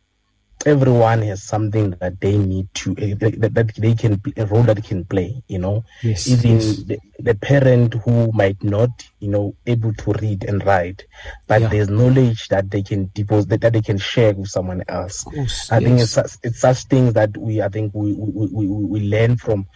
everyone 0.65 1.21
has 1.21 1.43
something 1.43 1.91
that 1.99 2.19
they 2.19 2.37
need 2.37 2.67
to 2.73 2.91
uh, 2.91 3.15
that, 3.19 3.53
that, 3.53 3.75
they 3.75 3.93
can 3.93 4.21
a 4.37 4.45
role 4.47 4.63
that 4.63 4.75
they 4.75 4.81
can 4.81 5.05
play 5.05 5.41
you 5.47 5.59
know 5.59 5.83
yes, 6.01 6.27
even 6.27 6.55
yes. 6.55 6.77
The, 6.83 6.99
the, 7.19 7.35
parent 7.35 7.93
who 7.93 8.31
might 8.33 8.61
not 8.63 8.89
you 9.19 9.29
know 9.29 9.55
able 9.67 9.93
to 9.93 10.13
read 10.13 10.45
and 10.45 10.65
write 10.65 11.05
but 11.45 11.61
yeah. 11.61 11.67
there's 11.67 11.89
knowledge 11.89 12.47
that 12.47 12.71
they 12.71 12.81
can 12.81 13.11
deposit 13.13 13.49
that, 13.49 13.61
that 13.61 13.73
they 13.73 13.81
can 13.81 13.97
share 13.97 14.33
with 14.33 14.49
someone 14.49 14.83
else 14.87 15.23
course, 15.23 15.71
i 15.71 15.77
yes. 15.77 16.15
think 16.15 16.25
it's, 16.25 16.37
it's 16.43 16.59
such 16.59 16.83
things 16.85 17.13
that 17.13 17.35
we 17.37 17.61
i 17.61 17.69
think 17.69 17.93
we 17.93 18.13
we, 18.13 18.47
we, 18.47 18.67
we 18.67 18.99
learn 19.01 19.37
from 19.37 19.67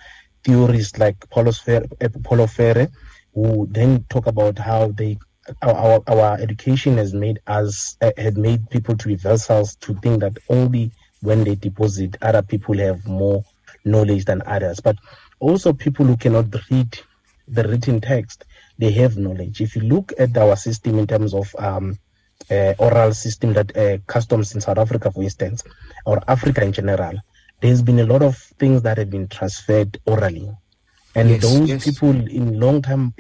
theories 0.44 0.98
like 0.98 1.30
paulo 1.30 1.52
freire, 1.52 1.86
paulo 2.24 2.48
freire 2.48 2.90
who 3.34 3.68
then 3.70 4.04
talk 4.10 4.28
about 4.28 4.58
how 4.58 4.88
they 4.88 5.18
our, 5.62 6.02
our 6.08 6.40
education 6.40 6.98
has 6.98 7.14
made 7.14 7.40
us 7.48 7.98
uh, 8.02 8.12
had 8.18 8.38
made 8.38 8.70
people 8.70 8.96
to 8.98 9.08
be 9.08 9.16
vessels 9.16 9.76
to 9.78 9.94
think 9.96 10.22
that 10.22 10.38
only 10.50 10.92
when 11.22 11.44
they 11.44 11.56
deposit 11.56 12.18
other 12.22 12.42
people 12.42 12.78
have 12.78 13.06
more 13.08 13.44
knowledge 13.86 14.26
than 14.26 14.42
others. 14.46 14.80
But 14.80 14.98
also 15.40 15.74
people 15.74 16.06
who 16.06 16.18
cannot 16.18 16.54
read 16.70 17.00
the 17.48 17.64
written 17.68 18.02
text 18.02 18.46
they 18.78 18.92
have 18.92 19.18
knowledge. 19.18 19.62
If 19.62 19.76
you 19.76 19.84
look 19.84 20.14
at 20.18 20.36
our 20.38 20.56
system 20.56 20.98
in 20.98 21.06
terms 21.06 21.34
of 21.34 21.56
um, 21.60 22.00
uh, 22.50 22.74
oral 22.80 23.14
system 23.14 23.54
that 23.54 23.76
uh, 23.78 23.98
customs 24.08 24.56
in 24.56 24.62
south 24.62 24.78
africa 24.78 25.12
for 25.12 25.24
instance 25.24 25.64
or 26.06 26.22
africa 26.28 26.64
in 26.64 26.72
general 26.72 27.14
there's 27.62 27.82
been 27.82 28.00
a 28.00 28.06
lot 28.06 28.24
of 28.24 28.36
things 28.58 28.82
that 28.82 28.98
have 28.98 29.10
been 29.10 29.28
transferred 29.28 30.00
orally 30.06 30.50
and 31.16 31.30
yes, 31.30 31.42
those 31.42 31.70
yes. 31.70 31.86
people 31.86 32.10
in 32.10 32.60
long 32.60 32.82
time 32.82 33.14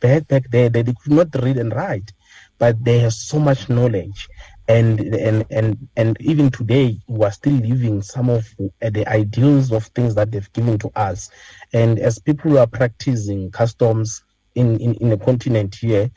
back 0.00 0.26
back 0.28 0.50
there 0.50 0.68
they, 0.68 0.82
they 0.82 0.94
could 1.02 1.12
not 1.12 1.28
read 1.42 1.56
and 1.56 1.74
write 1.74 2.12
but 2.58 2.82
they 2.84 2.98
have 2.98 3.12
so 3.12 3.38
much 3.38 3.68
knowledge 3.68 4.28
and 4.68 5.00
and 5.00 5.44
and 5.50 5.88
and 5.96 6.16
even 6.20 6.50
today 6.50 6.96
we 7.08 7.24
are 7.24 7.32
still 7.32 7.54
living 7.54 8.02
some 8.02 8.28
of 8.28 8.46
the 8.80 9.04
ideals 9.08 9.72
of 9.72 9.84
things 9.86 10.14
that 10.14 10.30
they've 10.30 10.52
given 10.52 10.78
to 10.78 10.90
us 10.94 11.30
and 11.72 11.98
as 11.98 12.18
people 12.18 12.58
are 12.58 12.66
practicing 12.66 13.50
customs 13.50 14.22
in 14.54 14.78
in, 14.78 14.94
in 14.96 15.08
the 15.08 15.18
continent 15.18 15.74
here 15.74 16.10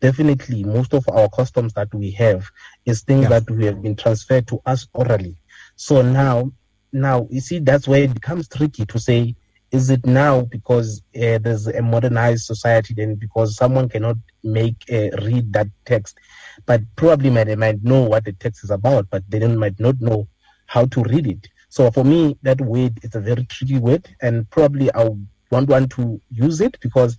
definitely 0.00 0.62
most 0.62 0.94
of 0.94 1.04
our 1.08 1.28
customs 1.28 1.72
that 1.74 1.92
we 1.92 2.10
have 2.10 2.48
is 2.86 3.02
things 3.02 3.22
yeah. 3.22 3.28
that 3.28 3.50
we 3.50 3.64
have 3.64 3.82
been 3.82 3.96
transferred 3.96 4.46
to 4.46 4.60
us 4.64 4.86
orally 4.94 5.36
so 5.76 6.00
now 6.00 6.50
now 6.92 7.26
you 7.30 7.40
see 7.40 7.58
that's 7.58 7.88
where 7.88 8.04
it 8.04 8.14
becomes 8.14 8.48
tricky 8.48 8.86
to 8.86 8.98
say 8.98 9.34
is 9.70 9.90
it 9.90 10.04
now 10.06 10.42
because 10.42 11.02
uh, 11.16 11.38
there's 11.38 11.66
a 11.66 11.82
modernized 11.82 12.44
society 12.44 12.94
then 12.94 13.14
because 13.16 13.56
someone 13.56 13.88
cannot 13.88 14.16
make 14.42 14.76
uh, 14.90 15.10
read 15.22 15.52
that 15.52 15.68
text? 15.84 16.18
But 16.66 16.82
probably 16.96 17.30
might, 17.30 17.44
they 17.44 17.56
might 17.56 17.82
know 17.84 18.02
what 18.02 18.24
the 18.24 18.32
text 18.32 18.64
is 18.64 18.70
about 18.70 19.08
but 19.10 19.22
they 19.28 19.38
don't, 19.38 19.58
might 19.58 19.78
not 19.78 20.00
know 20.00 20.26
how 20.66 20.86
to 20.86 21.02
read 21.04 21.26
it. 21.26 21.48
So 21.68 21.90
for 21.90 22.04
me 22.04 22.38
that 22.42 22.60
word 22.60 22.98
is 23.02 23.14
a 23.14 23.20
very 23.20 23.44
tricky 23.44 23.78
word 23.78 24.08
and 24.22 24.48
probably 24.50 24.92
i 24.94 25.08
won't 25.50 25.68
want 25.68 25.90
to 25.92 26.20
use 26.30 26.60
it 26.60 26.78
because 26.80 27.18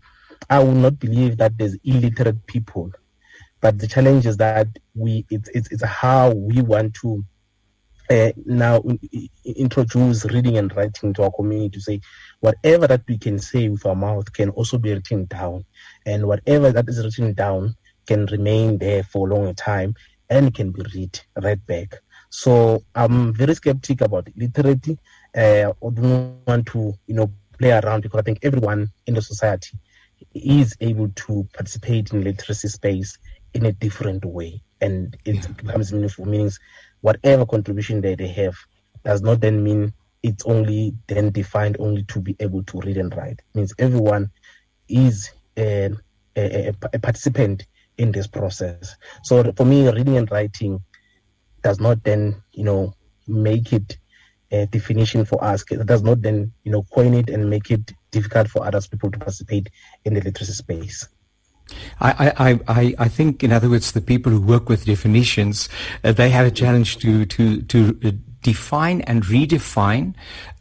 i 0.49 0.59
will 0.59 0.73
not 0.73 0.99
believe 0.99 1.37
that 1.37 1.57
there's 1.57 1.77
illiterate 1.83 2.45
people. 2.47 2.91
But 3.61 3.77
the 3.77 3.87
challenge 3.87 4.25
is 4.25 4.37
that 4.37 4.67
we 4.95 5.25
it's 5.29 5.49
it's, 5.49 5.71
it's 5.71 5.83
how 5.83 6.31
we 6.31 6.61
want 6.61 6.95
to 6.95 7.23
uh, 8.09 8.31
now 8.45 8.81
introduce 9.45 10.25
reading 10.25 10.57
and 10.57 10.75
writing 10.75 11.13
to 11.13 11.23
our 11.23 11.31
community 11.31 11.69
to 11.69 11.81
say 11.81 12.01
whatever 12.39 12.87
that 12.87 13.03
we 13.07 13.17
can 13.17 13.39
say 13.39 13.69
with 13.69 13.85
our 13.85 13.95
mouth 13.95 14.31
can 14.33 14.49
also 14.51 14.77
be 14.77 14.93
written 14.93 15.25
down. 15.25 15.65
And 16.05 16.27
whatever 16.27 16.71
that 16.71 16.89
is 16.89 17.03
written 17.03 17.33
down 17.33 17.75
can 18.07 18.25
remain 18.27 18.77
there 18.77 19.03
for 19.03 19.29
a 19.29 19.35
long 19.35 19.53
time 19.55 19.93
and 20.29 20.53
can 20.53 20.71
be 20.71 20.83
read 20.93 21.19
read 21.41 21.65
back. 21.65 21.95
So 22.31 22.83
i'm 22.93 23.33
very 23.33 23.55
skeptic 23.55 24.01
about 24.01 24.27
literacy 24.35 24.99
uh, 25.35 25.73
i 25.83 25.89
don't 25.89 26.37
want 26.45 26.67
to 26.67 26.93
you 27.07 27.15
know 27.15 27.31
play 27.57 27.71
around 27.71 28.01
because 28.01 28.19
i 28.19 28.21
think 28.21 28.37
everyone 28.43 28.87
in 29.07 29.15
the 29.15 29.21
society 29.21 29.75
is 30.33 30.75
able 30.81 31.09
to 31.09 31.47
participate 31.53 32.11
in 32.11 32.23
literacy 32.23 32.67
space 32.67 33.17
in 33.53 33.65
a 33.65 33.71
different 33.71 34.25
way. 34.25 34.61
And 34.81 35.17
it 35.25 35.35
yeah. 35.35 35.47
becomes 35.47 35.91
meaningful 35.91 36.25
meanings 36.25 36.59
whatever 37.01 37.45
contribution 37.45 38.01
that 38.01 38.17
they 38.17 38.27
have 38.27 38.55
does 39.03 39.21
not 39.21 39.39
then 39.39 39.63
mean 39.63 39.93
it's 40.21 40.45
only 40.45 40.93
then 41.07 41.31
defined 41.31 41.77
only 41.79 42.03
to 42.03 42.19
be 42.19 42.35
able 42.39 42.63
to 42.63 42.79
read 42.79 42.97
and 42.97 43.15
write. 43.15 43.39
It 43.39 43.55
means 43.55 43.73
everyone 43.79 44.31
is 44.87 45.31
a, 45.57 45.91
a, 46.35 46.73
a, 46.93 46.99
participant 46.99 47.65
in 47.97 48.11
this 48.11 48.27
process. 48.27 48.95
So 49.23 49.51
for 49.53 49.65
me, 49.65 49.87
reading 49.89 50.17
and 50.17 50.29
writing 50.31 50.83
does 51.61 51.79
not 51.79 52.03
then, 52.03 52.41
you 52.51 52.63
know, 52.63 52.93
make 53.27 53.71
it 53.73 53.97
a 54.51 54.65
definition 54.65 55.25
for 55.25 55.43
us. 55.43 55.63
It 55.69 55.85
does 55.85 56.01
not 56.01 56.21
then, 56.21 56.53
you 56.63 56.71
know, 56.71 56.83
coin 56.83 57.13
it 57.13 57.29
and 57.29 57.49
make 57.49 57.71
it 57.71 57.93
difficult 58.11 58.49
for 58.49 58.65
other 58.65 58.81
people 58.81 59.11
to 59.11 59.19
participate 59.19 59.69
in 60.05 60.13
the 60.15 60.21
literacy 60.21 60.53
space. 60.53 61.07
I, 61.99 62.33
I, 62.37 62.59
I, 62.67 62.95
I 62.99 63.07
think, 63.07 63.43
in 63.43 63.51
other 63.51 63.69
words, 63.69 63.91
the 63.91 64.01
people 64.01 64.31
who 64.31 64.41
work 64.41 64.69
with 64.69 64.85
definitions, 64.85 65.69
uh, 66.03 66.11
they 66.11 66.29
have 66.29 66.45
a 66.45 66.51
challenge 66.51 66.97
to, 66.99 67.25
to, 67.25 67.61
to 67.63 67.99
uh, 68.05 68.11
define 68.41 69.01
and 69.01 69.23
redefine 69.23 70.13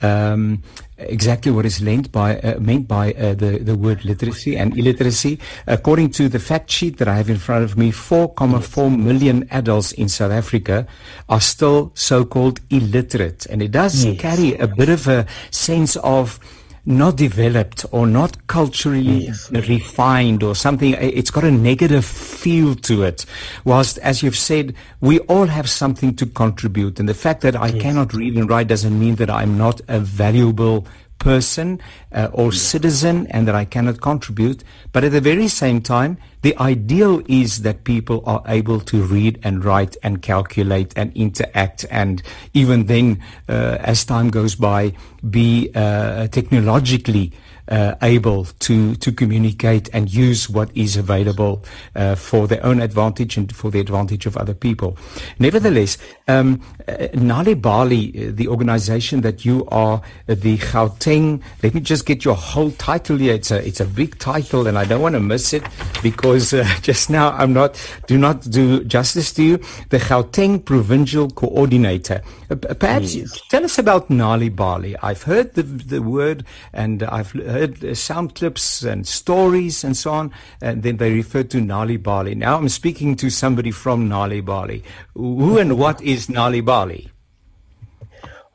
um, 0.03 0.63
exactly 0.99 1.53
what 1.53 1.65
is 1.65 1.81
meant 1.81 2.11
by 2.11 2.39
uh, 2.41 2.59
meant 2.59 2.89
by 2.89 3.13
uh, 3.13 3.35
the 3.35 3.59
the 3.59 3.77
word 3.77 4.05
literacy 4.05 4.57
and 4.57 4.77
illiteracy. 4.77 5.39
According 5.67 6.11
to 6.13 6.29
the 6.29 6.39
fact 6.39 6.71
sheet 6.71 6.99
that 6.99 7.09
I 7.09 7.17
have 7.17 7.31
in 7.31 7.39
front 7.39 7.65
of 7.65 7.77
me, 7.77 7.93
4.4 7.93 8.97
million 8.99 9.47
adults 9.51 9.93
in 9.93 10.09
South 10.09 10.33
Africa 10.33 10.87
are 11.29 11.41
still 11.41 11.93
so-called 11.95 12.61
illiterate, 12.71 13.47
and 13.47 13.63
it 13.63 13.71
does 13.71 14.05
yes. 14.05 14.21
carry 14.21 14.57
a 14.57 14.67
bit 14.67 14.89
of 14.89 15.07
a 15.07 15.27
sense 15.51 15.97
of 15.97 16.41
not 16.89 17.17
developed 17.17 17.85
or 17.93 18.07
not 18.07 18.47
culturally 18.47 19.27
yes. 19.27 19.51
refined 19.51 20.43
or 20.43 20.55
something. 20.55 20.95
It's 20.95 21.31
got 21.31 21.45
a 21.45 21.51
negative 21.51 22.05
feel 22.05 22.75
to 22.77 23.03
it. 23.03 23.27
Whilst, 23.65 23.99
as 23.99 24.23
you've 24.23 24.39
said, 24.39 24.75
we 25.03 25.19
all 25.21 25.47
have 25.47 25.69
something 25.69 26.17
to 26.17 26.25
contribute. 26.25 26.99
And 26.99 27.07
the 27.07 27.15
fact 27.15 27.43
that 27.43 27.55
I 27.55 27.69
yes. 27.69 27.83
cannot 27.83 28.15
read 28.15 28.37
and 28.37 28.49
write 28.49 28.69
doesn't 28.69 28.99
mean 28.99 29.17
that 29.17 29.29
I'm 29.29 29.59
not 29.59 29.83
a 29.87 30.01
valuable 30.01 30.87
person 31.19 31.81
uh, 32.13 32.29
or 32.33 32.53
citizen 32.53 33.27
and 33.29 33.47
that 33.49 33.55
I 33.55 33.65
cannot 33.65 34.01
contribute. 34.01 34.65
But 34.93 35.05
at 35.05 35.13
the 35.13 35.21
very 35.21 35.49
same 35.49 35.81
time, 35.83 36.19
the 36.43 36.57
ideal 36.59 37.23
is 37.29 37.63
that 37.63 37.85
people 37.85 38.23
are 38.25 38.43
able 38.47 38.81
to 38.81 39.03
read 39.03 39.39
and 39.43 39.65
write 39.65 39.97
and 40.03 40.23
calculate 40.23 40.93
and 40.97 41.13
interact 41.17 41.85
and 41.91 42.23
even 42.55 42.87
then, 42.87 43.23
uh, 43.49 43.79
as 43.81 44.05
time 44.05 44.31
goes 44.31 44.55
by, 44.55 44.93
be 45.29 45.71
uh, 45.75 46.29
technologically 46.29 47.33
uh, 47.69 47.95
able 48.03 48.45
to 48.45 48.95
to 48.97 49.13
communicate 49.13 49.89
and 49.93 50.13
use 50.13 50.49
what 50.49 50.71
is 50.77 50.97
available 50.97 51.65
uh, 51.95 52.15
for 52.15 52.47
their 52.47 52.65
own 52.65 52.81
advantage 52.81 53.37
and 53.37 53.55
for 53.55 53.71
the 53.71 53.81
advantage 53.81 54.27
of 54.27 54.37
other 54.37 54.55
people. 54.55 54.97
Nevertheless, 55.39 55.99
um, 56.29 56.63
uh, 56.87 57.09
Nali 57.15 57.61
Bali, 57.61 58.29
uh, 58.29 58.31
the 58.35 58.49
organization 58.49 59.21
that 59.23 59.45
you 59.45 59.67
are, 59.69 60.01
uh, 60.29 60.35
the 60.35 60.57
Gauteng. 60.59 61.43
Let 61.63 61.75
me 61.75 61.81
just 61.81 62.07
get 62.07 62.25
your 62.25 62.37
whole 62.37 62.71
title 62.73 63.17
here. 63.17 63.35
It's 63.35 63.51
a 63.51 63.67
it's 63.67 63.81
a 63.81 63.87
big 63.87 64.19
title, 64.19 64.67
and 64.67 64.79
I 64.79 64.85
don't 64.85 65.03
want 65.03 65.15
to 65.15 65.21
miss 65.21 65.53
it 65.53 65.63
because 66.03 66.55
uh, 66.55 66.65
just 66.83 67.11
now 67.11 67.33
I'm 67.33 67.53
not 67.53 67.79
do 68.07 68.17
not 68.17 68.49
do 68.51 68.85
justice 68.85 69.33
to 69.35 69.43
you. 69.43 69.57
The 69.91 69.99
Gauteng 69.99 70.65
Provincial 70.65 71.29
Coordinator. 71.31 72.23
perhaps 72.49 73.15
yes. 73.15 73.41
tell 73.51 73.65
us 73.65 73.79
about 73.79 74.09
Nali 74.09 74.55
Bali. 74.55 74.97
I've 75.03 75.23
heard 75.25 75.55
the 75.55 75.63
the 75.63 76.01
word 76.01 76.45
and 76.73 77.03
I've 77.03 77.33
heard 77.33 77.58
heard 77.59 77.85
uh, 77.85 77.95
sound 77.95 78.35
clips 78.35 78.83
and 78.83 79.07
stories 79.07 79.85
and 79.85 79.97
so 79.97 80.13
on, 80.13 80.33
and 80.61 80.83
then 80.83 80.97
they 80.97 81.13
refer 81.13 81.43
to 81.43 81.59
Nali 81.59 82.03
Bali. 82.03 82.35
Now 82.35 82.57
I'm 82.57 82.69
speaking 82.69 83.17
to 83.17 83.31
somebody 83.31 83.71
from 83.71 84.09
Nali 84.09 84.45
Bali. 84.45 84.83
Who 85.15 85.59
and 85.59 85.79
what 85.79 86.01
is 86.03 86.29
Nali 86.29 86.65
Bali? 86.65 87.11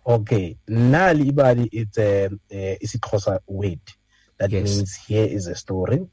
Okay, 0.05 0.57
Nali 0.69 1.33
Bali 1.33 1.69
is 1.71 1.97
a, 1.97 2.29
a 2.51 2.77
isiXhosa 2.83 3.39
word 3.47 3.79
that 4.37 4.51
yes. 4.51 4.63
means 4.63 4.95
here 4.95 5.25
is 5.25 5.47
a 5.47 5.55
story, 5.55 6.05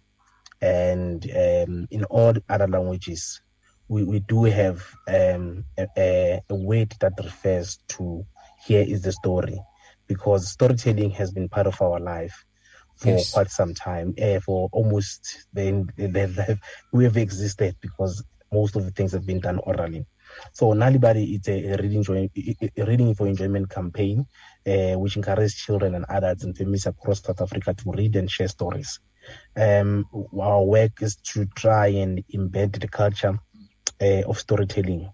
and 0.60 1.24
um, 1.24 1.88
in 1.90 2.04
all 2.04 2.34
other 2.48 2.68
languages, 2.68 3.40
we, 3.88 4.04
we 4.04 4.20
do 4.20 4.44
have 4.44 4.86
um, 5.08 5.64
a, 5.76 6.40
a 6.48 6.54
word 6.54 6.94
that 7.00 7.12
refers 7.22 7.78
to 7.88 8.24
here 8.64 8.84
is 8.86 9.02
the 9.02 9.12
story 9.12 9.58
because 10.06 10.50
storytelling 10.50 11.10
has 11.10 11.32
been 11.32 11.48
part 11.48 11.66
of 11.66 11.80
our 11.80 11.98
life 11.98 12.44
for 13.00 13.08
yes. 13.08 13.32
quite 13.32 13.50
some 13.50 13.74
time, 13.74 14.14
uh, 14.20 14.40
for 14.40 14.68
almost 14.72 15.46
then 15.52 15.90
we 16.92 17.04
have 17.04 17.16
existed 17.16 17.76
because 17.80 18.22
most 18.52 18.76
of 18.76 18.84
the 18.84 18.90
things 18.90 19.12
have 19.12 19.26
been 19.26 19.40
done 19.40 19.58
orally. 19.58 20.06
So 20.52 20.66
Nalibari 20.74 21.38
is 21.38 21.48
a, 21.48 21.76
reading, 21.82 22.04
a 22.76 22.84
reading 22.84 23.14
for 23.14 23.26
enjoyment 23.26 23.70
campaign, 23.70 24.26
uh, 24.66 24.92
which 24.98 25.16
encourages 25.16 25.54
children 25.54 25.94
and 25.94 26.04
adults 26.08 26.44
and 26.44 26.56
families 26.56 26.86
across 26.86 27.22
South 27.22 27.40
Africa 27.40 27.74
to 27.74 27.90
read 27.92 28.16
and 28.16 28.30
share 28.30 28.48
stories. 28.48 29.00
Um, 29.56 30.06
our 30.38 30.62
work 30.62 31.02
is 31.02 31.16
to 31.32 31.46
try 31.46 31.88
and 31.88 32.22
embed 32.34 32.80
the 32.80 32.88
culture 32.88 33.38
uh, 34.00 34.22
of 34.26 34.38
storytelling 34.38 35.10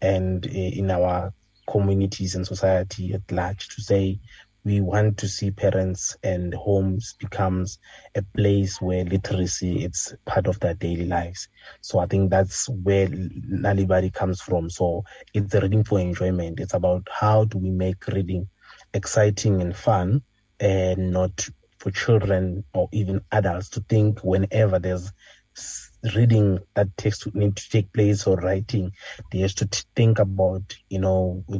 and 0.00 0.46
uh, 0.46 0.50
in 0.50 0.90
our 0.90 1.32
communities 1.66 2.34
and 2.34 2.46
society 2.46 3.12
at 3.12 3.30
large 3.30 3.68
to 3.68 3.80
say 3.80 4.18
we 4.64 4.80
want 4.80 5.18
to 5.18 5.28
see 5.28 5.50
parents 5.50 6.16
and 6.22 6.52
homes 6.54 7.14
becomes 7.18 7.78
a 8.14 8.22
place 8.36 8.80
where 8.80 9.04
literacy 9.04 9.84
it's 9.84 10.14
part 10.26 10.46
of 10.46 10.60
their 10.60 10.74
daily 10.74 11.06
lives. 11.06 11.48
So 11.80 11.98
i 11.98 12.06
think 12.06 12.30
that's 12.30 12.68
where 12.68 13.06
nalibari 13.08 14.12
comes 14.12 14.40
from. 14.40 14.70
So 14.70 15.04
it's 15.34 15.54
reading 15.54 15.84
for 15.84 15.98
enjoyment. 16.00 16.60
It's 16.60 16.74
about 16.74 17.08
how 17.10 17.44
do 17.44 17.58
we 17.58 17.70
make 17.70 18.06
reading 18.08 18.48
exciting 18.92 19.60
and 19.60 19.74
fun 19.74 20.22
and 20.58 21.12
not 21.12 21.48
for 21.78 21.90
children 21.90 22.64
or 22.74 22.88
even 22.92 23.22
adults 23.32 23.70
to 23.70 23.80
think 23.88 24.20
whenever 24.20 24.78
there's 24.78 25.10
reading 26.14 26.58
that 26.74 26.96
takes 26.96 27.26
need 27.34 27.56
to 27.56 27.68
take 27.68 27.92
place 27.92 28.26
or 28.26 28.36
writing 28.36 28.92
they 29.30 29.38
have 29.40 29.54
to 29.54 29.68
think 29.94 30.18
about 30.18 30.74
you 30.88 30.98
know 30.98 31.44
the 31.48 31.58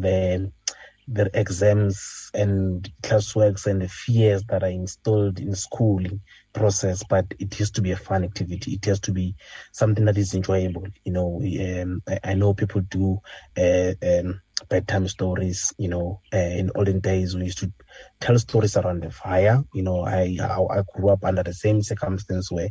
the 1.12 1.28
exams 1.34 2.30
and 2.34 2.88
classworks 3.02 3.66
and 3.66 3.82
the 3.82 3.88
fears 3.88 4.44
that 4.44 4.62
are 4.62 4.68
installed 4.68 5.40
in 5.40 5.54
schooling 5.56 6.20
process, 6.52 7.02
but 7.08 7.26
it 7.40 7.52
has 7.54 7.72
to 7.72 7.82
be 7.82 7.90
a 7.90 7.96
fun 7.96 8.22
activity. 8.22 8.74
It 8.74 8.84
has 8.84 9.00
to 9.00 9.12
be 9.12 9.34
something 9.72 10.04
that 10.04 10.16
is 10.16 10.34
enjoyable. 10.34 10.86
You 11.04 11.12
know, 11.12 11.82
um, 11.82 12.02
I, 12.08 12.20
I, 12.22 12.34
know 12.34 12.54
people 12.54 12.82
do 12.82 13.18
uh, 13.58 13.92
um, 14.02 14.40
bedtime 14.68 15.08
stories. 15.08 15.72
You 15.78 15.88
know, 15.88 16.20
uh, 16.32 16.36
in 16.36 16.70
olden 16.76 17.00
days 17.00 17.34
we 17.34 17.44
used 17.44 17.58
to 17.58 17.72
tell 18.20 18.38
stories 18.38 18.76
around 18.76 19.02
the 19.02 19.11
fire. 19.11 19.64
You 19.74 19.82
know, 19.82 20.02
I, 20.02 20.38
I 20.40 20.78
I 20.78 20.82
grew 20.94 21.11
up 21.11 21.24
under 21.24 21.42
the 21.42 21.54
same 21.54 21.82
circumstance 21.82 22.52
where 22.52 22.68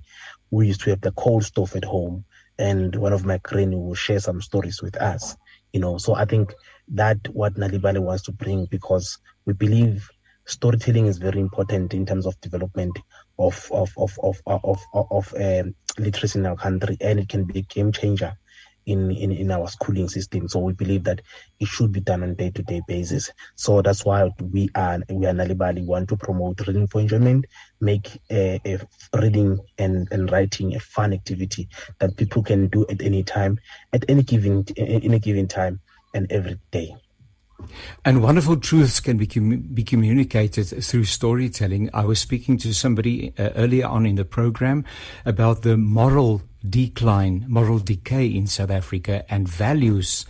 we 0.50 0.68
used 0.68 0.82
to 0.82 0.92
have 0.92 1.02
the 1.02 1.12
cold 1.12 1.44
stove 1.44 1.76
at 1.76 1.86
home 1.86 2.24
and 2.58 2.94
one 2.96 3.14
of 3.14 3.26
my 3.26 3.38
crane 3.40 3.72
will 3.72 3.96
share 3.96 4.20
some 4.20 4.42
stories 4.42 4.82
with 4.82 4.98
us. 4.98 5.36
You 5.74 5.80
know, 5.80 5.98
so 5.98 6.14
I 6.16 6.26
think 6.26 6.54
that 6.90 7.18
what 7.32 7.56
Nalibali 7.56 8.00
wants 8.00 8.24
to 8.24 8.32
bring 8.32 8.66
because 8.66 9.18
we 9.46 9.54
believe 9.54 10.10
storytelling 10.46 11.06
is 11.06 11.18
very 11.18 11.40
important 11.40 11.94
in 11.94 12.06
terms 12.06 12.26
of 12.26 12.40
development 12.42 12.98
of 13.38 13.70
of 13.72 13.92
of 13.98 14.18
of 14.24 14.42
of, 14.48 14.80
of, 14.94 15.08
of 15.12 15.34
um, 15.36 15.76
literacy 15.98 16.40
in 16.40 16.46
our 16.46 16.56
country, 16.56 16.98
and 17.02 17.20
it 17.20 17.30
can 17.30 17.46
be 17.46 17.60
a 17.60 17.64
game 17.64 17.92
changer 17.92 18.34
in, 18.86 19.12
in, 19.12 19.32
in 19.32 19.52
our 19.52 19.68
schooling 19.68 20.10
system. 20.10 20.48
So 20.48 20.60
we 20.60 20.74
believe 20.74 21.04
that 21.04 21.22
it 21.60 21.68
should 21.68 21.92
be 21.92 22.00
done 22.00 22.24
on 22.24 22.34
day 22.34 22.50
to 22.50 22.64
day 22.64 22.82
basis. 22.88 23.30
So 23.56 23.82
that's 23.82 24.04
why 24.04 24.32
we 24.40 24.70
are 24.74 25.00
we 25.10 25.28
are 25.28 25.34
Nalibali 25.34 25.86
want 25.86 26.10
to 26.10 26.18
promote 26.18 26.66
reading 26.66 26.88
for 26.88 27.00
enjoyment, 27.00 27.46
make 27.80 28.20
a, 28.32 28.60
a 28.66 28.80
reading 29.20 29.60
and, 29.78 30.08
and 30.12 30.32
writing 30.32 30.76
a 30.76 30.80
fun 30.80 31.14
activity 31.14 31.70
that 32.00 32.18
people 32.18 32.42
can 32.42 32.68
do 32.68 32.86
at 32.90 33.02
any 33.02 33.24
time, 33.24 33.60
at 33.94 34.06
any 34.10 34.24
given 34.24 34.64
in 34.76 35.14
a 35.14 35.20
given 35.20 35.48
time 35.48 35.80
and 36.14 36.32
every 36.32 36.60
day. 36.72 36.96
And 38.06 38.24
wonderful 38.24 38.58
truths 38.58 39.00
can 39.00 39.18
be, 39.18 39.28
com- 39.28 39.60
be 39.74 39.84
communicated 39.84 40.66
through 40.84 41.04
storytelling. 41.06 41.90
I 41.94 42.06
was 42.06 42.20
speaking 42.20 42.58
to 42.60 42.74
somebody 42.74 43.34
uh, 43.38 43.50
earlier 43.56 43.88
on 43.88 44.06
in 44.06 44.16
the 44.16 44.26
program 44.26 44.86
about 45.26 45.64
the 45.64 45.78
moral 45.78 46.42
decline, 46.68 47.46
moral 47.48 47.80
decay 47.80 48.26
in 48.26 48.48
South 48.48 48.72
Africa, 48.72 49.24
and 49.30 49.48
values 49.48 50.26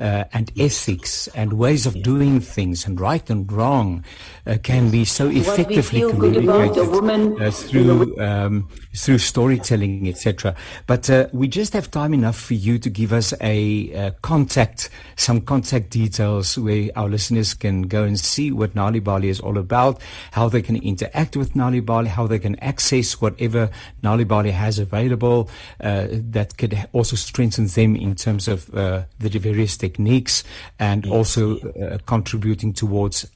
uh, 0.00 0.24
and 0.32 0.52
ethics 0.58 1.28
and 1.28 1.54
ways 1.54 1.86
of 1.86 2.02
doing 2.02 2.40
things 2.40 2.86
and 2.86 3.00
right 3.00 3.28
and 3.30 3.50
wrong 3.50 4.04
uh, 4.46 4.58
can 4.62 4.90
be 4.90 5.04
so 5.04 5.28
effectively 5.28 6.00
communicated 6.00 7.42
uh, 7.42 7.50
through 7.50 8.18
um, 8.20 8.68
through 8.94 9.18
storytelling, 9.18 10.08
etc. 10.08 10.54
But 10.86 11.08
uh, 11.10 11.28
we 11.32 11.48
just 11.48 11.72
have 11.72 11.90
time 11.90 12.14
enough 12.14 12.38
for 12.38 12.54
you 12.54 12.78
to 12.78 12.90
give 12.90 13.12
us 13.12 13.34
a 13.40 13.94
uh, 13.94 14.10
contact, 14.22 14.90
some 15.16 15.40
contact 15.40 15.90
details 15.90 16.58
where 16.58 16.90
our 16.96 17.08
listeners 17.08 17.54
can 17.54 17.82
go 17.82 18.04
and 18.04 18.18
see 18.18 18.52
what 18.52 18.74
Nali 18.74 19.02
Bali 19.02 19.28
is 19.28 19.40
all 19.40 19.58
about, 19.58 20.00
how 20.32 20.48
they 20.48 20.62
can 20.62 20.76
interact 20.76 21.36
with 21.36 21.54
Nali 21.54 21.84
Bali, 21.84 22.08
how 22.08 22.26
they 22.26 22.38
can 22.38 22.58
access 22.60 23.20
whatever 23.20 23.70
Nali 24.02 24.26
Bali 24.26 24.50
has 24.50 24.78
available 24.78 25.48
that 25.78 26.56
could 26.56 26.88
also 26.92 27.16
strengthen 27.16 27.66
them 27.66 27.96
in 27.96 28.14
terms 28.14 28.48
of 28.48 28.72
uh, 28.74 29.02
the 29.18 29.38
various 29.38 29.76
techniques 29.76 30.44
and 30.78 31.04
yes. 31.04 31.12
also 31.12 31.58
uh, 31.58 31.98
contributing 32.06 32.72
towards 32.72 33.26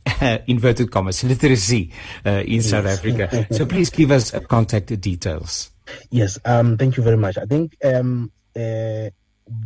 inverted 0.47 0.91
commas 0.91 1.23
literacy 1.25 1.93
uh, 2.25 2.43
in 2.47 2.55
yes. 2.55 2.71
South 2.71 2.87
Africa. 2.87 3.47
so 3.51 3.67
please 3.67 3.91
give 3.91 4.11
us 4.11 4.33
contact 4.49 4.99
details. 5.01 5.71
Yes, 6.11 6.39
um, 6.45 6.77
thank 6.77 6.97
you 6.97 7.03
very 7.03 7.17
much. 7.17 7.39
I 7.39 7.45
think 7.45 7.77
um, 7.85 8.31
uh, 8.57 9.11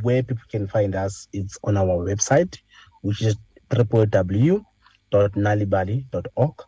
where 0.02 0.22
people 0.22 0.44
can 0.50 0.66
find 0.66 0.94
us 0.94 1.28
is 1.32 1.58
on 1.64 1.76
our 1.76 2.04
website, 2.04 2.58
which 3.02 3.22
is 3.22 3.36
www.nalibali.org. 3.70 6.62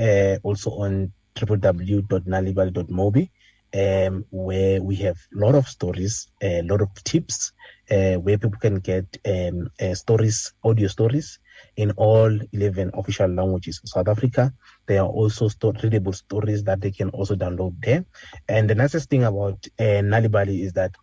Uh, 0.00 0.36
also 0.42 0.70
on 0.70 1.12
www.nalibali.mobi 1.36 3.30
um, 3.74 4.24
where 4.30 4.82
we 4.82 4.94
have 4.96 5.16
a 5.34 5.38
lot 5.38 5.54
of 5.54 5.66
stories, 5.68 6.28
a 6.42 6.62
lot 6.62 6.80
of 6.80 6.88
tips, 7.04 7.52
uh, 7.90 8.14
where 8.14 8.38
people 8.38 8.58
can 8.60 8.76
get 8.76 9.04
um, 9.26 9.68
uh, 9.80 9.94
stories, 9.94 10.52
audio 10.62 10.88
stories 10.88 11.38
in 11.76 11.90
all 11.92 12.30
11 12.52 12.90
official 12.94 13.28
languages 13.28 13.80
of 13.82 13.88
South 13.88 14.08
Africa. 14.08 14.52
There 14.86 15.00
are 15.02 15.08
also 15.08 15.48
sto- 15.48 15.72
readable 15.82 16.12
stories 16.12 16.62
that 16.64 16.80
they 16.80 16.90
can 16.92 17.10
also 17.10 17.34
download 17.34 17.74
there. 17.82 18.04
And 18.48 18.70
the 18.70 18.74
nicest 18.74 19.10
thing 19.10 19.24
about 19.24 19.66
uh, 19.78 20.02
Nalibali 20.02 20.64
is 20.64 20.72
that 20.74 20.94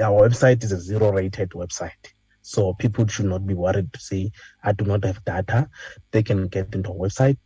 our 0.00 0.28
website 0.28 0.62
is 0.64 0.72
a 0.72 0.80
zero 0.80 1.12
rated 1.12 1.50
website. 1.50 1.90
So 2.42 2.74
people 2.74 3.06
should 3.06 3.26
not 3.26 3.46
be 3.46 3.54
worried 3.54 3.92
to 3.92 4.00
say, 4.00 4.30
I 4.62 4.72
do 4.72 4.84
not 4.84 5.04
have 5.04 5.24
data. 5.24 5.68
They 6.12 6.22
can 6.22 6.48
get 6.48 6.74
into 6.74 6.90
our 6.90 6.96
website 6.96 7.38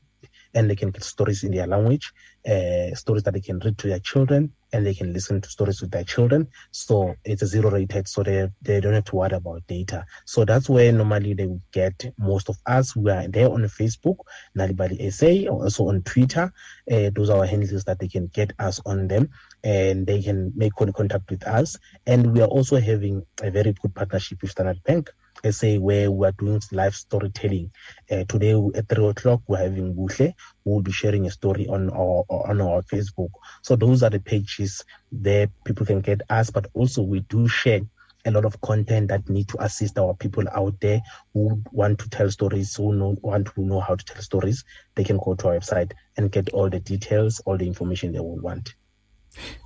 and 0.54 0.68
they 0.70 0.76
can 0.76 0.90
get 0.90 1.04
stories 1.04 1.44
in 1.44 1.52
their 1.52 1.66
language, 1.66 2.12
uh, 2.48 2.94
stories 2.94 3.22
that 3.24 3.34
they 3.34 3.40
can 3.40 3.58
read 3.60 3.78
to 3.78 3.88
their 3.88 3.98
children, 4.00 4.52
and 4.72 4.86
they 4.86 4.94
can 4.94 5.12
listen 5.12 5.40
to 5.40 5.48
stories 5.48 5.80
with 5.80 5.90
their 5.90 6.04
children. 6.04 6.48
So 6.70 7.14
it's 7.24 7.42
a 7.42 7.46
zero 7.46 7.70
rated, 7.70 8.08
so 8.08 8.22
they 8.22 8.48
they 8.62 8.80
don't 8.80 8.94
have 8.94 9.04
to 9.04 9.16
worry 9.16 9.36
about 9.36 9.66
data. 9.66 10.04
So 10.24 10.44
that's 10.44 10.68
where 10.68 10.92
normally 10.92 11.34
they 11.34 11.46
will 11.46 11.62
get 11.72 12.12
most 12.18 12.48
of 12.48 12.56
us. 12.66 12.94
We 12.96 13.10
are 13.10 13.26
there 13.28 13.50
on 13.50 13.62
Facebook, 13.64 14.16
Nalibali 14.56 15.12
SA, 15.12 15.50
also 15.50 15.88
on 15.88 16.02
Twitter. 16.02 16.52
Uh, 16.90 17.10
those 17.14 17.30
are 17.30 17.38
our 17.38 17.46
handles 17.46 17.84
that 17.84 17.98
they 17.98 18.08
can 18.08 18.28
get 18.28 18.52
us 18.58 18.80
on 18.86 19.08
them, 19.08 19.30
and 19.64 20.06
they 20.06 20.22
can 20.22 20.52
make 20.54 20.72
contact 20.74 21.30
with 21.30 21.46
us. 21.46 21.76
And 22.06 22.32
we 22.32 22.40
are 22.40 22.48
also 22.48 22.78
having 22.80 23.24
a 23.42 23.50
very 23.50 23.74
good 23.80 23.94
partnership 23.94 24.42
with 24.42 24.50
Standard 24.50 24.82
Bank. 24.84 25.10
SA 25.50 25.76
where 25.76 26.10
we 26.10 26.26
are 26.26 26.32
doing 26.32 26.60
live 26.72 26.94
storytelling. 26.94 27.70
Uh, 28.10 28.24
today 28.28 28.54
at 28.74 28.88
three 28.88 29.06
o'clock 29.06 29.40
we're 29.46 29.58
having 29.58 29.94
Buhle 29.94 30.34
who 30.64 30.70
will 30.70 30.82
be 30.82 30.92
sharing 30.92 31.26
a 31.26 31.30
story 31.30 31.66
on 31.66 31.90
our 31.90 32.24
on 32.28 32.60
our 32.60 32.82
Facebook. 32.82 33.30
So 33.62 33.76
those 33.76 34.02
are 34.02 34.10
the 34.10 34.20
pages 34.20 34.84
there 35.12 35.48
people 35.64 35.86
can 35.86 36.00
get 36.00 36.22
us, 36.30 36.50
but 36.50 36.66
also 36.74 37.02
we 37.02 37.20
do 37.20 37.48
share 37.48 37.80
a 38.24 38.30
lot 38.30 38.44
of 38.44 38.60
content 38.60 39.08
that 39.08 39.28
need 39.28 39.48
to 39.48 39.62
assist 39.62 39.98
our 39.98 40.14
people 40.14 40.44
out 40.54 40.78
there 40.80 41.00
who 41.32 41.62
want 41.72 41.98
to 42.00 42.10
tell 42.10 42.30
stories, 42.30 42.74
who 42.76 42.92
know, 42.92 43.16
want 43.22 43.46
to 43.54 43.60
know 43.62 43.80
how 43.80 43.94
to 43.94 44.04
tell 44.04 44.20
stories. 44.20 44.64
They 44.94 45.04
can 45.04 45.18
go 45.18 45.34
to 45.34 45.48
our 45.48 45.58
website 45.58 45.92
and 46.16 46.30
get 46.30 46.50
all 46.50 46.68
the 46.68 46.80
details, 46.80 47.40
all 47.46 47.56
the 47.56 47.66
information 47.66 48.12
they 48.12 48.20
will 48.20 48.38
want. 48.38 48.74